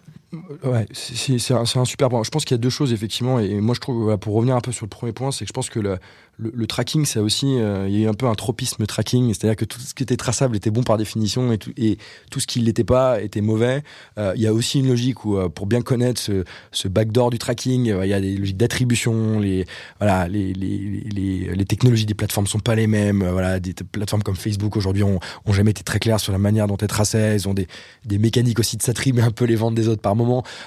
Ouais, 0.63 0.85
c'est 0.93 1.53
un, 1.53 1.85
super 1.85 2.07
point. 2.07 2.23
Je 2.23 2.29
pense 2.29 2.45
qu'il 2.45 2.55
y 2.55 2.59
a 2.59 2.61
deux 2.61 2.69
choses, 2.69 2.93
effectivement. 2.93 3.39
Et 3.39 3.59
moi, 3.59 3.75
je 3.75 3.81
trouve, 3.81 4.17
pour 4.17 4.35
revenir 4.35 4.55
un 4.55 4.61
peu 4.61 4.71
sur 4.71 4.85
le 4.85 4.89
premier 4.89 5.11
point, 5.11 5.31
c'est 5.31 5.43
que 5.43 5.49
je 5.49 5.53
pense 5.53 5.69
que 5.69 5.79
le, 5.79 6.67
tracking, 6.67 7.05
ça 7.05 7.21
aussi, 7.21 7.57
euh, 7.59 7.87
il 7.89 7.97
y 7.97 8.01
a 8.01 8.05
eu 8.05 8.09
un 8.09 8.13
peu 8.13 8.27
un 8.27 8.35
tropisme 8.35 8.85
tracking. 8.85 9.33
C'est-à-dire 9.33 9.57
que 9.57 9.65
tout 9.65 9.79
ce 9.79 9.93
qui 9.93 10.03
était 10.03 10.15
traçable 10.15 10.55
était 10.55 10.71
bon 10.71 10.83
par 10.83 10.97
définition 10.97 11.51
et 11.51 11.57
tout, 11.57 12.39
ce 12.39 12.47
qui 12.47 12.61
ne 12.61 12.65
l'était 12.65 12.85
pas 12.85 13.21
était 13.21 13.41
mauvais. 13.41 13.83
Euh, 14.17 14.31
il 14.37 14.41
y 14.41 14.47
a 14.47 14.53
aussi 14.53 14.79
une 14.79 14.87
logique 14.87 15.25
où, 15.25 15.37
euh, 15.37 15.49
pour 15.49 15.65
bien 15.65 15.81
connaître 15.81 16.21
ce, 16.21 16.87
backdoor 16.87 17.29
du 17.29 17.37
tracking, 17.37 17.93
il 18.01 18.07
y 18.07 18.13
a 18.13 18.21
des 18.21 18.37
logiques 18.37 18.57
d'attribution. 18.57 19.39
Les, 19.39 19.65
voilà, 19.99 20.29
les, 20.29 21.65
technologies 21.67 22.05
des 22.05 22.13
plateformes 22.13 22.47
sont 22.47 22.59
pas 22.59 22.75
les 22.75 22.87
mêmes. 22.87 23.27
voilà, 23.29 23.59
des 23.59 23.73
plateformes 23.73 24.23
comme 24.23 24.35
Facebook 24.35 24.77
aujourd'hui 24.77 25.03
ont, 25.03 25.19
jamais 25.49 25.71
été 25.71 25.83
très 25.83 25.99
claires 25.99 26.21
sur 26.21 26.31
la 26.31 26.39
manière 26.39 26.67
dont 26.67 26.77
elles 26.77 26.87
traçaient. 26.87 27.35
Elles 27.35 27.49
ont 27.49 27.53
des, 27.53 27.67
des 28.05 28.17
mécaniques 28.17 28.59
aussi 28.59 28.77
de 28.77 28.81
s'attribuer 28.81 29.21
un 29.21 29.31
peu 29.31 29.43
les 29.43 29.57
ventes 29.57 29.75
des 29.75 29.89
autres 29.89 30.01
par 30.01 30.15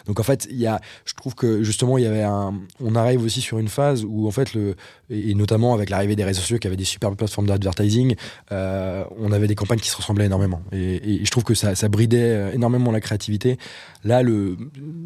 donc 0.06 0.20
en 0.20 0.22
fait, 0.22 0.46
il 0.50 0.58
y 0.58 0.66
a, 0.66 0.80
je 1.04 1.14
trouve 1.14 1.34
que 1.34 1.62
justement, 1.62 1.98
il 1.98 2.04
y 2.04 2.06
avait 2.06 2.22
un, 2.22 2.54
on 2.80 2.94
arrive 2.94 3.22
aussi 3.24 3.40
sur 3.40 3.58
une 3.58 3.68
phase 3.68 4.04
où 4.04 4.26
en 4.26 4.30
fait 4.30 4.54
le, 4.54 4.76
et, 5.10 5.34
notamment 5.34 5.74
avec 5.74 5.90
l'arrivée 5.90 6.16
des 6.16 6.24
réseaux 6.24 6.40
sociaux 6.40 6.58
qui 6.58 6.66
avaient 6.66 6.76
des 6.76 6.84
super 6.84 7.14
plateformes 7.14 7.46
d'advertising, 7.46 8.14
euh, 8.52 9.04
on 9.18 9.32
avait 9.32 9.46
des 9.46 9.54
campagnes 9.54 9.78
qui 9.78 9.88
se 9.88 9.96
ressemblaient 9.96 10.26
énormément. 10.26 10.62
Et, 10.72 11.24
je 11.24 11.30
trouve 11.30 11.44
que 11.44 11.54
ça, 11.54 11.74
ça, 11.74 11.88
bridait 11.88 12.18
euh, 12.18 12.52
énormément 12.52 12.90
la 12.90 13.00
créativité. 13.00 13.58
Là, 14.04 14.22
le, 14.22 14.56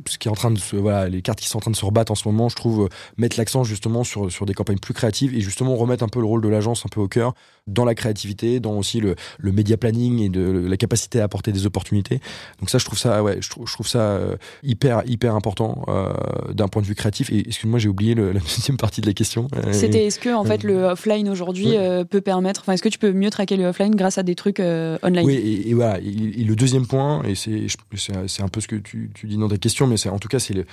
ce 0.07 0.19
qui 0.19 0.29
est 0.29 0.31
en 0.31 0.35
train 0.35 0.51
de 0.51 0.59
se, 0.59 0.77
voilà, 0.77 1.09
les 1.09 1.23
cartes 1.23 1.41
qui 1.41 1.49
sont 1.49 1.59
en 1.59 1.61
train 1.61 1.71
de 1.71 1.77
se 1.77 1.85
rebattre 1.85 2.13
en 2.13 2.17
ce 2.17 2.27
moment, 2.29 2.49
je 2.49 2.57
trouve, 2.57 2.85
euh, 2.85 2.89
mettre 3.17 3.39
l'accent 3.39 3.65
justement 3.65 4.05
sur, 4.05 4.31
sur 4.31 4.47
des 4.47 4.55
campagnes 4.55 4.79
plus 4.79 4.95
créatives 4.95 5.35
et 5.35 5.41
justement 5.41 5.77
remettre 5.77 6.05
un 6.05 6.09
peu 6.09 6.21
le 6.21 6.27
rôle 6.27 6.43
de 6.43 6.49
l'agence 6.49 6.85
un 6.85 6.89
peu 6.89 7.01
au 7.01 7.09
cœur 7.09 7.35
dans 7.67 7.85
la 7.85 7.95
créativité, 7.95 8.61
dans 8.61 8.77
aussi 8.77 9.01
le, 9.01 9.15
le 9.39 9.53
média 9.53 9.77
planning 9.77 10.21
et 10.21 10.29
de 10.29 10.67
la 10.69 10.77
capacité 10.77 11.21
à 11.21 11.25
apporter 11.25 11.53
des 11.53 11.67
opportunités. 11.67 12.21
Donc 12.61 12.71
ça, 12.71 12.79
je 12.79 12.85
trouve 12.85 12.99
ça, 12.99 13.23
ouais, 13.23 13.39
je 13.41 13.51
trouve, 13.51 13.69
je 13.69 13.73
trouve 13.75 13.87
ça 13.87 14.19
hyper, 14.63 15.03
hyper 15.07 15.35
important 15.35 15.85
euh, 15.89 16.13
d'un 16.53 16.69
point 16.69 16.83
de 16.83 16.87
vue 16.87 16.95
créatif. 16.95 17.31
Et 17.31 17.41
excuse-moi, 17.41 17.79
j'ai 17.79 17.89
oublié 17.89 18.15
le, 18.15 18.33
la 18.33 18.41
deuxième 18.41 18.77
partie 18.77 19.01
de 19.01 19.07
la 19.07 19.13
question. 19.13 19.49
C'était 19.73 20.07
est-ce 20.07 20.19
que 20.19 20.35
en 20.35 20.45
fait 20.45 20.63
le 20.63 20.85
offline 20.85 21.29
aujourd'hui 21.29 21.77
euh, 21.77 22.05
peut 22.05 22.21
permettre, 22.21 22.63
enfin 22.63 22.73
est-ce 22.73 22.83
que 22.83 22.89
tu 22.89 22.99
peux 22.99 23.13
mieux 23.13 23.31
traquer 23.31 23.57
le 23.57 23.67
offline 23.67 23.95
grâce 23.95 24.19
à 24.19 24.23
des 24.23 24.35
trucs 24.35 24.61
euh, 24.61 24.99
online? 25.03 25.25
Oui, 25.25 25.65
et, 25.67 25.75
voilà. 25.75 25.99
Et, 25.99 26.45
le 26.45 26.57
deuxième 26.57 26.87
point, 26.87 27.23
et 27.25 27.35
c'est 27.35 27.67
c'est 28.27 28.43
un 28.43 28.49
peu 28.49 28.61
ce 28.61 28.69
que 28.69 28.77
tu, 28.89 29.27
dis 29.27 29.37
dans 29.37 29.49
ta 29.49 29.59
question, 29.59 29.87
mais 29.87 29.97
c'est 29.97 30.09
en 30.09 30.19
tout 30.19 30.29
cas 30.29 30.39
c'est 30.39 30.57
euh, 30.57 30.65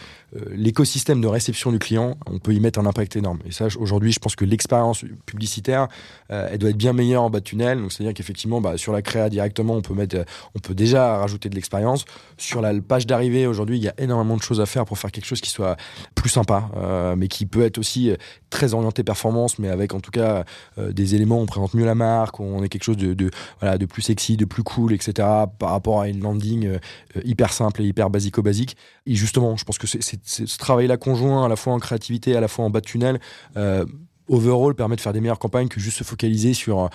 l'écosystème 0.52 1.22
de 1.22 1.28
réception 1.28 1.72
du 1.72 1.80
client. 1.80 2.18
On 2.28 2.40
peut 2.40 2.54
y 2.54 2.60
mettre 2.60 2.80
un 2.80 2.86
impact 2.86 3.16
énorme. 3.16 3.40
Et 3.46 3.52
ça, 3.52 3.68
aujourd'hui, 3.80 4.12
je 4.12 4.20
pense 4.20 4.36
que 4.36 4.46
l'expérience 4.46 5.04
publicitaire, 5.26 5.88
elle 6.30 6.58
doit 6.58 6.70
être 6.70 6.78
bien 6.78 6.94
meilleure 6.94 7.24
en 7.24 7.30
bas 7.30 7.40
de 7.40 7.44
tunnel. 7.44 7.80
Donc 7.80 7.92
c'est-à-dire 7.92 8.14
qu'effectivement, 8.14 8.62
bah, 8.62 8.78
sur 8.78 8.94
la 8.94 9.02
créa 9.02 9.30
directement, 9.30 9.76
on 9.76 9.82
peut 9.82 9.94
mettre, 9.94 10.26
on 10.56 10.60
peut 10.60 10.76
déjà 10.76 11.18
rajouter 11.18 11.50
de 11.50 11.56
l'expérience. 11.56 12.06
Sur 12.38 12.62
la 12.62 12.74
page 12.82 13.06
d'arrivée, 13.08 13.48
aujourd'hui, 13.48 13.78
il 13.78 13.84
y 13.84 13.90
a 13.90 13.94
énormément 13.98 14.38
de 14.38 14.42
choses 14.42 14.62
à 14.62 14.66
faire 14.66 14.86
pour 14.86 14.98
faire 14.98 15.12
quelque 15.12 15.26
chose 15.26 15.42
qui 15.42 15.50
soit 15.50 15.78
plus 16.16 16.30
sympa, 16.30 16.70
mais 17.18 17.28
qui 17.28 17.46
peut 17.46 17.64
être 17.64 17.78
aussi 17.78 18.12
très 18.56 18.74
orienté 18.74 19.04
performance, 19.04 19.60
mais 19.60 19.70
avec 19.70 19.94
en 19.94 20.00
tout 20.00 20.12
cas 20.12 20.46
euh, 20.78 20.92
des 20.92 21.16
éléments, 21.16 21.40
on 21.40 21.46
présente 21.46 21.74
mieux 21.74 21.86
la 21.86 21.96
marque, 21.96 22.40
on 22.40 22.64
est 22.64 22.70
quelque 22.70 22.84
chose 22.84 22.98
de, 22.98 23.14
de, 23.14 23.30
voilà, 23.60 23.78
de 23.78 23.86
plus 23.86 24.02
sexy, 24.02 24.38
de 24.38 24.46
plus 24.46 24.64
cool, 24.64 24.94
etc. 24.94 25.28
par 25.60 25.72
rapport 25.72 26.02
à 26.02 26.08
une 26.08 26.22
landing 26.22 26.66
euh, 26.66 26.80
hyper 27.24 27.52
simple 27.52 27.82
et 27.82 27.86
hyper 27.86 28.05
basico-basique. 28.10 28.78
Et 29.06 29.16
justement, 29.16 29.56
je 29.56 29.64
pense 29.64 29.78
que 29.78 29.88
c'est 29.88 30.20
ce 30.24 30.58
travail-là 30.58 30.98
conjoint, 30.98 31.46
à 31.46 31.48
la 31.48 31.56
fois 31.56 31.74
en 31.74 31.80
créativité, 31.80 32.36
à 32.36 32.42
la 32.42 32.48
fois 32.48 32.66
en 32.66 32.70
bas 32.70 32.82
de 32.82 32.86
tunnel, 32.86 33.20
euh, 33.58 33.86
overall 34.28 34.74
permet 34.74 34.96
de 34.96 35.02
faire 35.02 35.14
des 35.14 35.22
meilleures 35.22 35.40
campagnes 35.40 35.68
que 35.68 35.80
juste 35.80 35.98
se 35.98 36.04
focaliser 36.04 36.56
sur, 36.56 36.90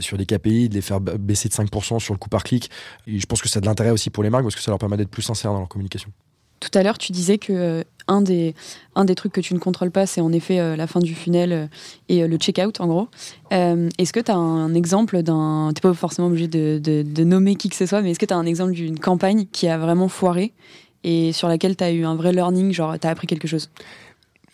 sur 0.00 0.18
des 0.18 0.26
KPI, 0.26 0.68
de 0.68 0.74
les 0.74 0.80
faire 0.80 1.00
baisser 1.00 1.48
de 1.48 1.54
5% 1.54 2.00
sur 2.00 2.14
le 2.14 2.18
coût 2.18 2.28
par 2.28 2.42
clic. 2.42 2.68
Je 3.06 3.24
pense 3.26 3.40
que 3.40 3.48
ça 3.48 3.58
a 3.58 3.60
de 3.60 3.66
l'intérêt 3.66 3.90
aussi 3.90 4.10
pour 4.10 4.24
les 4.24 4.30
marques 4.30 4.42
parce 4.42 4.56
que 4.56 4.60
ça 4.60 4.72
leur 4.72 4.78
permet 4.78 4.96
d'être 4.96 5.10
plus 5.10 5.22
sincères 5.22 5.52
dans 5.52 5.60
leur 5.60 5.68
communication. 5.68 6.10
Tout 6.64 6.78
à 6.78 6.82
l'heure, 6.82 6.96
tu 6.96 7.12
disais 7.12 7.36
que 7.36 7.52
euh, 7.52 7.82
un, 8.08 8.22
des, 8.22 8.54
un 8.94 9.04
des 9.04 9.14
trucs 9.14 9.32
que 9.32 9.40
tu 9.42 9.52
ne 9.52 9.58
contrôles 9.58 9.90
pas, 9.90 10.06
c'est 10.06 10.22
en 10.22 10.32
effet 10.32 10.60
euh, 10.60 10.76
la 10.76 10.86
fin 10.86 11.00
du 11.00 11.14
funnel 11.14 11.52
euh, 11.52 11.66
et 12.08 12.26
le 12.26 12.36
check-out, 12.38 12.80
en 12.80 12.86
gros. 12.86 13.08
est-ce 13.50 14.12
que 14.14 14.20
tu 14.20 14.30
as 14.30 14.36
un 14.36 14.72
exemple 14.72 15.22
d'un. 15.22 15.72
Tu 15.74 15.82
pas 15.82 15.92
forcément 15.92 16.28
obligé 16.28 16.48
de, 16.48 16.78
de, 16.78 17.24
nommer 17.24 17.56
qui 17.56 17.68
que 17.68 17.76
ce 17.76 17.84
soit, 17.84 18.00
mais 18.00 18.12
est-ce 18.12 18.18
que 18.18 18.24
tu 18.24 18.32
as 18.32 18.38
un 18.38 18.46
exemple 18.46 18.72
d'une 18.72 18.98
campagne 18.98 19.44
qui 19.52 19.68
a 19.68 19.76
vraiment 19.76 20.08
foiré 20.08 20.54
et 21.02 21.32
sur 21.32 21.48
laquelle 21.48 21.76
tu 21.76 21.84
as 21.84 21.92
eu 21.92 22.04
un 22.06 22.16
vrai 22.16 22.32
learning, 22.32 22.72
genre 22.72 22.98
tu 22.98 23.06
as 23.06 23.10
appris 23.10 23.26
quelque 23.26 23.46
chose? 23.46 23.70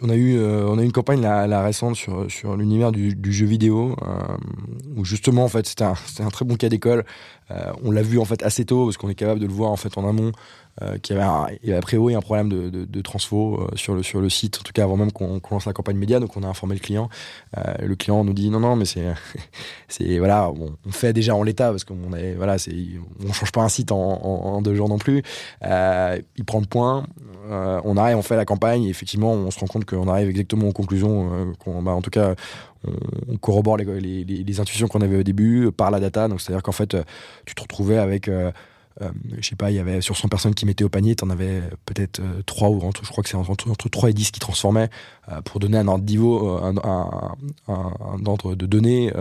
On 0.02 0.08
a 0.08 0.16
eu 0.16 0.40
on 0.40 0.78
a 0.78 0.82
eu 0.82 0.86
une 0.86 0.92
campagne 0.92 1.20
la, 1.20 1.62
récente 1.62 1.94
sur 1.94 2.30
sur 2.30 2.56
l'univers 2.56 2.90
du, 2.90 3.32
jeu 3.32 3.46
vidéo 3.46 3.94
où 4.96 5.04
justement 5.04 5.44
en 5.44 5.48
fait 5.48 5.66
c'était 5.66 5.84
un, 5.84 5.94
un 6.20 6.30
très 6.30 6.46
bon 6.46 6.56
cas 6.56 6.70
d'école 6.70 7.04
on 7.84 7.90
l'a 7.90 8.00
vu 8.00 8.18
en 8.18 8.24
fait 8.24 8.42
assez 8.42 8.64
tôt 8.64 8.86
parce 8.86 8.96
qu'on 8.96 9.10
est 9.10 9.14
capable 9.14 9.40
de 9.40 9.46
le 9.46 9.52
voir 9.52 9.70
en 9.70 9.76
fait 9.76 9.98
en 9.98 10.08
amont 10.08 10.32
euh, 10.82 10.98
qu'il 10.98 11.16
y 11.16 11.18
avait, 11.18 11.28
un, 11.28 11.46
il 11.62 11.74
un 11.74 12.20
problème 12.20 12.48
de, 12.48 12.70
de, 12.70 13.00
transfo 13.02 13.60
euh, 13.60 13.76
sur, 13.76 13.94
le, 13.94 14.02
sur 14.02 14.20
le 14.20 14.30
site, 14.30 14.58
en 14.60 14.62
tout 14.62 14.72
cas 14.72 14.84
avant 14.84 14.96
même 14.96 15.12
qu'on 15.12 15.40
lance 15.50 15.66
la 15.66 15.72
campagne 15.72 15.96
média, 15.96 16.20
donc 16.20 16.36
on 16.36 16.42
a 16.42 16.46
informé 16.46 16.74
le 16.74 16.80
client. 16.80 17.08
Euh, 17.58 17.74
le 17.80 17.96
client 17.96 18.24
nous 18.24 18.32
dit 18.32 18.50
non, 18.50 18.60
non, 18.60 18.76
mais 18.76 18.84
c'est, 18.86 20.18
voilà, 20.18 20.50
on 20.50 20.90
fait 20.90 21.12
déjà 21.12 21.34
en 21.34 21.42
l'état 21.42 21.70
parce 21.70 21.84
qu'on 21.84 22.12
est, 22.14 22.34
voilà, 22.34 22.56
on 23.28 23.32
change 23.32 23.52
pas 23.52 23.62
un 23.62 23.68
site 23.68 23.92
en, 23.92 24.62
deux 24.62 24.74
jours 24.74 24.88
non 24.88 24.98
plus. 24.98 25.22
il 25.62 26.44
prend 26.46 26.60
le 26.60 26.66
point, 26.66 27.06
on 27.50 27.96
arrive, 27.96 28.16
on 28.16 28.22
fait 28.22 28.36
la 28.36 28.44
campagne, 28.44 28.84
et 28.84 28.88
effectivement, 28.88 29.32
on 29.32 29.50
se 29.50 29.58
rend 29.60 29.66
compte 29.66 29.84
qu'on 29.84 30.08
arrive 30.08 30.28
exactement 30.28 30.68
aux 30.68 30.72
conclusions, 30.72 31.54
bah, 31.66 31.92
en 31.92 32.02
tout 32.02 32.10
cas, 32.10 32.34
on, 33.28 33.36
corrobore 33.36 33.76
les, 33.76 34.24
les, 34.24 34.60
intuitions 34.60 34.88
qu'on 34.88 35.00
avait 35.00 35.16
au 35.16 35.22
début 35.22 35.70
par 35.72 35.90
la 35.90 36.00
data. 36.00 36.28
Donc, 36.28 36.40
c'est-à-dire 36.40 36.62
qu'en 36.62 36.72
fait, 36.72 36.96
tu 37.44 37.54
te 37.54 37.62
retrouvais 37.62 37.98
avec 37.98 38.28
euh, 38.28 38.50
je 39.40 39.48
sais 39.48 39.56
pas, 39.56 39.70
il 39.70 39.76
y 39.76 39.78
avait 39.78 40.00
sur 40.00 40.16
100 40.16 40.28
personnes 40.28 40.54
qui 40.54 40.66
mettaient 40.66 40.84
au 40.84 40.88
panier, 40.88 41.16
tu 41.16 41.24
en 41.24 41.30
avais 41.30 41.62
peut-être 41.86 42.20
3 42.46 42.68
euh, 42.68 42.72
ou 42.72 42.80
entre, 42.82 43.04
je 43.04 43.10
crois 43.10 43.22
que 43.22 43.30
c'est 43.30 43.36
entre, 43.36 43.70
entre, 43.70 43.88
3 43.88 44.10
et 44.10 44.12
10 44.12 44.30
qui 44.30 44.40
transformaient 44.40 44.90
euh, 45.30 45.40
pour 45.42 45.60
donner 45.60 45.78
un 45.78 45.88
ordre 45.88 46.04
niveau, 46.04 46.58
un, 46.58 46.74
un, 47.68 48.26
ordre 48.26 48.54
de 48.54 48.66
données. 48.66 49.12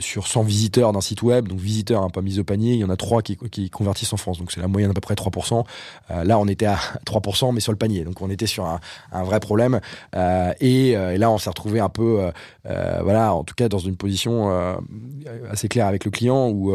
sur 0.00 0.26
100 0.26 0.42
visiteurs 0.42 0.92
d'un 0.92 1.00
site 1.00 1.22
web, 1.22 1.46
donc 1.46 1.60
visiteurs 1.60 2.02
un 2.02 2.10
pas 2.10 2.20
mis 2.20 2.40
au 2.40 2.44
panier, 2.44 2.72
il 2.72 2.80
y 2.80 2.84
en 2.84 2.90
a 2.90 2.96
3 2.96 3.22
qui, 3.22 3.36
qui 3.36 3.70
convertissent 3.70 4.12
en 4.12 4.16
France, 4.16 4.38
donc 4.38 4.50
c'est 4.50 4.60
la 4.60 4.66
moyenne 4.66 4.90
à 4.90 4.94
peu 4.94 5.00
près 5.00 5.14
3%. 5.14 5.64
là, 6.24 6.38
on 6.40 6.48
était 6.48 6.66
à 6.66 6.78
3%, 7.06 7.54
mais 7.54 7.60
sur 7.60 7.70
le 7.70 7.78
panier, 7.78 8.02
donc 8.02 8.20
on 8.20 8.28
était 8.28 8.48
sur 8.48 8.66
un, 8.66 8.80
un 9.12 9.22
vrai 9.22 9.38
problème. 9.38 9.80
Et, 10.60 10.90
et, 10.90 11.18
là, 11.18 11.30
on 11.30 11.38
s'est 11.38 11.50
retrouvé 11.50 11.78
un 11.78 11.88
peu, 11.88 12.32
voilà, 12.64 13.34
en 13.34 13.44
tout 13.44 13.54
cas 13.54 13.68
dans 13.68 13.78
une 13.78 13.96
position 13.96 14.50
assez 15.48 15.68
claire 15.68 15.86
avec 15.86 16.04
le 16.04 16.10
client 16.10 16.48
où 16.48 16.74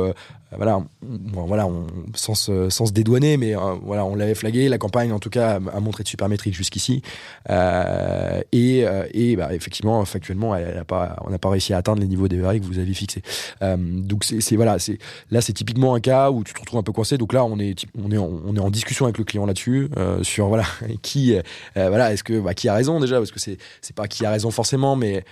voilà, 0.58 0.78
on, 0.78 1.46
voilà, 1.46 1.68
on, 1.68 1.88
sans, 2.16 2.36
se, 2.36 2.70
sans 2.70 2.86
se 2.86 2.92
dédouaner, 2.92 3.38
mais 3.38 3.56
euh, 3.56 3.76
voilà, 3.84 4.06
on 4.06 4.16
l'avait 4.16 4.36
flagué. 4.36 4.70
La 4.70 4.78
campagne, 4.78 5.12
en 5.12 5.20
tout 5.20 5.30
cas, 5.30 5.56
a, 5.56 5.80
montré 5.80 6.04
de 6.04 6.08
super 6.08 6.30
métriques 6.30 6.56
jusqu'ici. 6.56 7.02
Euh, 7.50 8.42
et, 8.52 8.86
euh, 8.86 9.06
et 9.13 9.36
bah, 9.36 9.54
effectivement, 9.54 10.04
factuellement, 10.06 10.56
elle, 10.56 10.78
a 10.78 10.86
pas, 10.86 11.18
on 11.26 11.30
n'a 11.30 11.39
pas 11.39 11.50
réussi 11.50 11.74
à 11.74 11.78
atteindre 11.78 12.02
les 12.02 12.08
niveaux 12.08 12.28
d'ERI 12.28 12.60
que 12.60 12.66
vous 12.66 12.80
aviez 12.80 12.94
fixés. 12.94 13.22
donc 13.62 14.24
c'est 14.24 14.56
voilà, 14.56 14.80
c'est 14.80 14.98
là, 15.32 15.42
c'est 15.42 15.54
typiquement 15.54 15.96
un 15.96 16.00
cas 16.00 16.32
où 16.32 16.44
tu 16.44 16.54
te 16.54 16.60
retrouves 16.60 16.80
un 16.80 16.84
peu 16.84 16.92
coincé. 16.92 17.18
Donc 17.18 17.34
là, 17.34 17.46
on 17.46 17.60
est, 17.60 17.86
on 18.02 18.12
est, 18.12 18.18
en, 18.18 18.30
on 18.46 18.56
est 18.56 18.60
en 18.60 18.70
discussion 18.70 19.06
avec 19.06 19.18
le 19.18 19.24
client 19.24 19.46
là-dessus 19.46 19.89
sur 20.22 20.48
voilà 20.48 20.66
qui, 21.02 21.36
voilà, 21.76 22.13
est-ce 22.13 22.24
que 22.24 22.39
bah, 22.39 22.54
qui 22.54 22.68
a 22.70 22.74
raison 22.74 23.00
déjà, 23.00 23.18
parce 23.18 23.32
que 23.32 23.39
c'est 23.39 23.58
pas 23.96 24.08
qui 24.08 24.26
a 24.26 24.32
raison 24.32 24.52
forcément, 24.52 24.96
mais 24.96 25.24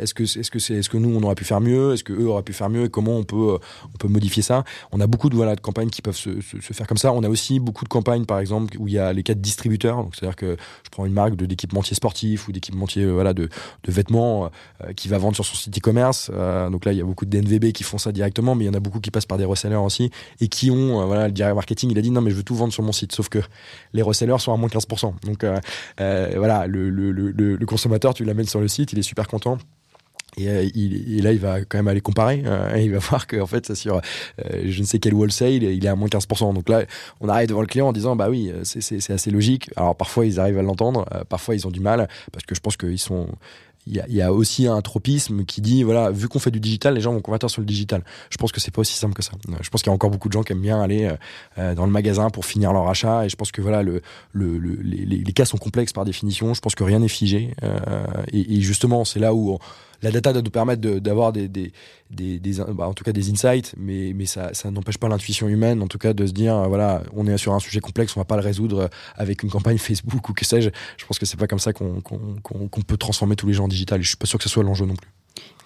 est-ce 0.00 0.14
que 0.14 0.24
est-ce 0.24 0.50
que 0.50 0.58
c'est 0.58 0.74
est-ce 0.74 0.88
que 0.88 0.96
nous 0.96 1.16
on 1.16 1.22
aurait 1.22 1.34
pu 1.34 1.44
faire 1.44 1.60
mieux, 1.60 1.94
est-ce 1.94 2.04
que 2.04 2.12
eux 2.12 2.28
auraient 2.28 2.42
pu 2.42 2.52
faire 2.52 2.70
mieux, 2.70 2.84
et 2.84 2.88
comment 2.88 3.16
on 3.16 3.24
peut 3.24 3.58
on 3.94 3.98
peut 3.98 4.08
modifier 4.08 4.37
ça. 4.42 4.64
On 4.92 5.00
a 5.00 5.06
beaucoup 5.06 5.28
de, 5.28 5.36
voilà, 5.36 5.56
de 5.56 5.60
campagnes 5.60 5.90
qui 5.90 6.02
peuvent 6.02 6.16
se, 6.16 6.40
faire 6.40 6.86
comme 6.86 6.98
ça. 6.98 7.12
On 7.12 7.22
a 7.22 7.28
aussi 7.28 7.60
beaucoup 7.60 7.84
de 7.84 7.88
campagnes, 7.88 8.24
par 8.24 8.38
exemple, 8.38 8.76
où 8.78 8.88
il 8.88 8.94
y 8.94 8.98
a 8.98 9.12
les 9.12 9.22
cas 9.22 9.34
de 9.34 9.40
distributeurs. 9.40 10.06
C'est-à-dire 10.12 10.36
que 10.36 10.56
je 10.84 10.90
prends 10.90 11.06
une 11.06 11.12
marque 11.12 11.36
d'équipementier 11.36 11.94
sportif 11.94 12.48
ou 12.48 12.52
d'équipementier 12.52 13.04
euh, 13.04 13.12
voilà, 13.12 13.34
de, 13.34 13.48
vêtements 13.86 14.50
euh, 14.84 14.92
qui 14.92 15.08
va 15.08 15.18
vendre 15.18 15.34
sur 15.34 15.44
son 15.44 15.54
site 15.54 15.76
e-commerce. 15.76 16.30
Euh, 16.34 16.70
donc 16.70 16.84
là, 16.84 16.92
il 16.92 16.98
y 16.98 17.00
a 17.00 17.04
beaucoup 17.04 17.24
de 17.24 17.30
DNVB 17.30 17.72
qui 17.72 17.84
font 17.84 17.98
ça 17.98 18.12
directement, 18.12 18.54
mais 18.54 18.64
il 18.64 18.66
y 18.68 18.70
en 18.70 18.74
a 18.74 18.80
beaucoup 18.80 19.00
qui 19.00 19.10
passent 19.10 19.26
par 19.26 19.38
des 19.38 19.44
resellers 19.44 19.76
aussi 19.76 20.10
et 20.40 20.48
qui 20.48 20.70
ont, 20.70 21.06
voilà, 21.06 21.26
le 21.26 21.32
direct 21.32 21.54
marketing, 21.54 21.90
il 21.90 21.98
a 21.98 22.02
dit 22.02 22.10
non, 22.10 22.20
mais 22.20 22.30
je 22.30 22.36
veux 22.36 22.42
tout 22.42 22.54
vendre 22.54 22.72
sur 22.72 22.82
mon 22.82 22.92
site. 22.92 23.12
Sauf 23.12 23.28
que 23.28 23.40
les 23.92 24.02
resellers 24.02 24.38
sont 24.38 24.52
à 24.52 24.56
moins 24.56 24.68
15%. 24.68 25.14
Donc 25.24 25.44
voilà, 25.96 26.66
le, 26.66 26.90
le 26.90 27.66
consommateur, 27.66 28.14
tu 28.14 28.24
l'amènes 28.24 28.46
sur 28.46 28.60
le 28.60 28.68
site, 28.68 28.92
il 28.92 28.98
est 28.98 29.02
super 29.02 29.26
content. 29.28 29.58
Et, 30.36 30.48
euh, 30.48 30.68
il, 30.74 31.22
là, 31.22 31.32
il 31.32 31.38
va 31.38 31.64
quand 31.64 31.78
même 31.78 31.88
aller 31.88 32.00
comparer. 32.00 32.42
Euh, 32.44 32.74
et 32.76 32.84
il 32.84 32.92
va 32.92 32.98
voir 32.98 33.26
qu'en 33.26 33.46
fait, 33.46 33.74
sur 33.74 33.96
euh, 33.96 34.00
je 34.64 34.80
ne 34.80 34.86
sais 34.86 34.98
quel 34.98 35.14
wholesale, 35.14 35.62
il 35.62 35.84
est 35.84 35.88
à 35.88 35.94
moins 35.94 36.08
15%. 36.08 36.54
Donc 36.54 36.68
là, 36.68 36.84
on 37.20 37.28
arrive 37.28 37.48
devant 37.48 37.60
le 37.60 37.66
client 37.66 37.88
en 37.88 37.92
disant, 37.92 38.16
bah 38.16 38.28
oui, 38.28 38.52
c'est 38.62 39.10
assez 39.10 39.30
logique. 39.30 39.70
Alors 39.76 39.96
parfois, 39.96 40.26
ils 40.26 40.38
arrivent 40.40 40.58
à 40.58 40.62
l'entendre, 40.62 41.06
parfois, 41.28 41.54
ils 41.54 41.66
ont 41.66 41.70
du 41.70 41.80
mal, 41.80 42.08
parce 42.32 42.44
que 42.44 42.54
je 42.54 42.60
pense 42.60 42.76
qu'ils 42.76 42.98
sont 42.98 43.28
il 43.90 44.14
y, 44.14 44.20
a, 44.20 44.34
aussi 44.34 44.66
un 44.66 44.82
tropisme 44.82 45.46
qui 45.46 45.62
dit 45.62 45.82
voilà 45.82 46.10
vu 46.10 46.28
qu'on 46.28 46.38
fait 46.38 46.50
du 46.50 46.60
digital 46.60 46.94
les 46.94 47.00
gens 47.00 47.14
vont 47.14 47.22
convertir 47.22 47.48
sur 47.48 47.62
le 47.62 47.66
digital 47.66 48.02
je 48.28 48.36
pense 48.36 48.52
que 48.52 48.60
c'est 48.60 48.70
pas 48.70 48.82
aussi 48.82 48.92
simple 48.92 49.14
que 49.14 49.22
ça 49.22 49.32
je 49.62 49.70
pense 49.70 49.80
qu'il 49.80 49.88
y 49.88 49.92
a 49.92 49.94
encore 49.94 50.10
beaucoup 50.10 50.28
de 50.28 50.34
gens 50.34 50.42
qui 50.42 50.52
aiment 50.52 50.60
bien 50.60 50.82
aller 50.82 51.10
dans 51.56 51.86
le 51.86 51.90
magasin 51.90 52.28
pour 52.28 52.44
finir 52.44 52.74
leur 52.74 52.86
achat 52.86 53.24
et 53.24 53.30
je 53.30 53.36
pense 53.36 53.50
que 53.50 53.62
voilà 53.62 53.82
le, 53.82 54.02
le, 54.32 54.58
les, 54.58 55.32
cas 55.32 55.46
sont 55.46 55.56
complexes 55.56 55.94
par 55.94 56.04
définition 56.04 56.52
je 56.52 56.60
pense 56.60 56.74
que 56.74 56.84
rien 56.84 56.98
n'est 56.98 57.08
figé 57.08 57.54
et, 58.32 58.56
et, 58.56 58.60
justement 58.60 59.06
c'est 59.06 59.20
là 59.20 59.32
où 59.32 59.58
la 60.02 60.10
data 60.10 60.32
doit 60.32 60.42
nous 60.42 60.50
permettre 60.50 60.80
d'avoir 60.80 61.32
des, 61.32 61.72
bah, 62.10 62.88
en 62.88 62.94
tout 62.94 63.04
cas 63.04 63.12
des 63.12 63.30
insights, 63.30 63.74
mais, 63.76 64.14
ça 64.26 64.70
n'empêche 64.70 64.98
pas 64.98 65.08
l'intuition 65.08 65.48
humaine, 65.48 65.82
en 65.82 65.88
tout 65.88 65.98
cas, 65.98 66.12
de 66.12 66.26
se 66.26 66.32
dire, 66.32 66.68
voilà, 66.68 67.02
on 67.14 67.26
est 67.26 67.36
sur 67.38 67.52
un 67.54 67.60
sujet 67.60 67.80
complexe, 67.80 68.16
on 68.16 68.20
va 68.20 68.24
pas 68.24 68.36
le 68.36 68.42
résoudre 68.42 68.90
avec 69.16 69.42
une 69.42 69.50
campagne 69.50 69.78
Facebook 69.78 70.28
ou 70.28 70.32
que 70.32 70.44
sais-je. 70.44 70.70
Je 70.96 71.06
pense 71.06 71.18
que 71.18 71.26
c'est 71.26 71.38
pas 71.38 71.46
comme 71.46 71.58
ça 71.58 71.72
qu'on 71.72 72.82
peut 72.86 72.96
transformer 72.96 73.36
tous 73.36 73.46
les 73.46 73.54
gens 73.54 73.64
en 73.64 73.68
digital. 73.68 74.02
Je 74.02 74.08
suis 74.08 74.16
pas 74.16 74.26
sûr 74.26 74.38
que 74.38 74.44
ce 74.44 74.50
soit 74.50 74.62
l'enjeu 74.62 74.86
non 74.86 74.94
plus. 74.94 75.10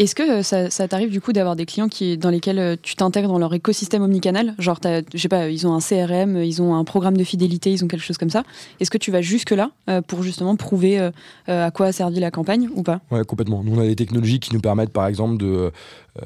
Est-ce 0.03 0.17
que 0.17 0.41
euh, 0.41 0.43
ça, 0.43 0.88
t'arrive 0.88 1.11
du 1.11 1.21
coup 1.21 1.33
d'avoir 1.33 1.55
des 1.55 1.65
clients 1.65 1.87
qui, 1.87 2.19
dans 2.19 2.31
lesquels 2.31 2.59
euh, 2.59 2.75
tu 2.83 2.97
t'intègres 2.97 3.29
dans 3.29 3.38
leur 3.38 3.55
écosystème 3.55 4.03
omnicanal? 4.03 4.57
Genre, 4.59 4.81
je 4.83 5.17
sais 5.17 5.29
pas, 5.29 5.49
ils 5.49 5.65
ont 5.65 5.75
un 5.75 5.79
CRM, 5.79 6.43
ils 6.43 6.61
ont 6.61 6.75
un 6.75 6.83
programme 6.83 7.17
de 7.17 7.23
fidélité, 7.23 7.71
ils 7.71 7.85
ont 7.85 7.87
quelque 7.87 8.03
chose 8.03 8.19
comme 8.19 8.29
ça. 8.29 8.43
Est-ce 8.81 8.91
que 8.91 8.99
tu 8.99 9.12
vas 9.12 9.23
jusque-là 9.23 9.71
euh, 9.88 10.03
pour 10.03 10.25
justement 10.25 10.57
prouver 10.57 10.99
à 11.47 11.71
quoi 11.71 11.87
a 11.87 11.93
servi 11.93 12.19
la 12.19 12.33
campagne 12.33 12.69
ou 12.75 12.83
pas? 12.83 13.01
Ouais, 13.12 13.23
complètement. 13.25 13.62
Nous, 13.62 13.77
on 13.77 13.81
a 13.81 13.87
des 13.87 13.95
technologies 13.95 14.41
qui 14.41 14.53
nous 14.53 14.61
permettent, 14.61 14.93
par 14.93 15.07
exemple, 15.07 15.37
de, 15.37 15.71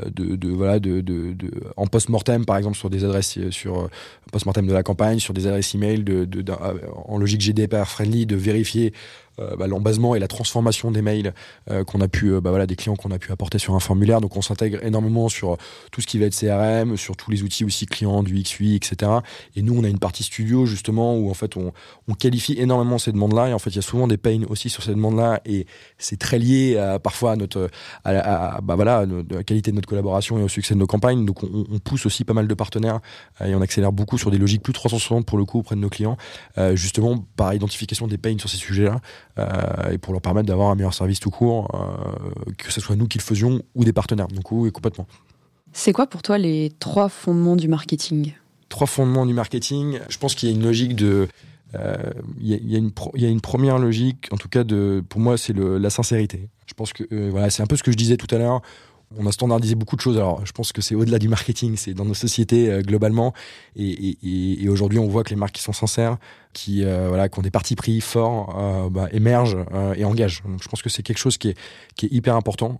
de, 0.09 0.49
voilà, 0.49 0.79
de, 0.79 1.03
de, 1.03 1.35
en 1.77 1.87
post-mortem, 1.87 2.47
par 2.47 2.57
exemple, 2.57 2.79
sur 2.79 2.89
des 2.89 3.05
adresses, 3.05 3.39
sur 3.51 3.91
post-mortem 4.33 4.67
de 4.67 4.73
la 4.73 4.83
campagne, 4.83 5.19
sur 5.19 5.35
des 5.35 5.47
adresses 5.47 5.75
email, 5.75 6.03
de, 6.03 6.27
en 7.07 7.19
logique 7.19 7.43
GDPR 7.43 7.85
friendly, 7.85 8.25
de 8.25 8.37
vérifier 8.37 8.95
bah, 9.39 9.67
l'embasement 9.67 10.15
et 10.15 10.19
la 10.19 10.29
transformation 10.29 10.91
des 10.91 11.03
mails 11.03 11.35
qu'on 11.87 12.01
a 12.01 12.09
pu, 12.09 12.41
bah, 12.41 12.51
voilà, 12.51 12.67
des 12.67 12.77
clients 12.77 12.97
qu'on 12.97 13.11
a 13.11 13.19
pu 13.19 13.33
apporter 13.33 13.59
sur 13.59 13.66
un 13.75 13.81
formulaire. 13.81 14.21
Donc 14.21 14.37
on 14.37 14.43
s'intègre 14.43 14.85
énormément 14.85 15.29
sur 15.29 15.57
tout 15.91 16.01
ce 16.01 16.07
qui 16.07 16.19
va 16.19 16.27
être 16.27 16.37
CRM, 16.37 16.97
sur 16.97 17.17
tous 17.17 17.31
les 17.31 17.43
outils 17.43 17.65
aussi 17.65 17.87
clients 17.87 18.23
du 18.23 18.35
XUI, 18.35 18.77
etc. 18.77 19.11
Et 19.55 19.63
nous, 19.63 19.77
on 19.79 19.85
a 19.85 19.89
une 19.89 19.99
partie 19.99 20.23
studio 20.23 20.67
justement 20.67 21.17
où 21.17 21.31
en 21.31 21.35
fait 21.35 21.57
on, 21.57 21.73
qualifie 22.19 22.55
énormément 22.59 22.99
ces 22.99 23.13
demandes-là. 23.13 23.49
Et 23.51 23.53
en 23.53 23.59
fait, 23.59 23.71
il 23.71 23.77
y 23.77 23.79
a 23.79 23.83
souvent 23.83 24.07
des 24.07 24.17
pains 24.17 24.43
aussi 24.49 24.71
sur 24.71 24.83
ces 24.83 24.93
demandes-là. 24.93 25.41
Et 25.45 25.67
c'est 25.99 26.19
très 26.19 26.39
lié 26.39 26.79
à, 26.79 26.99
parfois 26.99 27.33
à 27.33 27.37
notre, 27.37 27.69
bah, 28.05 28.61
voilà, 28.75 29.05
la 29.31 29.45
qualité 29.45 29.71
de 29.71 29.77
notre 29.77 29.89
collaboration 29.89 30.39
et 30.39 30.43
au 30.43 30.49
succès 30.49 30.75
de 30.75 30.79
nos 30.79 30.87
campagnes. 30.87 31.27
Donc 31.27 31.43
on, 31.43 31.79
pousse 31.79 32.07
aussi 32.07 32.25
pas 32.25 32.33
mal 32.33 32.49
de 32.49 32.55
partenaires 32.55 33.01
et 33.45 33.55
on 33.55 33.61
accélère 33.61 33.93
beaucoup 33.93 34.19
sur 34.19 34.31
des 34.31 34.39
logiques 34.39 34.63
plus 34.63 34.73
360 34.73 35.27
pour 35.27 35.39
le 35.39 35.45
coup 35.45 35.59
auprès 35.59 35.77
de 35.77 35.81
nos 35.81 35.91
clients, 35.91 36.17
justement 36.75 37.19
par 37.37 37.55
identification 37.55 38.07
des 38.07 38.19
pains 38.19 38.39
sur 38.39 38.49
ces 38.49 38.57
sujets-là. 38.57 39.01
Euh, 39.39 39.91
et 39.93 39.99
pour 39.99 40.13
leur 40.13 40.23
permettre 40.23 40.47
d'avoir 40.47 40.71
un 40.71 40.75
meilleur 40.75 40.95
service 40.95 41.21
tout 41.21 41.31
court, 41.31 41.69
euh, 41.75 42.51
que 42.57 42.73
ce 42.73 42.81
soit 42.81 42.97
nous 42.97 43.07
qui 43.07 43.19
le 43.19 43.23
faisions 43.23 43.46
ou 43.75 43.85
des 43.85 43.93
partenaires. 43.93 44.29
Donc 44.29 44.51
oui, 44.53 44.71
complètement. 44.73 45.07
C'est 45.73 45.93
quoi 45.93 46.07
pour 46.07 46.23
toi 46.23 46.39
les 46.39 46.73
trois 46.79 47.09
fondements 47.09 47.57
du 47.57 47.69
marketing? 47.69 48.33
Trois 48.69 48.87
fondements 48.87 49.27
du 49.27 49.35
marketing. 49.35 50.01
Je 50.09 50.19
pense 50.19 50.35
qu'il 50.35 50.49
y 50.49 50.53
a 50.53 50.55
une 50.55 50.65
logique 50.65 50.97
de. 50.97 51.29
Euh, 51.75 51.97
il 52.41 52.49
y, 52.49 52.55
y, 52.55 52.73
y, 53.15 53.27
a 53.27 53.29
une 53.29 53.41
première 53.41 53.79
logique, 53.79 54.29
en 54.31 54.37
tout 54.37 54.49
cas, 54.49 54.65
de, 54.65 55.03
pour 55.09 55.21
moi, 55.21 55.37
c'est 55.37 55.55
la 55.55 55.91
sincérité. 55.91 56.49
Je 56.67 56.75
pense 56.75 56.93
que 56.93 57.05
voilà, 57.29 57.51
c'est 57.51 57.63
un 57.63 57.67
peu 57.67 57.77
ce 57.77 57.83
que 57.83 57.91
je 57.91 57.97
disais 57.97 58.17
tout 58.17 58.33
à 58.35 58.39
l'heure 58.39 58.63
on 59.17 59.27
a 59.27 59.33
standardisé 59.33 59.75
beaucoup 59.75 59.97
de 59.97 60.01
choses. 60.01 60.17
Alors, 60.17 60.45
je 60.45 60.53
pense 60.53 60.73
que 60.73 60.83
c'est 60.83 60.95
au-delà 60.95 61.19
du 61.19 61.29
marketing, 61.29 61.77
c'est 61.77 61.95
dans 61.95 62.05
nos 62.05 62.15
sociétés 62.15 62.71
euh, 62.71 62.83
globalement. 62.83 63.33
Et, 63.77 64.69
aujourd'hui, 64.69 64.99
on 64.99 65.07
voit 65.07 65.23
que 65.23 65.31
les 65.31 65.37
marques 65.37 65.55
qui 65.55 65.63
sont 65.63 65.73
sincères, 65.73 66.17
qui, 66.53 66.85
euh, 66.85 67.09
voilà, 67.09 67.29
ont 67.37 67.43
des 67.43 67.51
partis 67.51 67.77
pris 67.77 68.01
forts, 68.01 68.57
euh, 68.59 68.91
bah, 68.91 69.09
émergent 69.13 69.59
et 69.97 70.05
engagent. 70.05 70.43
Donc, 70.43 70.63
je 70.63 70.69
pense 70.69 70.83
que 70.83 70.89
c'est 70.89 71.03
quelque 71.03 71.19
chose 71.19 71.39
qui 71.39 71.51
est, 71.51 71.57
hyper 72.03 72.35
important. 72.35 72.79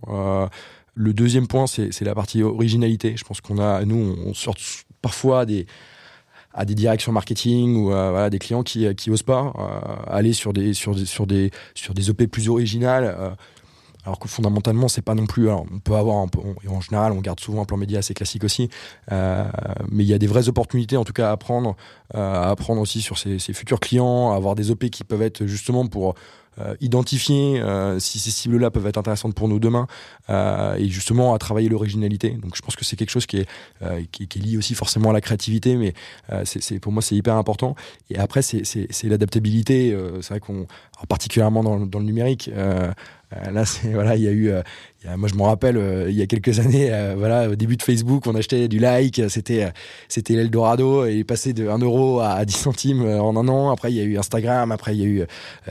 le 0.95 1.13
deuxième 1.13 1.47
point, 1.47 1.67
c'est 1.67 2.01
la 2.01 2.15
partie 2.15 2.43
originalité. 2.43 3.15
Je 3.15 3.23
pense 3.23 3.41
qu'on 3.41 3.59
a, 3.59 3.85
nous, 3.85 4.15
on 4.25 4.33
sort 4.33 4.55
parfois 5.01 5.41
à 5.41 6.65
des 6.65 6.75
directions 6.75 7.11
marketing 7.11 7.77
ou 7.77 7.91
à, 7.91 8.29
des 8.29 8.39
clients 8.39 8.63
qui 8.63 8.93
qui 8.95 9.11
osent 9.11 9.23
pas 9.23 9.53
aller 10.07 10.33
sur 10.33 10.53
des 10.53 10.73
sur 10.73 10.95
des 10.95 11.05
sur 11.05 11.27
des 11.27 11.51
sur 11.75 11.93
des 11.93 12.09
OP 12.09 12.25
plus 12.25 12.49
originales 12.49 13.35
alors 14.07 14.19
que 14.19 14.29
fondamentalement 14.29 14.87
c'est 14.87 15.01
pas 15.01 15.15
non 15.15 15.25
plus 15.25 15.49
alors 15.49 15.65
on 15.71 15.79
peut 15.79 15.95
avoir 15.95 16.15
en 16.15 16.81
général 16.81 17.11
on 17.11 17.19
garde 17.19 17.41
souvent 17.41 17.61
un 17.61 17.65
plan 17.65 17.75
média 17.75 17.99
assez 17.99 18.13
classique 18.13 18.45
aussi 18.45 18.69
euh, 19.11 19.43
mais 19.91 20.05
il 20.05 20.07
y 20.07 20.13
a 20.13 20.17
des 20.17 20.27
vraies 20.27 20.47
opportunités 20.47 20.95
en 20.95 21.03
tout 21.03 21.13
cas 21.13 21.29
à 21.29 21.31
apprendre 21.33 21.75
euh, 22.15 22.43
à 22.43 22.49
apprendre 22.49 22.79
aussi 22.79 23.01
sur 23.01 23.17
ses, 23.17 23.37
futurs 23.37 23.81
clients 23.81 24.31
à 24.31 24.37
avoir 24.37 24.55
des 24.55 24.71
op 24.71 24.85
qui 24.85 25.03
peuvent 25.03 25.21
être 25.21 25.45
justement 25.45 25.87
pour 25.87 26.15
euh, 26.59 26.75
identifier 26.81 27.61
si 27.99 28.17
ces 28.17 28.31
cibles-là 28.31 28.71
peuvent 28.71 28.87
être 28.87 28.97
intéressantes 28.97 29.35
pour 29.35 29.47
nous 29.47 29.59
demain 29.59 29.85
euh, 30.29 30.75
et 30.75 30.87
justement 30.87 31.35
à 31.35 31.37
travailler 31.37 31.69
l'originalité. 31.69 32.31
Donc 32.31 32.55
je 32.55 32.61
pense 32.63 32.75
que 32.75 32.83
c'est 32.83 32.95
quelque 32.95 33.11
chose 33.11 33.27
qui 33.27 33.37
est, 33.37 34.35
lié 34.35 34.57
aussi 34.57 34.73
forcément 34.73 35.11
à 35.11 35.13
la 35.13 35.21
créativité, 35.21 35.75
mais 35.75 35.93
c'est 36.45 36.79
pour 36.79 36.91
moi 36.91 37.03
c'est 37.03 37.15
hyper 37.15 37.35
important. 37.35 37.75
Et 38.09 38.17
après 38.17 38.41
c'est 38.41 39.03
l'adaptabilité. 39.03 39.95
c'est 40.21 40.29
vrai 40.29 40.39
qu'on 40.39 40.65
particulièrement 41.07 41.63
dans, 41.63 41.99
le 41.99 42.05
numérique. 42.05 42.49
Là, 43.31 43.65
c'est 43.65 43.89
voilà, 43.93 44.15
il 44.15 44.23
y 44.23 44.27
a 44.27 44.31
eu 44.31 44.51
moi, 45.15 45.29
je 45.29 45.35
me 45.35 45.43
rappelle, 45.43 45.77
euh, 45.77 46.09
il 46.09 46.15
y 46.15 46.21
a 46.21 46.27
quelques 46.27 46.59
années, 46.59 46.91
euh, 46.91 47.15
voilà, 47.17 47.49
au 47.49 47.55
début 47.55 47.77
de 47.77 47.83
Facebook, 47.83 48.27
on 48.27 48.35
achetait 48.35 48.67
du 48.67 48.79
like, 48.79 49.21
c'était 49.29 49.63
euh, 49.63 49.69
c'était 50.09 50.33
l'Eldorado, 50.33 51.05
et 51.05 51.23
passé 51.23 51.53
de 51.53 51.69
1 51.69 51.77
euro 51.79 52.19
à 52.19 52.43
10 52.43 52.53
centimes 52.53 53.05
en 53.05 53.35
un 53.37 53.47
an. 53.47 53.71
Après, 53.71 53.91
il 53.91 53.95
y 53.95 54.01
a 54.01 54.03
eu 54.03 54.17
Instagram, 54.17 54.71
après, 54.71 54.95
il 54.95 55.01
y 55.01 55.03
a 55.03 55.07
eu 55.07 55.25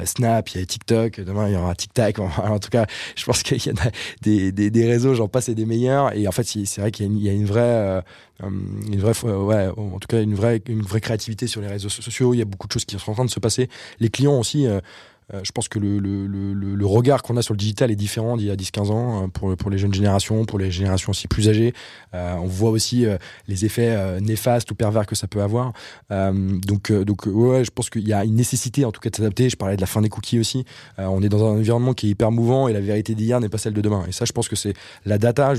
Snap, 0.05 0.49
il 0.51 0.61
y 0.61 0.62
a 0.62 0.66
TikTok, 0.66 1.21
demain, 1.21 1.49
il 1.49 1.55
y 1.55 1.57
aura 1.57 1.75
TikTok. 1.75 2.16
En, 2.47 2.59
tout 2.59 2.69
cas, 2.71 2.87
je 3.16 3.25
pense 3.25 3.42
qu'il 3.42 3.59
y 3.64 3.71
a 3.71 4.71
des, 4.71 4.87
réseaux, 4.87 5.14
j'en 5.14 5.29
passe 5.29 5.49
et 5.49 5.55
des 5.55 5.66
meilleurs. 5.66 6.14
Et 6.16 6.29
en 6.29 6.33
fait, 6.33 6.45
c'est 6.45 6.81
vrai 6.81 6.90
qu'il 6.90 7.19
y, 7.19 7.29
a 7.29 7.33
une 7.33 7.45
vraie... 7.47 8.03
une 8.42 8.99
vraie 8.99 9.12
ouais 9.25 9.69
en 9.77 9.99
tout 9.99 10.09
cas 10.09 10.23
une 10.23 10.35
vraie 10.35 10.61
une 10.69 10.83
vraie 10.83 11.01
créativité 11.01 11.47
sur 11.47 11.62
les 11.62 11.69
réseaux 11.69 11.88
sociaux 11.88 12.35
il 12.35 12.38
y 12.38 12.42
a 12.42 12.45
beaucoup 12.45 12.66
de 12.66 12.73
choses 12.73 12.85
qui 12.85 12.99
sont 12.99 13.12
en 13.12 13.14
train 13.14 13.25
de 13.25 13.31
se 13.31 13.40
passer 13.40 13.71
les 13.99 14.11
clients 14.11 14.38
aussi 14.38 14.66
euh, 15.35 15.41
je 15.43 15.51
pense 15.51 15.69
que 15.69 15.79
le, 15.81 16.87
regard 16.87 17.23
qu'on 17.23 17.37
a 17.37 17.43
sur 17.43 17.53
le 17.53 17.59
digital 17.59 17.91
est 17.91 17.97
différent 17.97 18.37
d'il 18.37 18.47
y 18.47 18.51
a 18.51 18.57
10-15 18.57 18.91
ans 18.93 19.25
euh, 19.25 19.57
pour, 19.57 19.71
les 19.71 19.79
jeunes 19.79 19.93
générations, 19.93 20.45
pour 20.45 20.59
les 20.59 20.71
générations 20.71 21.11
aussi 21.11 21.27
plus 21.27 21.49
âgées. 21.49 21.73
Euh, 22.15 22.35
on 22.37 22.47
voit 22.47 22.71
aussi 22.71 23.07
les 23.49 23.65
effets 23.65 24.21
néfastes 24.21 24.71
ou 24.71 24.75
pervers 24.75 25.07
que 25.07 25.15
ça 25.15 25.27
peut 25.27 25.43
avoir. 25.43 25.73
donc, 26.11 26.93
donc 26.93 27.27
ouais, 27.27 27.65
je 27.65 27.71
pense 27.71 27.91
qu'il 27.91 28.07
y 28.07 28.12
a 28.12 28.25
une 28.25 28.37
nécessité 28.37 28.85
en 28.85 28.93
tout 28.93 29.01
cas 29.01 29.11
de 29.11 29.17
s'adapter. 29.17 29.49
Je 29.49 29.57
parlais 29.57 29.77
de 29.77 29.81
la 29.81 29.87
fin 29.87 30.01
des 30.01 30.09
cookies 30.09 30.39
aussi. 30.39 30.65
on 30.99 31.23
est 31.23 31.29
dans 31.29 31.45
un 31.45 31.57
environnement 31.57 31.95
qui 31.95 32.07
est 32.07 32.11
hyper 32.11 32.31
mouvant 32.31 32.69
et 32.69 32.73
la 32.73 32.81
vérité 32.81 33.15
d'hier 33.15 33.41
n'est 33.41 33.49
pas 33.49 33.59
celle 33.59 33.75
de 33.75 33.81
demain. 33.81 34.05
Et 34.09 34.12
ça, 34.12 34.25
je 34.25 34.33
pense 34.33 34.49
que 34.49 34.57
c'est 34.57 34.75
la 35.05 35.19
data 35.19 35.55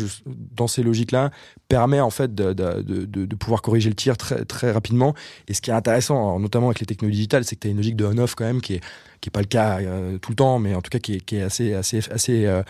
dans 0.56 0.68
ces 0.68 0.84
logiques-là 0.84 1.32
permet 1.68 2.00
en 2.00 2.10
fait 2.10 2.34
de, 2.34 3.36
pouvoir 3.36 3.62
corriger 3.62 3.90
le 3.90 3.96
tir 3.96 4.18
très, 4.18 4.72
rapidement. 4.72 5.14
Et 5.48 5.54
ce 5.54 5.62
qui 5.62 5.70
est 5.70 5.74
intéressant, 5.74 6.40
notamment 6.40 6.68
avec 6.68 6.80
les 6.80 6.86
technologies 6.86 7.18
digitales, 7.18 7.44
c'est 7.44 7.56
que 7.56 7.62
tu 7.62 7.68
as 7.68 7.72
une 7.72 7.78
logique 7.78 7.96
de 7.96 8.06
on-off 8.06 8.36
quand 8.36 8.46
même 8.46 8.62
qui 8.62 8.76
est 8.76 8.82
qui 9.22 9.30
est 9.30 9.32
pas 9.32 9.42
le 9.42 9.48
cas 9.48 9.57
euh, 9.58 10.18
tout 10.18 10.32
le 10.32 10.36
temps, 10.36 10.60
mais 10.60 10.76
en 10.76 10.82
tout 10.82 10.90
cas 10.90 11.00
qui 11.00 11.16
est, 11.16 11.20
qui 11.20 11.38
est 11.38 11.42
assez, 11.42 11.74
assez, 11.74 12.00
assez 12.12 12.46
euh, 12.46 12.62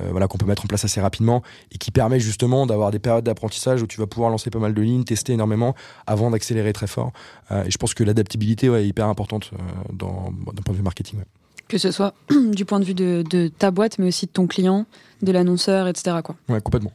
euh, 0.00 0.08
voilà, 0.10 0.28
qu'on 0.28 0.38
peut 0.38 0.46
mettre 0.46 0.64
en 0.64 0.68
place 0.68 0.84
assez 0.84 1.00
rapidement 1.00 1.42
et 1.72 1.78
qui 1.78 1.90
permet 1.90 2.20
justement 2.20 2.66
d'avoir 2.66 2.90
des 2.90 2.98
périodes 2.98 3.24
d'apprentissage 3.24 3.82
où 3.82 3.86
tu 3.86 3.98
vas 3.98 4.06
pouvoir 4.06 4.30
lancer 4.30 4.50
pas 4.50 4.58
mal 4.58 4.74
de 4.74 4.82
lignes, 4.82 5.04
tester 5.04 5.32
énormément 5.32 5.74
avant 6.06 6.30
d'accélérer 6.30 6.72
très 6.72 6.86
fort. 6.86 7.12
et 7.50 7.70
je 7.70 7.78
pense 7.78 7.94
que 7.94 8.04
l'adaptabilité 8.04 8.68
ouais, 8.68 8.84
est 8.84 8.88
hyper 8.88 9.06
importante 9.06 9.50
dans, 9.92 10.32
d'un 10.52 10.62
point 10.62 10.72
de 10.72 10.78
vue 10.78 10.82
marketing. 10.84 11.20
Que 11.68 11.78
ce 11.78 11.90
soit 11.90 12.14
du 12.52 12.64
point 12.64 12.78
de 12.78 12.84
vue 12.84 12.94
de, 12.94 13.24
de, 13.28 13.48
ta 13.48 13.70
boîte, 13.70 13.98
mais 13.98 14.08
aussi 14.08 14.26
de 14.26 14.30
ton 14.30 14.46
client, 14.46 14.86
de 15.22 15.32
l'annonceur, 15.32 15.88
etc. 15.88 16.18
Quoi. 16.22 16.36
Ouais, 16.48 16.60
complètement. 16.60 16.92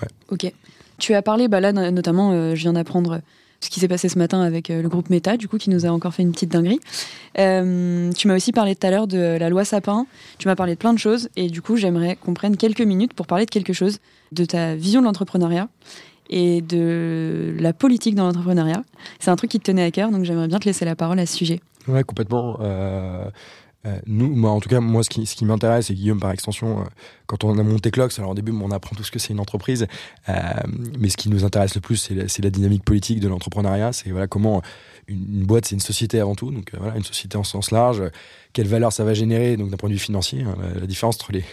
Ouais. 0.00 0.08
Ok. 0.30 0.52
Tu 0.98 1.14
as 1.14 1.22
parlé, 1.22 1.48
bah 1.48 1.60
là 1.60 1.72
notamment, 1.72 2.54
je 2.54 2.60
viens 2.60 2.72
d'apprendre 2.72 3.20
ce 3.62 3.70
qui 3.70 3.80
s'est 3.80 3.88
passé 3.88 4.08
ce 4.08 4.18
matin 4.18 4.40
avec 4.40 4.70
euh, 4.70 4.82
le 4.82 4.88
groupe 4.88 5.08
Meta, 5.08 5.36
du 5.36 5.48
coup, 5.48 5.56
qui 5.56 5.70
nous 5.70 5.86
a 5.86 5.88
encore 5.90 6.12
fait 6.12 6.22
une 6.22 6.32
petite 6.32 6.50
dinguerie. 6.50 6.80
Euh, 7.38 8.10
tu 8.12 8.28
m'as 8.28 8.36
aussi 8.36 8.52
parlé 8.52 8.74
tout 8.74 8.86
à 8.86 8.90
l'heure 8.90 9.06
de 9.06 9.38
la 9.38 9.48
loi 9.48 9.64
Sapin. 9.64 10.06
Tu 10.38 10.48
m'as 10.48 10.56
parlé 10.56 10.74
de 10.74 10.78
plein 10.78 10.92
de 10.92 10.98
choses. 10.98 11.28
Et 11.36 11.48
du 11.48 11.62
coup, 11.62 11.76
j'aimerais 11.76 12.16
qu'on 12.16 12.34
prenne 12.34 12.56
quelques 12.56 12.82
minutes 12.82 13.14
pour 13.14 13.26
parler 13.26 13.44
de 13.44 13.50
quelque 13.50 13.72
chose, 13.72 13.98
de 14.32 14.44
ta 14.44 14.74
vision 14.74 15.00
de 15.00 15.06
l'entrepreneuriat 15.06 15.68
et 16.28 16.60
de 16.62 17.54
la 17.58 17.72
politique 17.72 18.14
dans 18.14 18.24
l'entrepreneuriat. 18.24 18.82
C'est 19.20 19.30
un 19.30 19.36
truc 19.36 19.50
qui 19.50 19.60
te 19.60 19.64
tenait 19.64 19.84
à 19.84 19.90
cœur, 19.90 20.10
donc 20.10 20.24
j'aimerais 20.24 20.48
bien 20.48 20.58
te 20.58 20.64
laisser 20.64 20.84
la 20.84 20.96
parole 20.96 21.18
à 21.18 21.26
ce 21.26 21.36
sujet. 21.36 21.60
Ouais, 21.88 22.04
complètement. 22.04 22.58
Euh, 22.60 23.24
euh, 23.84 23.98
nous, 24.06 24.28
moi, 24.34 24.50
en 24.52 24.60
tout 24.60 24.68
cas, 24.68 24.80
moi, 24.80 25.02
ce 25.02 25.10
qui, 25.10 25.26
ce 25.26 25.34
qui 25.34 25.44
m'intéresse, 25.44 25.90
et 25.90 25.94
Guillaume 25.94 26.20
par 26.20 26.30
extension, 26.30 26.80
euh, 26.80 26.84
quand 27.26 27.42
on 27.42 27.58
a 27.58 27.62
monté 27.62 27.90
Clocks, 27.90 28.16
alors 28.18 28.30
au 28.30 28.34
début, 28.34 28.52
on 28.52 28.70
apprend 28.70 28.94
tout 28.94 29.02
ce 29.02 29.10
que 29.10 29.18
c'est 29.18 29.32
une 29.32 29.40
entreprise, 29.40 29.86
euh, 30.28 30.34
mais 30.98 31.08
ce 31.08 31.16
qui 31.16 31.28
nous 31.28 31.44
intéresse 31.44 31.74
le 31.74 31.80
plus, 31.80 31.96
c'est 31.96 32.14
la, 32.14 32.24
la, 32.24 32.50
dynamique 32.50 32.84
politique 32.84 33.18
de 33.18 33.28
l'entrepreneuriat. 33.28 33.92
C'est 33.92 34.10
voilà 34.10 34.28
comment 34.28 34.62
une, 35.08 35.44
boîte, 35.44 35.66
c'est 35.66 35.74
une 35.74 35.80
société 35.80 36.20
avant 36.20 36.34
tout, 36.34 36.50
donc 36.50 36.72
voilà, 36.78 36.96
une 36.96 37.04
société 37.04 37.36
en 37.36 37.44
sens 37.44 37.70
large 37.70 38.02
quelle 38.52 38.66
valeur 38.66 38.92
ça 38.92 39.04
va 39.04 39.14
générer 39.14 39.56
donc 39.56 39.70
d'un 39.70 39.76
point 39.76 39.88
de 39.88 39.94
vue 39.94 40.00
financier. 40.00 40.42
Hein, 40.42 40.56
la, 40.78 40.86
différence 40.86 41.16
entre 41.16 41.32
les, 41.32 41.44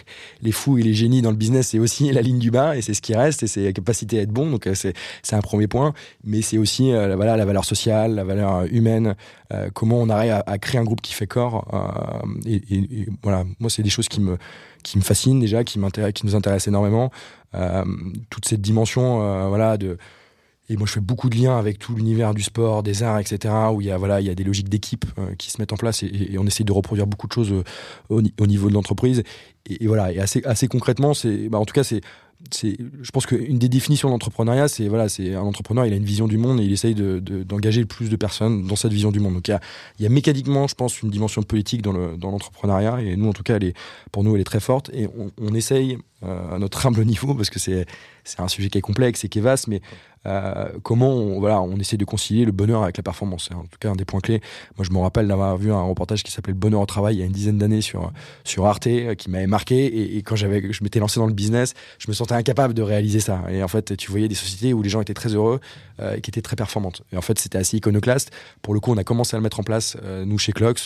les 0.42 0.52
fous 0.52 0.78
et 0.78 0.82
les 0.82 0.94
génies 0.94 1.22
dans 1.22 1.30
le 1.30 1.36
business, 1.36 1.68
c'est 1.68 1.78
aussi 1.78 2.12
la 2.12 2.22
ligne 2.22 2.38
du 2.38 2.50
bas 2.50 2.76
et 2.76 2.82
c'est 2.82 2.94
ce 2.94 3.02
qui 3.02 3.14
reste 3.14 3.42
et 3.42 3.46
c'est 3.46 3.64
la 3.64 3.72
capacité 3.72 4.18
à 4.18 4.22
être 4.22 4.30
bon. 4.30 4.50
Donc 4.50 4.66
euh, 4.66 4.74
c'est 4.74 4.94
un 5.32 5.40
premier 5.40 5.66
point, 5.66 5.94
mais 6.24 6.42
c'est 6.42 6.58
aussi 6.58 6.92
euh, 6.92 7.16
voilà 7.16 7.36
la 7.36 7.44
valeur 7.44 7.64
sociale, 7.64 8.14
la 8.14 8.24
valeur 8.24 8.54
euh, 8.56 8.66
humaine, 8.70 9.16
comment 9.74 10.00
on 10.00 10.08
arrive 10.08 10.40
à, 10.46 10.58
créer 10.58 10.80
un 10.80 10.84
groupe 10.84 11.00
qui 11.00 11.12
fait 11.12 11.26
corps. 11.26 11.66
Et, 12.46 13.08
voilà, 13.20 13.44
moi 13.58 13.68
c'est 13.68 13.82
des 13.82 13.90
choses 13.90 14.06
qui 14.08 14.20
me 14.20 14.38
qui 14.84 14.96
me 14.96 15.02
fascinent 15.02 15.40
déjà, 15.40 15.64
qui 15.64 15.80
qui 16.14 16.26
nous 16.26 16.36
intéressent 16.36 16.68
énormément. 16.68 17.10
toute 18.30 18.46
cette 18.46 18.60
dimension, 18.60 19.48
voilà 19.48 19.76
de 19.76 19.98
et 20.70 20.76
moi 20.76 20.86
je 20.86 20.92
fais 20.92 21.00
beaucoup 21.00 21.28
de 21.28 21.36
liens 21.36 21.58
avec 21.58 21.78
tout 21.78 21.94
l'univers 21.94 22.32
du 22.32 22.42
sport, 22.42 22.82
des 22.82 23.02
arts, 23.02 23.18
etc. 23.18 23.52
Où 23.74 23.80
il 23.80 23.88
y 23.88 23.90
a 23.90 23.98
voilà, 23.98 24.20
il 24.20 24.26
y 24.26 24.30
a 24.30 24.34
des 24.34 24.44
logiques 24.44 24.68
d'équipe 24.68 25.04
qui 25.36 25.50
se 25.50 25.60
mettent 25.60 25.72
en 25.72 25.76
place 25.76 26.02
et, 26.02 26.36
on 26.38 26.46
essaye 26.46 26.64
de 26.64 26.72
reproduire 26.72 27.06
beaucoup 27.06 27.26
de 27.26 27.32
choses 27.32 27.52
au, 28.08 28.46
niveau 28.46 28.68
de 28.68 28.74
l'entreprise. 28.74 29.22
Et, 29.68 29.86
voilà, 29.86 30.12
et 30.12 30.18
assez 30.18 30.68
concrètement, 30.68 31.12
c'est 31.12 31.48
bah, 31.48 31.58
en 31.58 31.66
tout 31.66 31.74
cas 31.74 31.84
c'est 31.84 32.00
je 32.52 33.10
pense 33.10 33.26
qu'une 33.26 33.58
des 33.58 33.68
définitions 33.68 34.08
d'entrepreneuriat, 34.08 34.68
c'est 34.68 34.88
voilà, 34.88 35.08
c'est 35.08 35.34
un 35.34 35.42
entrepreneur, 35.42 35.84
il 35.86 35.92
a 35.92 35.96
une 35.96 36.04
vision 36.04 36.26
du 36.26 36.38
monde 36.38 36.60
et 36.60 36.64
il 36.64 36.72
essaye 36.72 36.94
d'engager 36.94 37.80
de, 37.80 37.82
le 37.82 37.86
plus 37.86 38.08
de 38.08 38.16
personnes 38.16 38.66
dans 38.66 38.76
cette 38.76 38.92
vision 38.92 39.12
du 39.12 39.20
monde. 39.20 39.34
Donc 39.34 39.48
il 39.48 39.58
y 40.00 40.06
a, 40.06 40.08
mécaniquement, 40.08 40.66
je 40.66 40.74
pense, 40.74 41.02
une 41.02 41.10
dimension 41.10 41.42
politique 41.42 41.82
dans 41.82 41.92
l'entrepreneuriat 41.92 42.92
dans 42.92 42.98
et 42.98 43.16
nous, 43.16 43.28
en 43.28 43.32
tout 43.32 43.42
cas, 43.42 43.58
pour 44.10 44.24
nous, 44.24 44.34
elle 44.34 44.40
est 44.40 44.44
très 44.44 44.60
forte 44.60 44.90
et 44.94 45.08
on, 45.38 45.54
essaye 45.54 45.98
euh, 46.22 46.54
à 46.54 46.58
notre 46.58 46.86
humble 46.86 47.04
niveau 47.04 47.34
parce 47.34 47.50
que 47.50 47.58
c'est 47.58 47.84
c'est 48.24 48.40
un 48.40 48.48
sujet 48.48 48.68
qui 48.68 48.78
est 48.78 48.82
complexe 48.82 49.24
et 49.24 49.28
qui 49.28 49.38
est 49.38 49.42
vaste, 49.42 49.66
mais 49.66 49.76
euh, 49.76 50.09
comment 50.82 51.10
on, 51.10 51.40
voilà, 51.40 51.60
on 51.60 51.76
essaie 51.76 51.96
de 51.96 52.04
concilier 52.04 52.44
le 52.44 52.52
bonheur 52.52 52.82
avec 52.82 52.96
la 52.96 53.02
performance. 53.02 53.46
C'est 53.48 53.54
en 53.54 53.62
tout 53.62 53.78
cas 53.78 53.90
un 53.90 53.96
des 53.96 54.04
points 54.04 54.20
clés. 54.20 54.40
Moi, 54.76 54.84
je 54.84 54.92
me 54.92 54.98
rappelle 54.98 55.28
d'avoir 55.28 55.56
vu 55.56 55.72
un 55.72 55.82
reportage 55.82 56.22
qui 56.22 56.30
s'appelait 56.30 56.52
Le 56.52 56.58
bonheur 56.58 56.80
au 56.80 56.86
travail 56.86 57.16
il 57.16 57.20
y 57.20 57.22
a 57.22 57.26
une 57.26 57.32
dizaine 57.32 57.58
d'années 57.58 57.80
sur, 57.80 58.12
sur 58.44 58.66
Arte, 58.66 58.86
euh, 58.86 59.14
qui 59.14 59.30
m'avait 59.30 59.46
marqué. 59.46 60.16
Et, 60.16 60.22
quand 60.22 60.36
j'avais, 60.36 60.72
je 60.72 60.82
m'étais 60.82 61.00
lancé 61.00 61.20
dans 61.20 61.26
le 61.26 61.32
business, 61.32 61.74
je 61.98 62.08
me 62.08 62.12
sentais 62.14 62.34
incapable 62.34 62.74
de 62.74 62.82
réaliser 62.82 63.20
ça. 63.20 63.42
Et 63.50 63.62
en 63.62 63.68
fait, 63.68 63.96
tu 63.96 64.10
voyais 64.10 64.28
des 64.28 64.34
sociétés 64.34 64.72
où 64.72 64.82
les 64.82 64.88
gens 64.88 65.00
étaient 65.00 65.14
très 65.14 65.34
heureux 65.34 65.60
euh, 66.00 66.16
et 66.16 66.20
qui 66.20 66.30
étaient 66.30 66.42
très 66.42 66.56
performantes. 66.56 67.02
Et 67.12 67.16
en 67.16 67.22
fait, 67.22 67.38
c'était 67.38 67.58
assez 67.58 67.76
iconoclaste. 67.76 68.30
Pour 68.62 68.74
le 68.74 68.80
coup, 68.80 68.92
on 68.92 68.96
a 68.96 69.04
commencé 69.04 69.36
à 69.36 69.38
le 69.38 69.42
mettre 69.42 69.60
en 69.60 69.64
place, 69.64 69.96
euh, 70.02 70.24
nous, 70.24 70.38
chez 70.38 70.52
Clocks, 70.52 70.80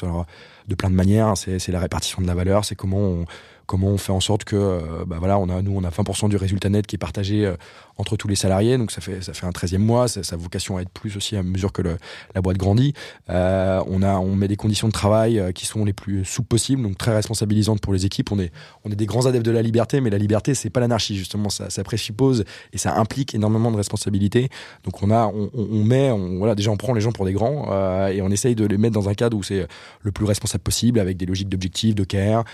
de 0.69 0.75
plein 0.75 0.91
de 0.91 0.95
manières. 0.95 1.35
C'est 1.37 1.69
la 1.69 1.81
répartition 1.81 2.23
de 2.23 2.27
la 2.27 2.35
valeur, 2.35 2.65
c'est 2.65 2.75
comment 2.75 2.99
on 2.99 3.25
comment 3.67 3.89
on 3.89 3.99
fait 3.99 4.13
en 4.13 4.21
sorte 4.21 4.45
que 4.45 4.57
euh, 4.57 5.05
bah 5.07 5.17
voilà 5.19 5.39
on 5.39 5.49
a 5.49 5.63
nous 5.63 5.73
on 5.75 5.85
a 5.85 5.91
20% 5.91 6.29
du 6.29 6.37
résultat 6.37 6.69
net 6.69 6.87
qui 6.87 6.97
est 6.97 6.99
partagé 6.99 7.47
euh, 7.47 7.57
entre 7.97 8.17
tous 8.17 8.29
les 8.29 8.37
salariés 8.37 8.79
donc 8.79 8.91
ça 8.91 9.01
fait 9.01 9.23
ça 9.23 9.33
fait 9.33 9.47
un 9.47 9.51
13e 9.51 9.79
mois 9.79 10.09
ça, 10.09 10.23
ça 10.23 10.35
a 10.35 10.39
vocation 10.39 10.77
à 10.77 10.83
être 10.83 10.91
plus 10.91 11.17
aussi 11.17 11.37
à 11.37 11.43
mesure 11.43 11.73
que 11.73 11.83
la 11.83 12.41
boîte 12.41 12.57
grandit. 12.57 12.95
Euh, 13.31 13.83
on 13.87 14.03
a 14.03 14.15
on 14.15 14.35
met 14.35 14.49
des 14.49 14.57
conditions 14.57 14.89
de 14.89 14.93
travail 14.93 15.39
euh, 15.39 15.53
qui 15.53 15.67
sont 15.67 15.85
les 15.85 15.93
plus 15.93 16.25
souples 16.25 16.49
possibles 16.49 16.83
donc 16.83 16.99
très 16.99 17.15
responsabilisantes 17.15 17.81
pour 17.81 17.93
les 17.93 18.07
équipes. 18.07 18.33
On 18.33 18.39
est 18.39 18.53
on 18.85 18.91
est 18.91 18.97
des 18.97 19.07
grands 19.07 19.27
adeptes 19.27 19.47
de 19.47 19.51
la 19.51 19.63
liberté 19.63 20.01
mais 20.01 20.11
la 20.11 20.19
liberté 20.19 20.55
c'est 20.55 20.71
pas 20.71 20.81
l'anarchie 20.81 21.17
justement. 21.17 21.49
Ça, 21.49 21.71
ça 21.71 21.85
présuppose 21.85 22.45
et 22.73 22.79
ça 22.79 22.97
implique 22.97 23.35
énormément 23.35 23.71
de 23.71 23.77
responsabilités. 23.77 24.49
Donc 24.85 25.03
on 25.03 25.11
a 25.11 25.27
on 25.27 25.85
met 25.85 26.11
on, 26.11 26.39
voilà 26.39 26.55
déjà 26.55 26.71
on 26.71 26.77
prend 26.77 26.95
les 26.95 27.01
gens 27.01 27.13
pour 27.13 27.25
des 27.25 27.33
grands 27.33 27.69
euh, 27.71 28.09
et 28.09 28.23
on 28.23 28.31
essaye 28.31 28.55
de 28.55 28.67
les 28.67 28.79
mettre 28.79 28.95
dans 28.95 29.09
un 29.09 29.15
cadre 29.15 29.37
où 29.37 29.43
c'est 29.43 29.67
le 30.01 30.13
plus 30.13 30.25
responsable 30.25 30.63
possible 30.63 30.99
avec 30.99 31.17
des 31.17 31.27
logiques 31.27 31.49
d'objectifs 31.49 31.95
de 31.95 32.05
care 32.05 32.45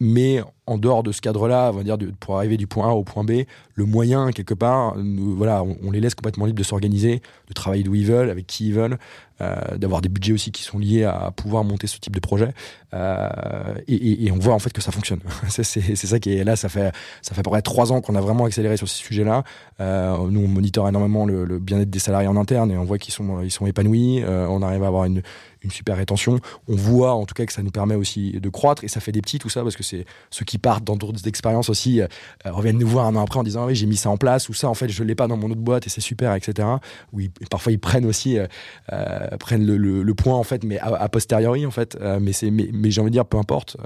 mais 0.00 0.42
en 0.66 0.78
dehors 0.78 1.02
de 1.02 1.12
ce 1.12 1.20
cadre-là, 1.20 1.72
pour 2.20 2.38
arriver 2.38 2.56
du 2.56 2.66
point 2.66 2.88
A 2.88 2.92
au 2.92 3.04
point 3.04 3.24
B, 3.24 3.42
le 3.74 3.84
moyen 3.84 4.30
quelque 4.30 4.54
part, 4.54 4.94
voilà, 4.96 5.62
on, 5.62 5.90
les 5.90 6.00
laisse 6.00 6.14
complètement 6.14 6.46
libres 6.46 6.58
de 6.58 6.64
s'organiser, 6.64 7.20
de 7.48 7.52
travailler 7.52 7.82
d'où 7.82 7.94
ils 7.94 8.06
veulent, 8.06 8.30
avec 8.30 8.46
qui 8.46 8.68
ils 8.68 8.74
veulent, 8.74 8.98
euh, 9.40 9.56
d'avoir 9.76 10.00
des 10.00 10.08
budgets 10.08 10.32
aussi 10.32 10.52
qui 10.52 10.62
sont 10.62 10.78
liés 10.78 11.04
à 11.04 11.32
pouvoir 11.32 11.64
monter 11.64 11.86
ce 11.86 11.98
type 11.98 12.14
de 12.14 12.20
projet. 12.20 12.54
Euh, 12.94 13.74
et, 13.88 14.30
on 14.30 14.38
voit 14.38 14.54
en 14.54 14.58
fait 14.58 14.72
que 14.72 14.80
ça 14.80 14.92
fonctionne. 14.92 15.20
c'est 15.48 15.64
ça 15.96 16.18
qui 16.18 16.34
est 16.34 16.44
là. 16.44 16.56
Ça 16.56 16.68
fait 16.68 16.92
ça 17.20 17.34
fait 17.34 17.40
à 17.40 17.42
peu 17.42 17.50
près 17.50 17.62
trois 17.62 17.92
ans 17.92 18.00
qu'on 18.00 18.14
a 18.14 18.20
vraiment 18.20 18.44
accéléré 18.44 18.76
sur 18.76 18.88
ces 18.88 19.02
sujets-là. 19.02 19.42
Euh, 19.80 20.16
nous, 20.30 20.44
on 20.44 20.48
monitore 20.48 20.88
énormément 20.88 21.26
le, 21.26 21.44
le 21.44 21.58
bien-être 21.58 21.90
des 21.90 21.98
salariés 21.98 22.28
en 22.28 22.36
interne 22.36 22.70
et 22.70 22.78
on 22.78 22.84
voit 22.84 22.98
qu'ils 22.98 23.12
sont 23.12 23.42
ils 23.42 23.50
sont 23.50 23.66
épanouis. 23.66 24.22
on 24.26 24.62
arrive 24.62 24.84
à 24.84 24.86
avoir 24.86 25.04
une 25.04 25.20
une 25.64 25.70
super 25.70 25.96
rétention. 25.96 26.38
On 26.68 26.76
voit 26.76 27.14
en 27.14 27.24
tout 27.24 27.34
cas 27.34 27.46
que 27.46 27.52
ça 27.52 27.62
nous 27.62 27.70
permet 27.70 27.94
aussi 27.94 28.32
de 28.32 28.48
croître 28.48 28.84
et 28.84 28.88
ça 28.88 29.00
fait 29.00 29.12
des 29.12 29.20
petits 29.20 29.38
tout 29.38 29.48
ça 29.48 29.62
parce 29.62 29.76
que 29.76 29.82
c'est 29.82 30.04
ceux 30.30 30.44
qui 30.44 30.58
partent 30.58 30.84
dans 30.84 30.96
d'autres 30.96 31.26
expériences 31.26 31.68
aussi 31.68 32.00
euh, 32.00 32.06
reviennent 32.44 32.78
nous 32.78 32.86
voir 32.86 33.06
un 33.06 33.16
an 33.16 33.22
après 33.22 33.40
en 33.40 33.42
disant 33.42 33.64
ah 33.64 33.66
oui 33.66 33.74
j'ai 33.74 33.86
mis 33.86 33.96
ça 33.96 34.10
en 34.10 34.16
place 34.16 34.48
ou 34.48 34.54
ça 34.54 34.68
en 34.68 34.74
fait 34.74 34.88
je 34.88 35.02
l'ai 35.02 35.14
pas 35.14 35.26
dans 35.26 35.36
mon 35.36 35.50
autre 35.50 35.60
boîte 35.60 35.86
et 35.86 35.90
c'est 35.90 36.00
super 36.00 36.34
etc. 36.34 36.68
Oui 37.12 37.30
parfois 37.50 37.72
ils 37.72 37.80
prennent 37.80 38.06
aussi 38.06 38.38
euh, 38.38 38.46
euh, 38.92 39.36
prennent 39.38 39.66
le, 39.66 40.14
point 40.14 40.36
en 40.36 40.44
fait 40.44 40.62
mais 40.62 40.78
a, 40.78 41.08
posteriori 41.08 41.66
en 41.66 41.72
fait 41.72 41.98
mais 42.20 42.32
c'est 42.32 42.50
mais 42.52 42.90
j'ai 42.90 43.00
envie 43.00 43.10
de 43.10 43.14
dire 43.14 43.26
peu 43.26 43.36
importe 43.36 43.76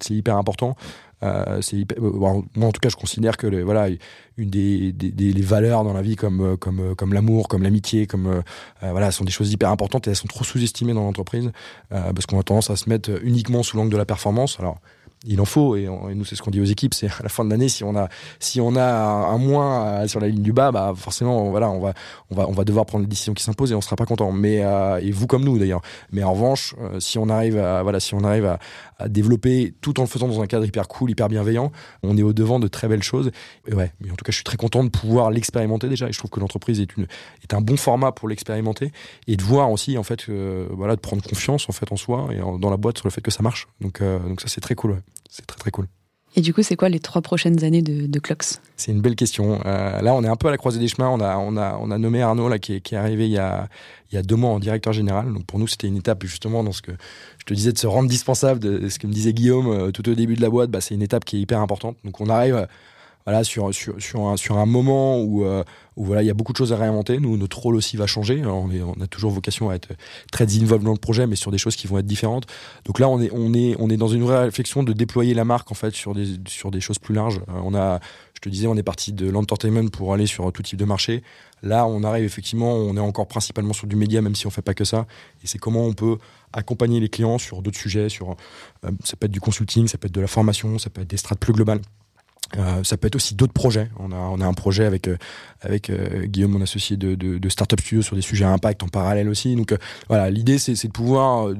c'est 0.00 0.14
hyper 0.14 0.36
important 0.36 0.76
euh, 1.22 1.60
c'est 1.62 1.84
moi 2.00 2.30
en 2.30 2.72
tout 2.72 2.80
cas 2.80 2.88
je 2.88 2.96
considère 2.96 3.36
que 3.36 3.46
les, 3.46 3.62
voilà 3.62 3.88
une 4.36 4.50
des, 4.50 4.92
des, 4.92 5.10
des, 5.10 5.42
valeurs 5.42 5.82
dans 5.82 5.92
la 5.92 6.02
vie 6.02 6.14
comme 6.14 6.56
comme 6.58 6.94
comme 6.94 7.12
l'amour 7.12 7.48
comme 7.48 7.64
l'amitié 7.64 8.06
comme 8.06 8.26
euh, 8.28 8.42
voilà 8.80 9.10
sont 9.10 9.24
des 9.24 9.32
choses 9.32 9.52
hyper 9.52 9.70
importantes 9.70 10.06
et 10.06 10.10
elles 10.10 10.16
sont 10.16 10.28
trop 10.28 10.44
sous-estimées 10.44 10.94
dans 10.94 11.02
l'entreprise 11.02 11.50
euh, 11.92 12.12
parce 12.12 12.26
qu'on 12.26 12.38
a 12.38 12.42
tendance 12.44 12.70
à 12.70 12.76
se 12.76 12.88
mettre 12.88 13.10
uniquement 13.24 13.64
sous 13.64 13.76
l'angle 13.76 13.90
de 13.90 13.96
la 13.96 14.04
performance. 14.04 14.58
Alors 14.60 14.78
il 15.26 15.40
en 15.40 15.44
faut 15.44 15.76
et, 15.76 15.86
nous 15.86 16.24
c'est 16.24 16.36
ce 16.36 16.42
qu'on 16.42 16.50
dit 16.50 16.60
aux 16.60 16.64
équipes 16.64 16.94
c'est 16.94 17.08
à 17.08 17.22
la 17.22 17.28
fin 17.28 17.44
de 17.44 17.50
l'année 17.50 17.68
si 17.68 17.84
on 17.84 17.96
a 17.96 18.08
si 18.38 18.60
on 18.60 18.76
a 18.76 18.84
un 18.84 19.38
moins 19.38 20.06
sur 20.06 20.20
la 20.20 20.28
ligne 20.28 20.42
du 20.42 20.52
bas 20.52 20.70
bah 20.70 20.92
forcément 20.96 21.50
voilà 21.50 21.70
on 21.70 21.80
va 21.80 21.94
on 22.30 22.34
va 22.34 22.48
on 22.48 22.52
va 22.52 22.64
devoir 22.64 22.86
prendre 22.86 23.04
des 23.04 23.08
décisions 23.08 23.34
qui 23.34 23.42
s'imposent 23.42 23.72
et 23.72 23.74
on 23.74 23.80
sera 23.80 23.96
pas 23.96 24.06
content. 24.06 24.32
Mais 24.32 24.64
euh, 24.64 25.00
et 25.00 25.10
vous 25.10 25.26
comme 25.26 25.44
nous 25.44 25.58
d'ailleurs. 25.58 25.82
Mais 26.12 26.22
en 26.22 26.32
revanche 26.32 26.74
euh, 26.80 27.00
si 27.00 27.18
on 27.18 27.28
arrive 27.28 27.58
à 27.58 27.82
voilà 27.82 28.00
si 28.00 28.14
on 28.14 28.24
arrive 28.24 28.46
à, 28.46 28.58
développer 29.08 29.74
tout 29.80 30.00
en 30.00 30.02
le 30.02 30.08
faisant 30.08 30.26
dans 30.26 30.42
un 30.42 30.46
cadre 30.46 30.66
hyper 30.66 30.88
cool 30.88 31.12
hyper 31.12 31.28
bienveillant 31.28 31.70
on 32.02 32.16
est 32.16 32.22
au 32.22 32.32
devant 32.32 32.58
de 32.58 32.66
très 32.66 32.88
belles 32.88 33.02
choses. 33.02 33.30
Ouais 33.70 33.92
mais 34.00 34.10
en 34.10 34.14
tout 34.14 34.24
cas 34.24 34.32
je 34.32 34.36
suis 34.36 34.44
très 34.44 34.56
content 34.56 34.82
de 34.82 34.88
pouvoir 34.88 35.30
l'expérimenter 35.30 35.88
déjà 35.88 36.08
et 36.08 36.12
je 36.12 36.18
trouve 36.18 36.30
que 36.30 36.40
l'entreprise 36.40 36.80
est 36.80 36.96
une 36.96 37.06
est 37.42 37.54
un 37.54 37.60
bon 37.60 37.76
format 37.76 38.12
pour 38.12 38.28
l'expérimenter 38.28 38.90
et 39.26 39.36
de 39.36 39.42
voir 39.42 39.70
aussi 39.70 39.96
en 39.98 40.02
fait 40.02 40.28
euh, 40.28 40.66
voilà 40.72 40.96
de 40.96 41.00
prendre 41.00 41.22
confiance 41.22 41.68
en 41.68 41.72
fait 41.72 41.92
en 41.92 41.96
soi 41.96 42.28
et 42.32 42.38
dans 42.58 42.70
la 42.70 42.76
boîte 42.76 42.98
sur 42.98 43.06
le 43.06 43.12
fait 43.12 43.20
que 43.20 43.30
ça 43.30 43.42
marche. 43.42 43.68
Donc 43.80 44.02
donc 44.02 44.40
ça 44.40 44.48
c'est 44.48 44.60
très 44.60 44.74
cool 44.74 45.00
c'est 45.28 45.46
très 45.46 45.58
très 45.58 45.70
cool. 45.70 45.86
Et 46.36 46.40
du 46.40 46.52
coup, 46.52 46.62
c'est 46.62 46.76
quoi 46.76 46.88
les 46.88 47.00
trois 47.00 47.22
prochaines 47.22 47.64
années 47.64 47.82
de, 47.82 48.06
de 48.06 48.18
Clocks 48.20 48.60
C'est 48.76 48.92
une 48.92 49.00
belle 49.00 49.16
question. 49.16 49.60
Euh, 49.64 50.00
là, 50.02 50.14
on 50.14 50.22
est 50.22 50.28
un 50.28 50.36
peu 50.36 50.48
à 50.48 50.50
la 50.50 50.56
croisée 50.56 50.78
des 50.78 50.86
chemins. 50.86 51.08
On 51.08 51.20
a, 51.20 51.36
on 51.38 51.56
a, 51.56 51.78
on 51.80 51.90
a 51.90 51.98
nommé 51.98 52.22
Arnaud 52.22 52.48
là, 52.48 52.58
qui, 52.58 52.74
est, 52.74 52.80
qui 52.80 52.94
est 52.94 52.98
arrivé 52.98 53.26
il 53.26 53.32
y, 53.32 53.38
a, 53.38 53.68
il 54.12 54.14
y 54.14 54.18
a 54.18 54.22
deux 54.22 54.36
mois 54.36 54.50
en 54.50 54.60
directeur 54.60 54.92
général. 54.92 55.32
Donc 55.32 55.46
pour 55.46 55.58
nous, 55.58 55.66
c'était 55.66 55.88
une 55.88 55.96
étape 55.96 56.22
justement 56.24 56.62
dans 56.62 56.72
ce 56.72 56.82
que 56.82 56.92
je 57.38 57.44
te 57.44 57.54
disais 57.54 57.72
de 57.72 57.78
se 57.78 57.86
rendre 57.86 58.08
dispensable, 58.08 58.60
de 58.60 58.88
ce 58.88 58.98
que 58.98 59.06
me 59.06 59.12
disait 59.12 59.32
Guillaume 59.32 59.68
euh, 59.68 59.90
tout 59.90 60.08
au 60.08 60.14
début 60.14 60.36
de 60.36 60.42
la 60.42 60.50
boîte. 60.50 60.70
Bah, 60.70 60.80
c'est 60.80 60.94
une 60.94 61.02
étape 61.02 61.24
qui 61.24 61.38
est 61.38 61.40
hyper 61.40 61.60
importante. 61.60 61.96
Donc 62.04 62.20
on 62.20 62.28
arrive 62.28 62.68
voilà, 63.28 63.44
sur, 63.44 63.74
sur, 63.74 64.00
sur, 64.00 64.26
un, 64.26 64.38
sur 64.38 64.56
un 64.56 64.64
moment 64.64 65.20
où, 65.20 65.44
euh, 65.44 65.62
où 65.96 66.04
voilà, 66.06 66.22
il 66.22 66.26
y 66.26 66.30
a 66.30 66.34
beaucoup 66.34 66.54
de 66.54 66.56
choses 66.56 66.72
à 66.72 66.76
réinventer. 66.76 67.18
Nous, 67.20 67.36
notre 67.36 67.58
rôle 67.58 67.76
aussi 67.76 67.98
va 67.98 68.06
changer. 68.06 68.42
on, 68.46 68.70
est, 68.70 68.80
on 68.80 68.98
a 69.02 69.06
toujours 69.06 69.32
vocation 69.32 69.68
à 69.68 69.74
être 69.74 69.90
très 70.32 70.46
involved 70.56 70.82
dans 70.82 70.94
le 70.94 70.98
projet, 70.98 71.26
mais 71.26 71.36
sur 71.36 71.50
des 71.50 71.58
choses 71.58 71.76
qui 71.76 71.86
vont 71.86 71.98
être 71.98 72.06
différentes. 72.06 72.46
Donc 72.86 72.98
là, 72.98 73.06
on 73.06 73.20
est, 73.20 73.30
on 73.34 73.52
est, 73.52 73.76
on 73.78 73.90
est 73.90 73.98
dans 73.98 74.08
une 74.08 74.22
vraie 74.22 74.44
réflexion 74.44 74.82
de 74.82 74.94
déployer 74.94 75.34
la 75.34 75.44
marque 75.44 75.70
en 75.70 75.74
fait 75.74 75.94
sur 75.94 76.14
des, 76.14 76.24
sur 76.48 76.70
des 76.70 76.80
choses 76.80 76.98
plus 76.98 77.14
larges. 77.14 77.42
Euh, 77.50 77.60
on 77.62 77.74
a, 77.74 78.00
je 78.32 78.40
te 78.40 78.48
disais, 78.48 78.66
on 78.66 78.76
est 78.76 78.82
parti 78.82 79.12
de 79.12 79.28
l'entertainment 79.28 79.90
pour 79.90 80.14
aller 80.14 80.26
sur 80.26 80.50
tout 80.50 80.62
type 80.62 80.78
de 80.78 80.86
marché. 80.86 81.22
Là, 81.62 81.86
on 81.86 82.04
arrive 82.04 82.24
effectivement, 82.24 82.76
on 82.76 82.96
est 82.96 83.00
encore 83.00 83.28
principalement 83.28 83.74
sur 83.74 83.86
du 83.86 83.96
média, 83.96 84.22
même 84.22 84.36
si 84.36 84.46
on 84.46 84.50
fait 84.50 84.62
pas 84.62 84.72
que 84.72 84.84
ça. 84.84 85.06
Et 85.44 85.46
c'est 85.46 85.58
comment 85.58 85.84
on 85.84 85.92
peut 85.92 86.16
accompagner 86.54 86.98
les 86.98 87.10
clients 87.10 87.36
sur 87.36 87.60
d'autres 87.60 87.78
sujets, 87.78 88.08
sur 88.08 88.36
euh, 88.86 88.90
ça 89.04 89.16
peut 89.16 89.26
être 89.26 89.32
du 89.32 89.40
consulting, 89.40 89.86
ça 89.86 89.98
peut 89.98 90.06
être 90.06 90.14
de 90.14 90.22
la 90.22 90.28
formation, 90.28 90.78
ça 90.78 90.88
peut 90.88 91.02
être 91.02 91.10
des 91.10 91.18
strates 91.18 91.40
plus 91.40 91.52
globales. 91.52 91.82
Euh, 92.56 92.82
ça 92.82 92.96
peut 92.96 93.06
être 93.06 93.16
aussi 93.16 93.34
d'autres 93.34 93.52
projets. 93.52 93.90
On 93.98 94.10
a, 94.12 94.16
on 94.16 94.40
a 94.40 94.46
un 94.46 94.54
projet 94.54 94.84
avec, 94.84 95.08
euh, 95.08 95.16
avec 95.60 95.90
euh, 95.90 96.24
Guillaume, 96.24 96.52
mon 96.52 96.62
associé 96.62 96.96
de, 96.96 97.14
de, 97.14 97.48
Startup 97.48 97.80
Studio, 97.80 98.02
sur 98.02 98.16
des 98.16 98.22
sujets 98.22 98.44
à 98.44 98.50
impact 98.50 98.82
en 98.82 98.88
parallèle 98.88 99.28
aussi. 99.28 99.54
Donc 99.54 99.74
voilà, 100.08 100.30
l'idée 100.30 100.58
c'est 100.58 100.86
de 100.86 100.92
pouvoir, 100.92 101.52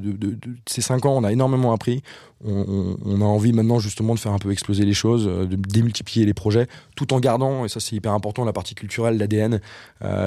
ces 0.66 0.82
cinq 0.82 1.05
ans, 1.07 1.16
on 1.16 1.24
a 1.24 1.32
énormément 1.32 1.72
appris 1.72 2.03
on, 2.45 3.20
a 3.20 3.24
envie 3.24 3.53
maintenant 3.53 3.80
justement 3.80 4.14
de 4.14 4.20
faire 4.20 4.32
un 4.32 4.39
peu 4.39 4.53
exploser 4.53 4.84
les 4.84 4.95
choses, 4.95 5.26
de 5.26 5.57
démultiplier 5.57 6.24
les 6.24 6.34
projets, 6.34 6.68
tout 6.95 7.12
en 7.12 7.18
gardant, 7.18 7.64
et 7.64 7.68
ça 7.68 7.80
c'est 7.80 7.97
hyper 7.97 8.12
important, 8.12 8.45
la 8.45 8.53
partie 8.53 8.76
culturelle, 8.76 9.18
l'ADN, 9.18 9.61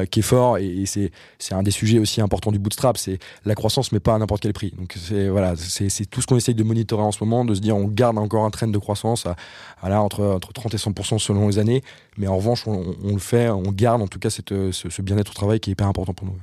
qui 0.10 0.20
est 0.20 0.24
fort, 0.24 0.58
et, 0.58 0.84
c'est 0.86 1.54
un 1.54 1.64
des 1.64 1.72
sujets 1.72 2.00
aussi 2.00 2.20
importants 2.20 2.52
du 2.52 2.60
bootstrap, 2.60 2.98
c'est 2.98 3.20
la 3.46 3.56
croissance, 3.56 3.92
mais 3.92 4.00
pas 4.00 4.16
à 4.16 4.18
n'importe 4.18 4.42
quel 4.42 4.54
prix. 4.54 4.74
Donc 4.78 4.94
c'est 4.98 5.30
voilà, 5.30 5.56
c'est 5.56 6.06
tout 6.10 6.22
ce 6.22 6.28
qu'on 6.28 6.36
essaye 6.36 6.56
de 6.56 6.64
monitorer 6.64 7.04
en 7.04 7.12
ce 7.12 7.24
moment, 7.24 7.46
de 7.46 7.56
se 7.56 7.62
dire 7.62 7.78
on 7.78 7.86
garde 7.86 8.18
encore 8.18 8.44
un 8.44 8.50
train 8.50 8.68
de 8.68 8.78
croissance 8.78 9.26
à, 9.26 9.36
voilà, 9.80 10.02
entre, 10.02 10.26
entre 10.26 10.51
30 10.52 10.74
et 10.74 10.78
100% 10.78 11.20
selon 11.20 11.48
les 11.48 11.60
années, 11.60 11.82
mais 12.18 12.28
en 12.28 12.38
revanche 12.38 12.68
on, 12.68 12.96
le 13.04 13.20
fait, 13.20 13.50
on 13.50 13.72
garde 13.72 14.02
en 14.02 14.08
tout 14.08 14.20
cas 14.20 14.30
cette, 14.30 14.50
ce, 14.50 14.90
ce 14.90 15.02
bien-être 15.02 15.32
au 15.32 15.34
travail 15.34 15.60
qui 15.60 15.70
est 15.70 15.74
hyper 15.74 15.88
important 15.88 16.14
pour 16.14 16.28
nous. 16.28 16.36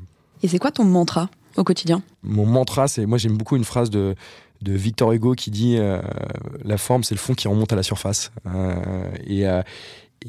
Et 0.42 0.48
c'est 0.48 0.58
quoi 0.58 0.70
ton 0.70 0.84
mantra 0.84 1.28
au 1.56 1.64
quotidien? 1.64 2.02
Mon 2.22 2.46
mantra, 2.46 2.88
c'est 2.88 3.06
moi 3.06 3.18
j'aime 3.18 3.36
beaucoup 3.36 3.56
une 3.56 3.64
phrase 3.64 3.90
de 3.90 4.14
de 4.62 4.72
Victor 4.72 5.12
Hugo 5.12 5.34
qui 5.34 5.50
dit 5.50 5.76
euh, 5.78 6.00
la 6.64 6.78
forme 6.78 7.04
c'est 7.04 7.14
le 7.14 7.20
fond 7.20 7.34
qui 7.34 7.48
remonte 7.48 7.72
à 7.72 7.76
la 7.76 7.82
surface 7.82 8.32
euh, 8.46 9.08
et, 9.24 9.46
euh, 9.46 9.62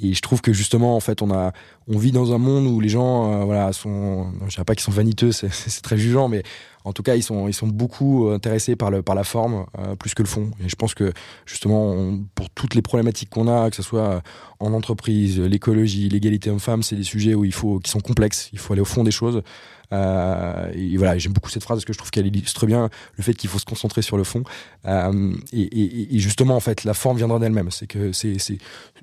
et 0.02 0.14
je 0.14 0.22
trouve 0.22 0.42
que 0.42 0.54
justement 0.54 0.96
en 0.96 1.00
fait 1.00 1.22
on 1.22 1.32
a 1.32 1.52
on 1.88 1.98
vit 1.98 2.12
dans 2.12 2.34
un 2.34 2.38
monde 2.38 2.68
où 2.68 2.80
les 2.80 2.90
gens 2.90 3.46
voilà 3.46 3.74
sont 3.74 4.32
je 4.46 4.50
dirais 4.50 4.66
pas 4.66 4.76
qu'ils 4.76 4.84
sont 4.84 4.92
vaniteux 4.92 5.32
c'est 5.32 5.82
très 5.82 5.98
jugeant 5.98 6.28
mais 6.28 6.44
en 6.86 6.94
tout 6.94 7.04
cas, 7.04 7.16
ils 7.16 7.24
sont, 7.24 7.48
ils 7.48 7.54
sont 7.54 7.68
beaucoup 7.68 8.30
intéressés 8.30 8.76
par, 8.76 8.90
le, 8.90 9.02
par 9.02 9.14
la 9.14 9.24
forme 9.24 9.66
plus 10.00 10.14
que 10.14 10.24
le 10.24 10.28
fond. 10.28 10.52
Et 10.64 10.70
je 10.70 10.76
pense 10.76 10.94
que 10.94 11.12
justement, 11.46 12.18
pour 12.36 12.50
toutes 12.50 12.74
les 12.74 12.82
problématiques 12.82 13.30
qu'on 13.30 13.48
a, 13.48 13.70
que 13.70 13.76
ce 13.76 13.84
soit 13.84 14.22
en 14.60 14.74
entreprise, 14.74 15.40
l'écologie, 15.40 16.08
l'égalité 16.10 16.50
homme-femme, 16.50 16.82
c'est 16.82 16.96
des 16.96 17.04
sujets 17.04 17.36
où 17.36 17.44
il 17.44 17.54
faut, 17.54 17.80
qui 17.80 17.92
sont 17.92 18.00
complexes. 18.00 18.50
Il 18.54 18.60
faut 18.60 18.74
aller 18.74 18.82
au 18.82 18.86
fond 18.86 19.04
des 19.04 19.12
choses. 19.12 19.44
Euh, 19.92 20.72
et 20.74 20.98
voilà, 20.98 21.18
j'aime 21.18 21.34
beaucoup 21.34 21.50
cette 21.50 21.64
phrase 21.64 21.78
parce 21.78 21.86
que 21.86 21.94
je 21.94 21.98
trouve 21.98 22.12
qu'elle 22.12 22.28
illustre 22.28 22.66
bien 22.66 22.90
le 23.18 23.24
fait 23.24 23.34
qu'il 23.34 23.50
faut 23.50 23.60
se 23.60 23.66
concentrer 23.66 24.02
sur 24.02 24.18
le 24.18 24.24
fond. 24.24 24.44
Euh, 24.86 25.34
et, 25.54 26.20
justement, 26.20 26.56
en 26.56 26.60
fait, 26.60 26.84
la 26.84 26.94
forme 26.94 27.18
viendra 27.18 27.40
d'elle-même. 27.40 27.70
C'est 27.72 27.94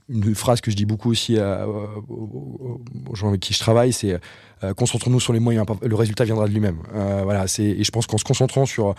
une 0.09 0.35
phrase 0.35 0.61
que 0.61 0.71
je 0.71 0.77
dis 0.77 0.87
beaucoup 0.87 1.11
aussi 1.11 1.37
aux, 1.39 3.15
gens 3.15 3.29
avec 3.29 3.41
qui 3.41 3.55
je 3.55 3.59
travaille, 3.59 3.93
c'est 3.93 4.19
euh, 4.65 4.73
concentrons-nous 4.73 5.21
sur 5.21 5.33
les 5.33 5.41
moyens, 5.41 5.67
le 5.83 5.95
résultat 5.95 6.25
viendra 6.25 6.47
de 6.47 6.53
lui-même. 6.53 6.79
Euh, 6.95 7.23
voilà, 7.25 7.45
et 7.59 7.85
je 7.85 7.91
pense 7.91 8.07
qu'en 8.07 8.17
se 8.17 8.25
concentrant 8.25 8.65
sur 8.65 8.95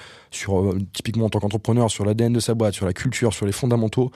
typiquement 0.93 1.25
en 1.25 1.29
tant 1.29 1.39
qu'entrepreneur 1.39 1.89
sur 1.89 2.05
l'ADN 2.05 2.33
de 2.33 2.39
sa 2.39 2.53
boîte, 2.53 2.75
sur 2.75 2.85
la 2.85 2.93
culture, 2.93 3.33
sur 3.33 3.45
les 3.45 3.51
fondamentaux, 3.51 4.11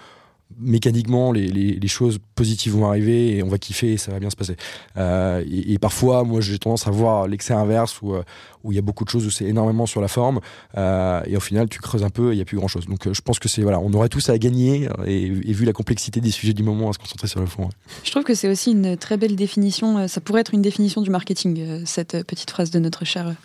mécaniquement, 0.60 1.32
les, 1.32 1.88
choses 1.88 2.20
positives 2.42 2.74
vont 2.74 2.88
arriver 2.88 3.38
et 3.38 3.44
on 3.44 3.50
va 3.50 3.60
kiffer 3.60 3.94
et 3.94 3.98
ça 3.98 4.12
va 4.12 4.20
bien 4.20 4.32
se 4.32 4.36
passer. 4.36 4.56
Euh, 4.98 5.44
et, 5.48 5.78
parfois, 5.78 6.24
moi, 6.24 6.42
j'ai 6.42 6.58
tendance 6.58 6.88
à 6.88 6.92
voir 6.92 7.28
l'excès 7.28 7.54
inverse 7.54 8.02
où, 8.02 8.16
euh, 8.16 8.24
où 8.64 8.72
il 8.72 8.76
y 8.76 8.80
a 8.80 8.82
beaucoup 8.82 9.06
de 9.06 9.10
choses 9.10 9.28
où 9.28 9.30
c'est 9.30 9.46
énormément 9.46 9.86
sur 9.86 10.02
la 10.02 10.08
forme 10.08 10.40
euh, 10.76 11.22
et 11.28 11.38
au 11.38 11.40
final, 11.40 11.70
tu 11.70 11.80
creuses 11.80 12.04
un 12.04 12.10
peu 12.10 12.30
et 12.30 12.34
il 12.34 12.38
n'y 12.38 12.42
a 12.42 12.46
plus 12.46 12.58
grand 12.58 12.68
chose. 12.68 12.88
Donc, 12.88 13.12
je 13.12 13.22
pense 13.22 13.38
que 13.38 13.48
c'est 13.48 13.62
voilà, 13.62 13.80
on 13.80 13.94
aurait 13.94 14.10
tous 14.10 14.30
à 14.30 14.38
gagner 14.40 14.90
et, 15.06 15.30
vu 15.30 15.66
la 15.66 15.74
complexité 15.74 16.20
des 16.20 16.32
sujets 16.32 16.54
du 16.54 16.64
moment, 16.64 16.90
à 16.90 16.94
se 16.94 16.98
concentrer 16.98 17.28
sur 17.28 17.42
le 17.42 17.46
fond. 17.46 17.70
Je 18.04 18.10
trouve 18.10 18.24
que 18.24 18.34
c'est 18.34 18.50
aussi 18.50 18.72
une 18.72 18.98
très 18.98 19.18
belle 19.18 19.36
définition. 19.36 20.08
Ça 20.08 20.20
pourrait 20.22 20.42
être 20.42 20.56
une 20.56 20.64
définition 20.64 21.02
du 21.02 21.12
marketing, 21.12 21.86
cette 21.86 22.26
petite 22.26 22.50
phrase 22.50 22.72
de 22.72 22.80
notre 22.80 23.06
cher 23.06 23.36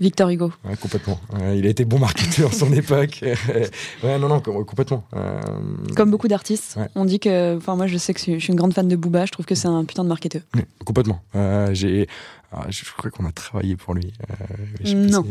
Victor 0.00 0.30
Hugo. 0.30 0.52
Ouais, 0.64 0.76
complètement. 0.76 1.20
il 1.54 1.66
a 1.66 1.68
été 1.68 1.84
bon 1.84 1.98
marketeur 1.98 2.48
en 2.48 2.52
son 2.52 2.72
époque. 2.82 3.20
ouais, 4.02 4.18
non, 4.18 4.28
non, 4.28 4.40
complètement. 4.40 5.04
Comme 5.94 6.10
beaucoup 6.10 6.28
d'artistes 6.28 6.78
on 6.94 7.04
dit 7.04 7.20
que, 7.20 7.56
enfin 7.56 7.76
moi 7.76 7.86
je 7.86 7.96
sais 7.96 8.14
que 8.14 8.20
je 8.20 8.39
suis 8.44 8.52
une 8.52 8.58
grande 8.58 8.74
fan 8.74 8.88
de 8.88 8.96
Booba, 8.96 9.26
je 9.26 9.32
trouve 9.32 9.46
que 9.46 9.54
c'est 9.54 9.68
un 9.68 9.84
putain 9.84 10.04
de 10.04 10.08
marketeur. 10.08 10.42
complètement. 10.84 11.22
Euh, 11.34 11.72
j'ai, 11.72 12.08
ah, 12.52 12.66
je 12.68 12.84
crois 12.96 13.10
qu'on 13.10 13.26
a 13.26 13.32
travaillé 13.32 13.76
pour 13.76 13.94
lui. 13.94 14.12
Euh, 14.30 14.94
non. 14.94 15.24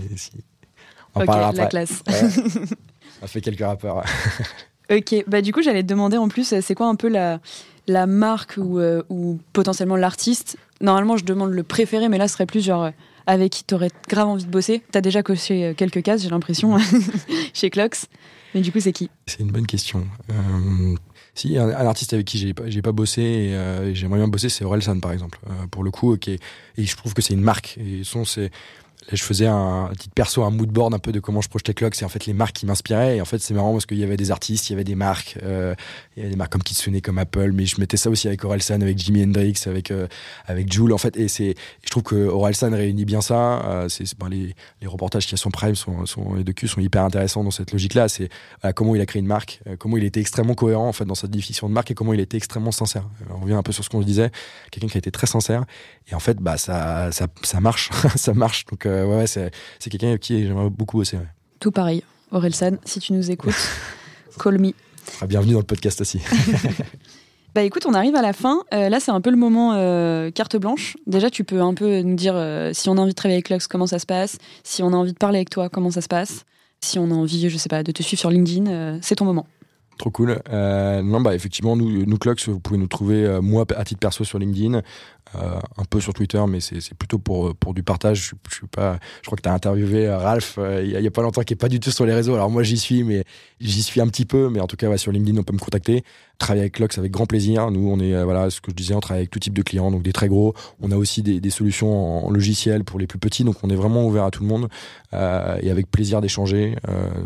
ok, 1.16 1.26
la 1.26 1.68
classe. 1.68 2.04
on 2.08 3.26
a 3.26 3.28
fait 3.28 3.42
quelques 3.42 3.62
rappeurs. 3.62 4.04
ok, 4.92 5.24
bah 5.28 5.42
du 5.42 5.54
coup 5.54 5.62
j'allais 5.62 5.84
te 5.84 5.88
demander 5.88 6.18
en 6.18 6.30
plus, 6.30 6.54
c'est 6.62 6.76
quoi 6.76 6.88
un 6.88 6.96
peu 6.96 7.10
la, 7.10 7.40
la 7.88 8.08
marque 8.08 8.56
ou, 8.58 8.80
euh, 8.80 9.04
ou 9.10 9.40
potentiellement 9.54 9.96
l'artiste? 9.96 10.58
Normalement 10.82 11.18
je 11.18 11.26
demande 11.26 11.52
le 11.52 11.64
préféré, 11.64 12.10
mais 12.10 12.18
là 12.18 12.28
ce 12.28 12.34
serait 12.34 12.46
plus 12.46 12.64
genre 12.64 12.92
avec 13.28 13.52
qui 13.52 13.64
tu 13.64 13.76
aurais 13.76 13.92
grave 14.08 14.28
envie 14.28 14.46
de 14.46 14.50
bosser. 14.50 14.82
T'as 14.92 15.02
déjà 15.02 15.22
coché 15.22 15.74
quelques 15.78 16.02
cases, 16.02 16.24
j'ai 16.24 16.30
l'impression, 16.30 16.78
chez 17.54 17.70
Clocks. 17.70 18.08
Mais 18.54 18.62
du 18.62 18.72
coup, 18.72 18.80
c'est 18.80 18.94
qui? 18.94 19.10
C'est 19.28 19.42
une 19.42 19.52
bonne 19.52 19.68
question. 19.68 20.08
Euh, 20.32 20.96
si, 21.36 21.58
un, 21.58 21.70
artiste 21.70 22.14
avec 22.14 22.26
qui 22.26 22.38
j'ai 22.38 22.54
pas, 22.54 22.64
pas 22.84 22.92
bossé 22.92 23.22
et 23.22 23.56
euh, 23.56 23.94
j'aimerais 23.94 24.20
bien 24.20 24.28
bosser, 24.28 24.50
c'est 24.50 24.64
Orelsan 24.64 25.00
par 25.00 25.12
exemple. 25.12 25.40
Euh, 25.50 25.68
pour 25.72 25.84
le 25.84 25.92
coup, 25.92 26.16
et 26.16 26.40
je 26.78 26.96
trouve 26.96 27.14
que 27.14 27.22
c'est 27.22 27.34
une 27.34 27.42
marque. 27.42 27.78
Et 27.78 28.04
son, 28.04 28.26
c'est 28.26 28.52
je 29.16 29.24
faisais 29.24 29.48
un, 29.48 29.90
petit 29.94 30.10
perso, 30.10 30.44
un 30.44 30.52
mood 30.52 30.70
board 30.70 30.94
un 30.94 31.00
peu 31.00 31.12
de 31.12 31.20
comment 31.20 31.42
je 31.42 31.50
projetais 31.50 31.74
Clock. 31.74 31.96
C'est 31.96 32.06
en 32.06 32.10
fait 32.10 32.26
les 32.26 32.34
marques 32.34 32.56
qui 32.56 32.66
m'inspiraient. 32.66 33.18
Et 33.18 33.22
en 33.22 33.26
fait, 33.26 33.40
c'est 33.40 33.54
marrant 33.54 33.72
parce 33.72 33.86
qu'il 33.86 33.98
y 33.98 34.04
avait 34.04 34.18
des 34.18 34.32
artistes, 34.32 34.70
il 34.70 34.74
y 34.74 34.76
avait 34.76 34.84
des 34.84 34.96
marques, 34.96 35.38
euh, 35.44 35.74
il 36.16 36.20
y 36.20 36.22
avait 36.22 36.32
des 36.32 36.38
marques 36.38 36.52
comme 36.52 36.64
Kitsune, 36.64 37.02
comme 37.02 37.18
Apple. 37.18 37.52
Mais 37.54 37.66
je 37.66 37.80
mettais 37.80 37.98
ça 37.98 38.10
aussi 38.10 38.28
avec 38.28 38.44
Orelsan, 38.44 38.82
avec 38.82 38.98
Jimi 38.98 39.24
Hendrix, 39.24 39.56
avec 39.66 39.92
euh, 39.92 40.08
avec 40.46 40.72
Jules. 40.72 40.94
En 40.94 40.98
fait, 40.98 41.18
et 41.18 41.28
c'est, 41.28 41.56
je 41.84 41.90
trouve 41.90 42.04
que 42.04 42.16
Orelsan 42.16 42.72
réunit 42.72 43.06
bien 43.06 43.22
ça. 43.22 43.62
Euh, 43.66 43.90
c'est 43.90 44.06
ben, 44.18 44.30
les, 44.30 44.56
les 44.82 44.88
reportages 44.88 45.26
qui 45.26 45.38
sont 45.38 45.52
Prime, 45.52 45.76
sont, 45.76 46.06
sont 46.06 46.36
les 46.36 46.44
docus 46.44 46.72
sont 46.72 46.82
hyper 46.82 47.04
intéressants 47.04 47.44
dans 47.44 47.52
cette 47.52 47.72
logique-là. 47.72 48.10
C'est 48.10 48.30
comment 48.76 48.96
il 48.96 49.02
a 49.02 49.06
créé 49.06 49.20
une 49.22 49.28
marque, 49.28 49.62
comment 49.80 49.98
il 49.98 50.04
était 50.04 50.20
extrêmement 50.20 50.54
cohérent 50.54 50.88
en 50.88 50.94
fait 50.94 51.06
dans 51.06 51.16
sa 51.16 51.28
définition 51.28 51.68
de 51.70 51.74
marque 51.74 51.92
et 51.92 51.94
comment 51.94 52.14
il 52.14 52.20
était 52.20 52.38
extrêmement 52.38 52.72
sincère. 52.72 53.06
on 53.30 53.40
revient 53.40 53.54
un 53.54 53.64
peu 53.64 53.72
sur 53.72 53.84
ce 53.84 53.90
qu'on 53.90 54.02
disait. 54.02 54.32
Quelqu'un 54.72 54.88
qui 54.88 54.98
a 54.98 55.00
été 55.00 55.12
très 55.12 55.28
sincère. 55.28 55.66
Et 56.12 56.16
en 56.16 56.20
fait, 56.20 56.38
bah 56.38 56.58
ça 56.58 57.12
ça, 57.12 57.28
ça 57.44 57.60
marche, 57.60 57.90
ça 58.16 58.34
marche. 58.34 58.66
Donc 58.66 58.86
ouais, 59.04 59.18
ouais 59.18 59.28
c'est 59.28 59.52
quelqu'un 59.90 60.10
avec 60.10 60.22
qui 60.22 60.46
j'aimerais 60.46 60.70
beaucoup 60.70 60.98
bosser. 60.98 61.18
Tout 61.60 61.72
pareil. 61.72 62.04
Orelsan, 62.32 62.78
si 62.86 63.00
tu 63.00 63.14
nous 63.14 63.32
écoutes, 63.32 63.56
call 64.42 64.60
me. 64.60 64.72
Bienvenue 65.28 65.54
dans 65.54 65.60
le 65.60 65.66
podcast 65.66 66.02
aussi. 66.02 66.22
Bah 67.56 67.64
écoute, 67.64 67.88
on 67.88 67.96
arrive 67.96 68.16
à 68.16 68.22
la 68.22 68.32
fin. 68.32 68.62
Euh, 68.74 68.90
là, 68.90 69.00
c'est 69.00 69.10
un 69.10 69.22
peu 69.22 69.32
le 69.32 69.36
moment 69.36 69.74
euh, 69.74 70.30
carte 70.30 70.56
blanche. 70.56 70.98
Déjà, 71.08 71.32
tu 71.32 71.44
peux 71.44 71.62
un 71.62 71.74
peu 71.74 72.02
nous 72.02 72.16
dire 72.16 72.36
euh, 72.36 72.72
si 72.74 72.90
on 72.90 72.98
a 72.98 73.02
envie 73.02 73.10
de 73.12 73.16
travailler 73.16 73.38
avec 73.38 73.50
Lux, 73.50 73.68
comment 73.68 73.88
ça 73.88 73.98
se 73.98 74.06
passe. 74.06 74.38
Si 74.64 74.84
on 74.84 74.94
a 74.94 74.96
envie 74.96 75.14
de 75.14 75.18
parler 75.18 75.40
avec 75.40 75.50
toi, 75.50 75.68
comment 75.68 75.90
ça 75.90 76.02
se 76.02 76.08
passe. 76.08 76.46
Si 76.82 77.00
on 77.00 77.10
a 77.10 77.14
envie, 77.14 77.50
je 77.50 77.58
sais 77.58 77.70
pas, 77.70 77.82
de 77.82 77.92
te 77.92 78.04
suivre 78.04 78.20
sur 78.20 78.30
LinkedIn, 78.30 79.00
c'est 79.02 79.16
ton 79.16 79.26
moment. 79.26 79.48
Trop 79.98 80.12
cool. 80.12 80.40
non, 80.50 81.20
bah 81.20 81.36
effectivement, 81.36 81.76
nous, 81.76 82.06
nous 82.06 82.18
Clocks, 82.18 82.48
vous 82.48 82.62
pouvez 82.62 82.80
nous 82.80 82.88
trouver, 82.88 83.40
moi, 83.42 83.66
à 83.76 83.84
titre 83.84 84.00
perso, 84.00 84.24
sur 84.24 84.40
LinkedIn. 84.40 84.82
Euh, 85.36 85.60
un 85.78 85.84
peu 85.84 86.00
sur 86.00 86.14
Twitter, 86.14 86.42
mais 86.50 86.60
c'est 86.60 86.96
plutôt 86.96 87.20
pour, 87.20 87.56
pour 87.56 87.76
du 87.76 87.84
partage. 87.84 88.34
Je, 88.50 88.56
suis 88.56 88.68
pas, 88.68 88.98
je 89.22 89.28
crois 89.28 89.38
que 89.38 89.44
tu 89.44 89.50
as 89.50 89.54
interviewé 89.54 90.08
euh, 90.08 90.18
Ralph 90.18 90.56
euh, 90.58 90.82
il 90.84 90.90
y, 90.90 91.08
a 91.08 91.12
pas 91.12 91.22
longtemps, 91.22 91.44
qui 91.44 91.54
est 91.54 91.56
pas 91.56 91.70
du 91.70 91.80
tout 91.80 91.92
sur 91.92 92.06
les 92.08 92.16
réseaux. 92.16 92.34
Alors 92.34 92.50
moi, 92.50 92.64
j'y 92.64 92.80
suis, 92.80 93.04
mais 93.04 93.24
j'y 93.60 93.84
suis 93.84 94.02
un 94.02 94.08
petit 94.08 94.26
peu. 94.26 94.50
Mais 94.50 94.60
en 94.60 94.66
tout 94.66 94.76
cas, 94.76 94.98
sur 94.98 95.12
LinkedIn, 95.12 95.38
on 95.38 95.44
peut 95.44 95.54
me 95.54 95.60
contacter. 95.60 96.04
Travailler 96.40 96.62
avec 96.62 96.80
Lux 96.80 96.98
avec 96.98 97.12
grand 97.12 97.28
plaisir. 97.28 97.70
Nous, 97.70 97.88
on 97.88 98.00
est, 98.00 98.24
voilà, 98.24 98.50
ce 98.50 98.60
que 98.60 98.72
je 98.72 98.76
disais, 98.76 98.96
on 98.96 99.02
travaille 99.02 99.22
avec 99.22 99.30
tout 99.30 99.40
type 99.40 99.54
de 99.54 99.62
clients, 99.62 99.92
donc 99.92 100.02
des 100.02 100.14
très 100.14 100.30
gros. 100.30 100.56
On 100.82 100.90
a 100.90 100.96
aussi 100.96 101.22
des, 101.22 101.50
solutions 101.50 102.26
en, 102.26 102.32
logiciel 102.32 102.84
pour 102.84 102.98
les 102.98 103.08
plus 103.08 103.20
petits, 103.20 103.44
donc 103.44 103.58
on 103.62 103.70
est 103.70 103.76
vraiment 103.76 104.06
ouvert 104.08 104.24
à 104.24 104.32
tout 104.32 104.42
le 104.42 104.48
monde 104.48 104.70
et 105.12 105.70
avec 105.70 105.92
plaisir 105.92 106.22
d'échanger. 106.22 106.78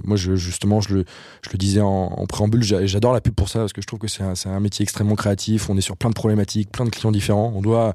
moi, 0.04 0.18
justement, 0.18 0.82
je 0.82 0.96
le, 0.96 1.06
je 1.44 1.52
le 1.52 1.58
disais 1.60 1.82
en, 1.82 1.88
en 1.88 2.26
préambule, 2.26 2.64
j'adore 2.64 3.14
la 3.14 3.22
pub 3.22 3.36
pour 3.36 3.50
ça 3.50 3.60
parce 3.60 3.72
que 3.72 3.82
je 3.84 3.88
trouve 3.88 4.00
que 4.00 4.08
c'est 4.08 4.24
un, 4.24 4.34
un 4.46 4.60
métier 4.60 4.82
extrêmement 4.82 5.16
créatif. 5.16 5.70
On 5.70 5.78
est 5.78 5.82
sur 5.82 5.96
plein 5.96 6.10
de 6.10 6.16
problématiques, 6.16 6.72
plein 6.72 6.86
de 6.86 6.90
clients 6.90 7.12
différents. 7.12 7.54
On 7.56 7.62
doit 7.62 7.93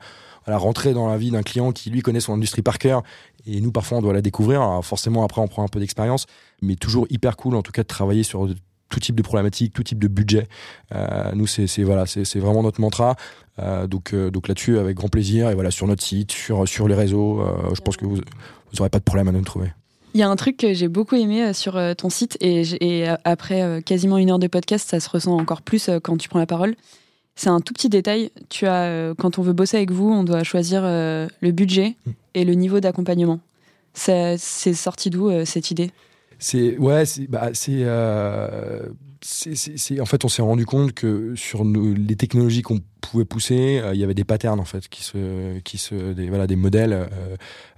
rentrer 0.56 0.94
dans 0.94 1.08
la 1.08 1.18
vie 1.18 1.30
d'un 1.30 1.42
client 1.42 1.72
qui 1.72 1.90
lui 1.90 2.00
connaît 2.00 2.20
son 2.20 2.34
industrie 2.34 2.62
par 2.62 2.78
cœur. 2.78 3.02
Et 3.46 3.60
nous 3.60 3.72
parfois 3.72 3.98
on 3.98 4.02
doit 4.02 4.12
la 4.12 4.22
découvrir. 4.22 4.80
Forcément 4.82 5.24
après 5.24 5.40
on 5.40 5.48
prend 5.48 5.64
un 5.64 5.68
peu 5.68 5.80
d'expérience. 5.80 6.26
Mais 6.62 6.76
toujours 6.76 7.06
hyper 7.10 7.36
cool 7.36 7.54
en 7.54 7.62
tout 7.62 7.72
cas 7.72 7.82
de 7.82 7.88
travailler 7.88 8.22
sur 8.22 8.48
tout 8.88 9.00
type 9.00 9.16
de 9.16 9.22
problématiques 9.22 9.72
tout 9.72 9.82
type 9.82 9.98
de 9.98 10.08
budget. 10.08 10.48
Euh, 10.94 11.32
nous 11.34 11.46
c'est 11.46 11.82
voilà 11.82 12.06
c'est 12.06 12.38
vraiment 12.38 12.62
notre 12.62 12.80
mantra. 12.80 13.16
Euh, 13.58 13.86
donc 13.86 14.14
euh, 14.14 14.30
donc 14.30 14.48
là-dessus 14.48 14.78
avec 14.78 14.96
grand 14.96 15.08
plaisir. 15.08 15.50
Et 15.50 15.54
voilà 15.54 15.70
sur 15.70 15.86
notre 15.86 16.02
site 16.02 16.32
sur 16.32 16.66
sur 16.66 16.88
les 16.88 16.94
réseaux 16.94 17.44
je 17.74 17.80
pense 17.80 17.96
que 17.96 18.04
vous 18.04 18.18
n'aurez 18.78 18.90
pas 18.90 18.98
de 18.98 19.04
problème 19.04 19.28
à 19.28 19.32
nous 19.32 19.42
trouver. 19.42 19.72
Il 20.14 20.20
y 20.20 20.22
a 20.22 20.28
un 20.28 20.36
truc 20.36 20.56
que 20.56 20.72
j'ai 20.72 20.88
beaucoup 20.88 21.16
aimé 21.16 21.52
sur 21.52 21.78
ton 21.96 22.08
site. 22.08 22.38
Et 22.40 23.06
après 23.24 23.82
quasiment 23.82 24.16
une 24.18 24.30
heure 24.30 24.38
de 24.38 24.46
podcast, 24.46 24.88
ça 24.88 25.00
se 25.00 25.08
ressent 25.08 25.36
encore 25.36 25.62
plus 25.62 25.90
quand 26.02 26.16
tu 26.16 26.28
prends 26.28 26.38
la 26.38 26.46
parole. 26.46 26.74
C'est 27.38 27.50
un 27.50 27.60
tout 27.60 27.72
petit 27.72 27.88
détail. 27.88 28.32
Tu 28.48 28.66
as, 28.66 28.86
euh, 28.86 29.14
quand 29.16 29.38
on 29.38 29.42
veut 29.42 29.52
bosser 29.52 29.76
avec 29.76 29.92
vous, 29.92 30.10
on 30.10 30.24
doit 30.24 30.42
choisir 30.42 30.82
euh, 30.84 31.28
le 31.40 31.52
budget 31.52 31.94
mm. 32.04 32.10
et 32.34 32.44
le 32.44 32.54
niveau 32.54 32.80
d'accompagnement. 32.80 33.38
C'est 33.94 34.36
sorti 34.74 35.08
d'où 35.08 35.30
euh, 35.30 35.44
cette 35.44 35.70
idée? 35.70 35.92
C'est 36.40 36.76
ouais, 36.78 37.06
c'est 37.06 37.30
bah, 37.30 37.50
c'est 37.54 37.84
en 40.00 40.06
fait 40.06 40.24
on 40.24 40.28
s'est 40.28 40.42
rendu 40.42 40.66
compte 40.66 40.92
que 40.94 41.34
sur 41.36 41.64
les 41.64 42.16
technologies 42.16 42.62
qu'on 42.62 42.80
pouvait 43.00 43.24
pousser, 43.24 43.82
il 43.92 43.98
y 43.98 44.04
avait 44.04 44.14
des 44.14 44.24
patterns 44.24 44.60
en 44.60 44.64
fait 44.64 44.88
qui 44.88 45.02
se 45.02 45.58
qui 45.60 45.78
se 45.78 46.12
des, 46.12 46.28
voilà 46.28 46.46
des 46.46 46.56
modèles 46.56 47.08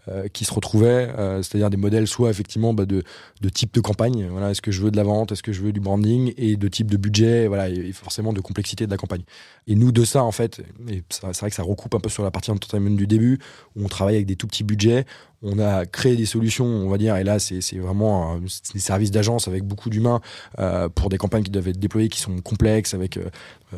euh, 0.08 0.28
qui 0.28 0.46
se 0.46 0.54
retrouvaient, 0.54 1.12
euh, 1.18 1.42
c'est-à-dire 1.42 1.68
des 1.68 1.76
modèles 1.76 2.06
soit 2.06 2.30
effectivement 2.30 2.72
bah, 2.72 2.86
de, 2.86 3.02
de 3.42 3.48
type 3.50 3.74
de 3.74 3.80
campagne, 3.80 4.28
voilà, 4.30 4.50
est-ce 4.50 4.62
que 4.62 4.72
je 4.72 4.80
veux 4.80 4.90
de 4.90 4.96
la 4.96 5.02
vente, 5.02 5.30
est-ce 5.30 5.42
que 5.42 5.52
je 5.52 5.60
veux 5.60 5.72
du 5.72 5.80
branding, 5.80 6.32
et 6.38 6.56
de 6.56 6.68
type 6.68 6.90
de 6.90 6.96
budget, 6.96 7.46
voilà, 7.46 7.68
et 7.68 7.92
forcément 7.92 8.32
de 8.32 8.40
complexité 8.40 8.86
de 8.86 8.90
la 8.90 8.96
campagne. 8.96 9.22
Et 9.66 9.74
nous, 9.74 9.92
de 9.92 10.04
ça, 10.06 10.24
en 10.24 10.32
fait, 10.32 10.62
et 10.88 11.02
c'est 11.10 11.36
vrai 11.38 11.50
que 11.50 11.56
ça 11.56 11.62
recoupe 11.62 11.94
un 11.94 12.00
peu 12.00 12.08
sur 12.08 12.24
la 12.24 12.30
partie 12.30 12.50
entertainment 12.50 12.96
du 12.96 13.06
début, 13.06 13.38
où 13.76 13.84
on 13.84 13.88
travaille 13.88 14.14
avec 14.14 14.26
des 14.26 14.36
tout 14.36 14.46
petits 14.46 14.64
budgets, 14.64 15.04
on 15.42 15.58
a 15.58 15.86
créé 15.86 16.16
des 16.16 16.26
solutions, 16.26 16.66
on 16.66 16.88
va 16.88 16.98
dire, 16.98 17.16
et 17.16 17.24
là, 17.24 17.38
c'est 17.38 17.78
vraiment 17.78 18.34
euh, 18.34 18.38
des 18.74 18.80
services 18.80 19.10
d'agence 19.10 19.48
avec 19.48 19.64
beaucoup 19.64 19.88
d'humains 19.88 20.20
euh, 20.58 20.88
pour 20.88 21.08
des 21.08 21.16
campagnes 21.16 21.42
qui 21.42 21.50
doivent 21.50 21.68
être 21.68 21.78
déployées, 21.78 22.08
qui 22.08 22.20
sont 22.20 22.38
complexes, 22.40 22.92
avec 22.94 23.16
euh, 23.16 23.30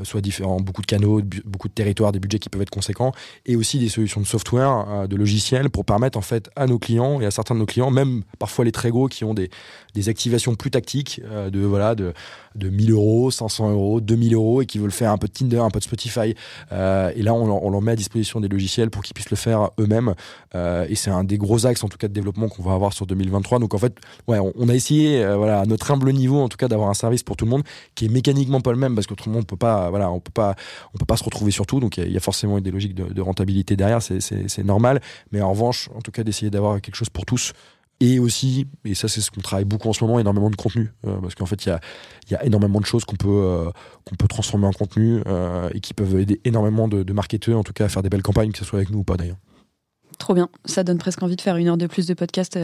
soit 0.03 0.21
différents, 0.21 0.61
beaucoup 0.61 0.83
de 0.83 0.87
canaux, 0.87 1.21
beaucoup 1.45 1.69
de 1.69 1.75
territoires, 1.75 2.13
des 2.13 2.21
budgets 2.21 2.39
qui 2.39 2.49
peuvent 2.49 2.63
être 2.63 2.71
conséquents, 2.71 3.13
et 3.47 3.57
aussi 3.57 3.79
des 3.79 3.89
solutions 3.89 4.21
de 4.21 4.27
software, 4.27 5.09
de 5.09 5.17
logiciels, 5.17 5.71
pour 5.71 5.85
permettre 5.85 6.19
en 6.19 6.23
fait 6.23 6.51
à 6.57 6.67
nos 6.67 6.79
clients 6.79 7.21
et 7.21 7.27
à 7.27 7.31
certains 7.31 7.55
de 7.55 7.61
nos 7.61 7.67
clients, 7.67 7.91
même 7.91 8.23
parfois 8.39 8.65
les 8.65 8.73
très 8.73 8.91
gros 8.91 9.09
qui 9.09 9.25
ont 9.25 9.35
des, 9.35 9.51
des 9.95 10.09
activations 10.09 10.55
plus 10.55 10.71
tactiques 10.71 11.21
euh, 11.31 11.51
de 11.51 11.61
voilà 11.61 11.95
de, 11.95 12.13
de 12.55 12.69
1000 12.69 12.93
euros, 12.93 13.31
500 13.31 13.73
euros, 13.73 14.01
2000 14.01 14.35
euros 14.35 14.63
et 14.63 14.67
qui 14.67 14.79
veulent 14.79 14.91
faire 14.91 15.11
un 15.11 15.19
peu 15.19 15.27
de 15.27 15.33
Tinder, 15.33 15.59
un 15.59 15.71
peu 15.71 15.79
de 15.79 15.85
Spotify. 15.85 16.35
Euh, 16.73 17.13
et 17.15 17.23
là, 17.23 17.35
on, 17.35 17.51
on, 17.51 17.71
leur 17.71 17.83
met 17.83 17.93
à 17.93 17.97
disposition 17.97 18.41
des 18.41 18.49
logiciels 18.49 18.91
pour 18.91 19.03
qu'ils 19.03 19.15
puissent 19.15 19.31
le 19.31 19.37
faire 19.37 19.71
eux-mêmes. 19.79 20.15
Euh, 20.55 20.87
et 20.89 20.95
c'est 20.95 21.11
un 21.11 21.25
des 21.25 21.39
gros 21.39 21.67
axes 21.67 21.85
en 21.85 21.89
tout 21.89 21.99
cas 21.99 22.09
de 22.09 22.13
développement 22.13 22.49
qu'on 22.49 22.63
va 22.63 22.73
avoir 22.75 22.93
sur 22.93 23.07
2023. 23.07 23.59
Donc 23.59 23.75
en 23.75 23.79
fait, 23.79 23.95
ouais, 24.29 24.39
on, 24.39 24.69
a 24.69 24.75
essayé, 24.75 25.25
voilà, 25.37 25.61
à 25.61 25.67
notre 25.67 25.91
humble 25.91 26.13
niveau 26.13 26.41
en 26.41 26.49
tout 26.49 26.57
cas, 26.57 26.69
d'avoir 26.69 26.89
un 26.89 26.95
service 26.95 27.23
pour 27.23 27.37
tout 27.37 27.45
le 27.45 27.51
monde 27.51 27.63
qui 27.95 28.07
est 28.07 28.09
mécaniquement 28.09 28.61
pas 28.61 28.73
le 28.73 28.79
même 28.79 28.95
parce 28.95 29.07
qu'autrement 29.07 29.39
on 29.39 29.43
peut 29.43 29.57
pas, 29.57 29.82
voilà, 29.91 30.11
on 30.11 30.21
peut 30.21 30.33
pas, 30.33 30.55
on 30.95 30.99
peut 30.99 31.07
pas 31.07 31.17
se 31.17 31.25
retrouver 31.25 31.51
sur 31.51 31.67
tout. 31.67 31.81
Donc 31.81 31.97
il 31.97 32.11
y, 32.11 32.17
a 32.17 32.21
forcément 32.21 32.61
des 32.61 32.71
logiques 32.71 32.95
de, 32.95 33.21
rentabilité 33.21 33.77
derrière, 33.77 34.03
c'est 34.03 34.65
normal. 34.65 35.01
Mais 35.31 35.41
en 35.41 35.51
revanche, 35.51 35.89
en 35.95 36.01
tout 36.01 36.11
cas, 36.11 36.25
d'essayer 36.25 36.51
d'avoir 36.51 36.81
quelque 36.81 36.97
chose 36.97 37.11
pour 37.11 37.25
tous 37.25 37.53
et 38.01 38.19
aussi, 38.19 38.67
et 38.85 38.95
ça 38.95 39.07
c'est 39.07 39.21
ce 39.21 39.31
qu'on 39.31 39.43
travaille 39.43 39.65
beaucoup 39.65 39.89
en 39.89 39.93
ce 39.93 40.03
moment, 40.03 40.19
énormément 40.19 40.51
de 40.51 40.57
contenu, 40.57 40.93
parce 41.03 41.37
qu'en 41.37 41.47
fait 41.47 41.65
il 41.65 41.69
y 41.69 41.73
a, 41.73 41.81
y 42.31 42.35
a, 42.35 42.45
énormément 42.45 42.81
de 42.81 42.85
choses 42.85 43.05
qu'on 43.05 43.15
peut, 43.15 43.71
qu'on 44.05 44.17
peut 44.17 44.27
transformer 44.27 44.67
en 44.67 44.73
contenu 44.73 45.21
et 45.73 45.79
qui 45.79 45.95
peuvent 45.95 46.19
aider 46.19 46.41
énormément 46.45 46.89
de, 46.89 47.05
de 47.05 47.13
marketeurs, 47.13 47.59
en 47.59 47.63
tout 47.63 47.73
cas 47.73 47.85
à 47.85 47.89
faire 47.89 48.03
des 48.03 48.09
belles 48.09 48.23
campagnes, 48.23 48.51
que 48.51 48.59
ce 48.59 48.65
soit 48.65 48.79
avec 48.79 48.91
nous 48.91 49.01
ou 49.01 49.05
pas 49.05 49.17
d'ailleurs. 49.17 49.39
Trop 50.19 50.35
bien, 50.35 50.49
ça 50.65 50.83
donne 50.83 50.99
presque 50.99 51.23
envie 51.23 51.37
de 51.37 51.41
faire 51.41 51.57
une 51.57 51.69
heure 51.69 51.77
de 51.77 51.87
plus 51.87 52.07
de 52.07 52.15
podcast 52.15 52.57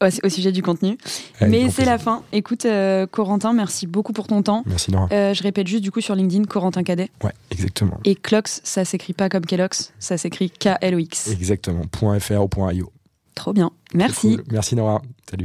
au 0.00 0.28
sujet 0.28 0.52
du 0.52 0.62
contenu. 0.62 0.96
Mais 1.40 1.70
c'est 1.70 1.84
la 1.84 1.98
fin. 1.98 2.22
Écoute, 2.32 2.64
euh, 2.64 3.06
Corentin, 3.06 3.52
merci 3.52 3.86
beaucoup 3.86 4.12
pour 4.12 4.26
ton 4.26 4.42
temps. 4.42 4.62
Merci 4.66 4.90
Nora. 4.90 5.08
Euh, 5.12 5.34
je 5.34 5.42
répète 5.42 5.66
juste 5.66 5.82
du 5.82 5.90
coup 5.90 6.00
sur 6.00 6.14
LinkedIn, 6.14 6.44
Corentin 6.44 6.82
Cadet. 6.82 7.10
Ouais, 7.22 7.32
exactement. 7.50 7.98
Et 8.04 8.14
Clox, 8.14 8.60
ça 8.64 8.84
s'écrit 8.84 9.12
pas 9.12 9.28
comme 9.28 9.44
Kellogg's, 9.44 9.92
ça 9.98 10.16
s'écrit 10.16 10.50
K-L-O-X. 10.50 11.28
Exactement, 11.30 11.82
.fr 12.18 12.40
ou 12.40 12.70
.io. 12.70 12.90
Trop 13.34 13.52
bien. 13.52 13.70
Merci. 13.94 14.38
Merci 14.50 14.74
Nora. 14.74 15.02
Salut. 15.30 15.44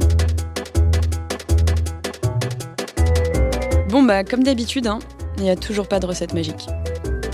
Bon 3.90 4.02
bah 4.02 4.24
comme 4.24 4.42
d'habitude, 4.42 4.86
hein, 4.86 4.98
il 5.38 5.44
n'y 5.44 5.50
a 5.50 5.56
toujours 5.56 5.88
pas 5.88 6.00
de 6.00 6.06
recette 6.06 6.34
magique. 6.34 6.66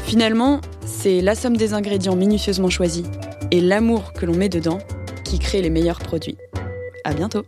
Finalement, 0.04 0.60
c'est 0.84 1.20
la 1.20 1.34
somme 1.34 1.56
des 1.56 1.72
ingrédients 1.72 2.16
minutieusement 2.16 2.68
choisis 2.68 3.04
et 3.50 3.60
l'amour 3.60 4.12
que 4.12 4.26
l'on 4.26 4.36
met 4.36 4.48
dedans 4.48 4.78
qui 5.24 5.38
crée 5.38 5.62
les 5.62 5.70
meilleurs 5.70 5.98
produits. 5.98 6.36
À 7.04 7.12
bientôt. 7.12 7.44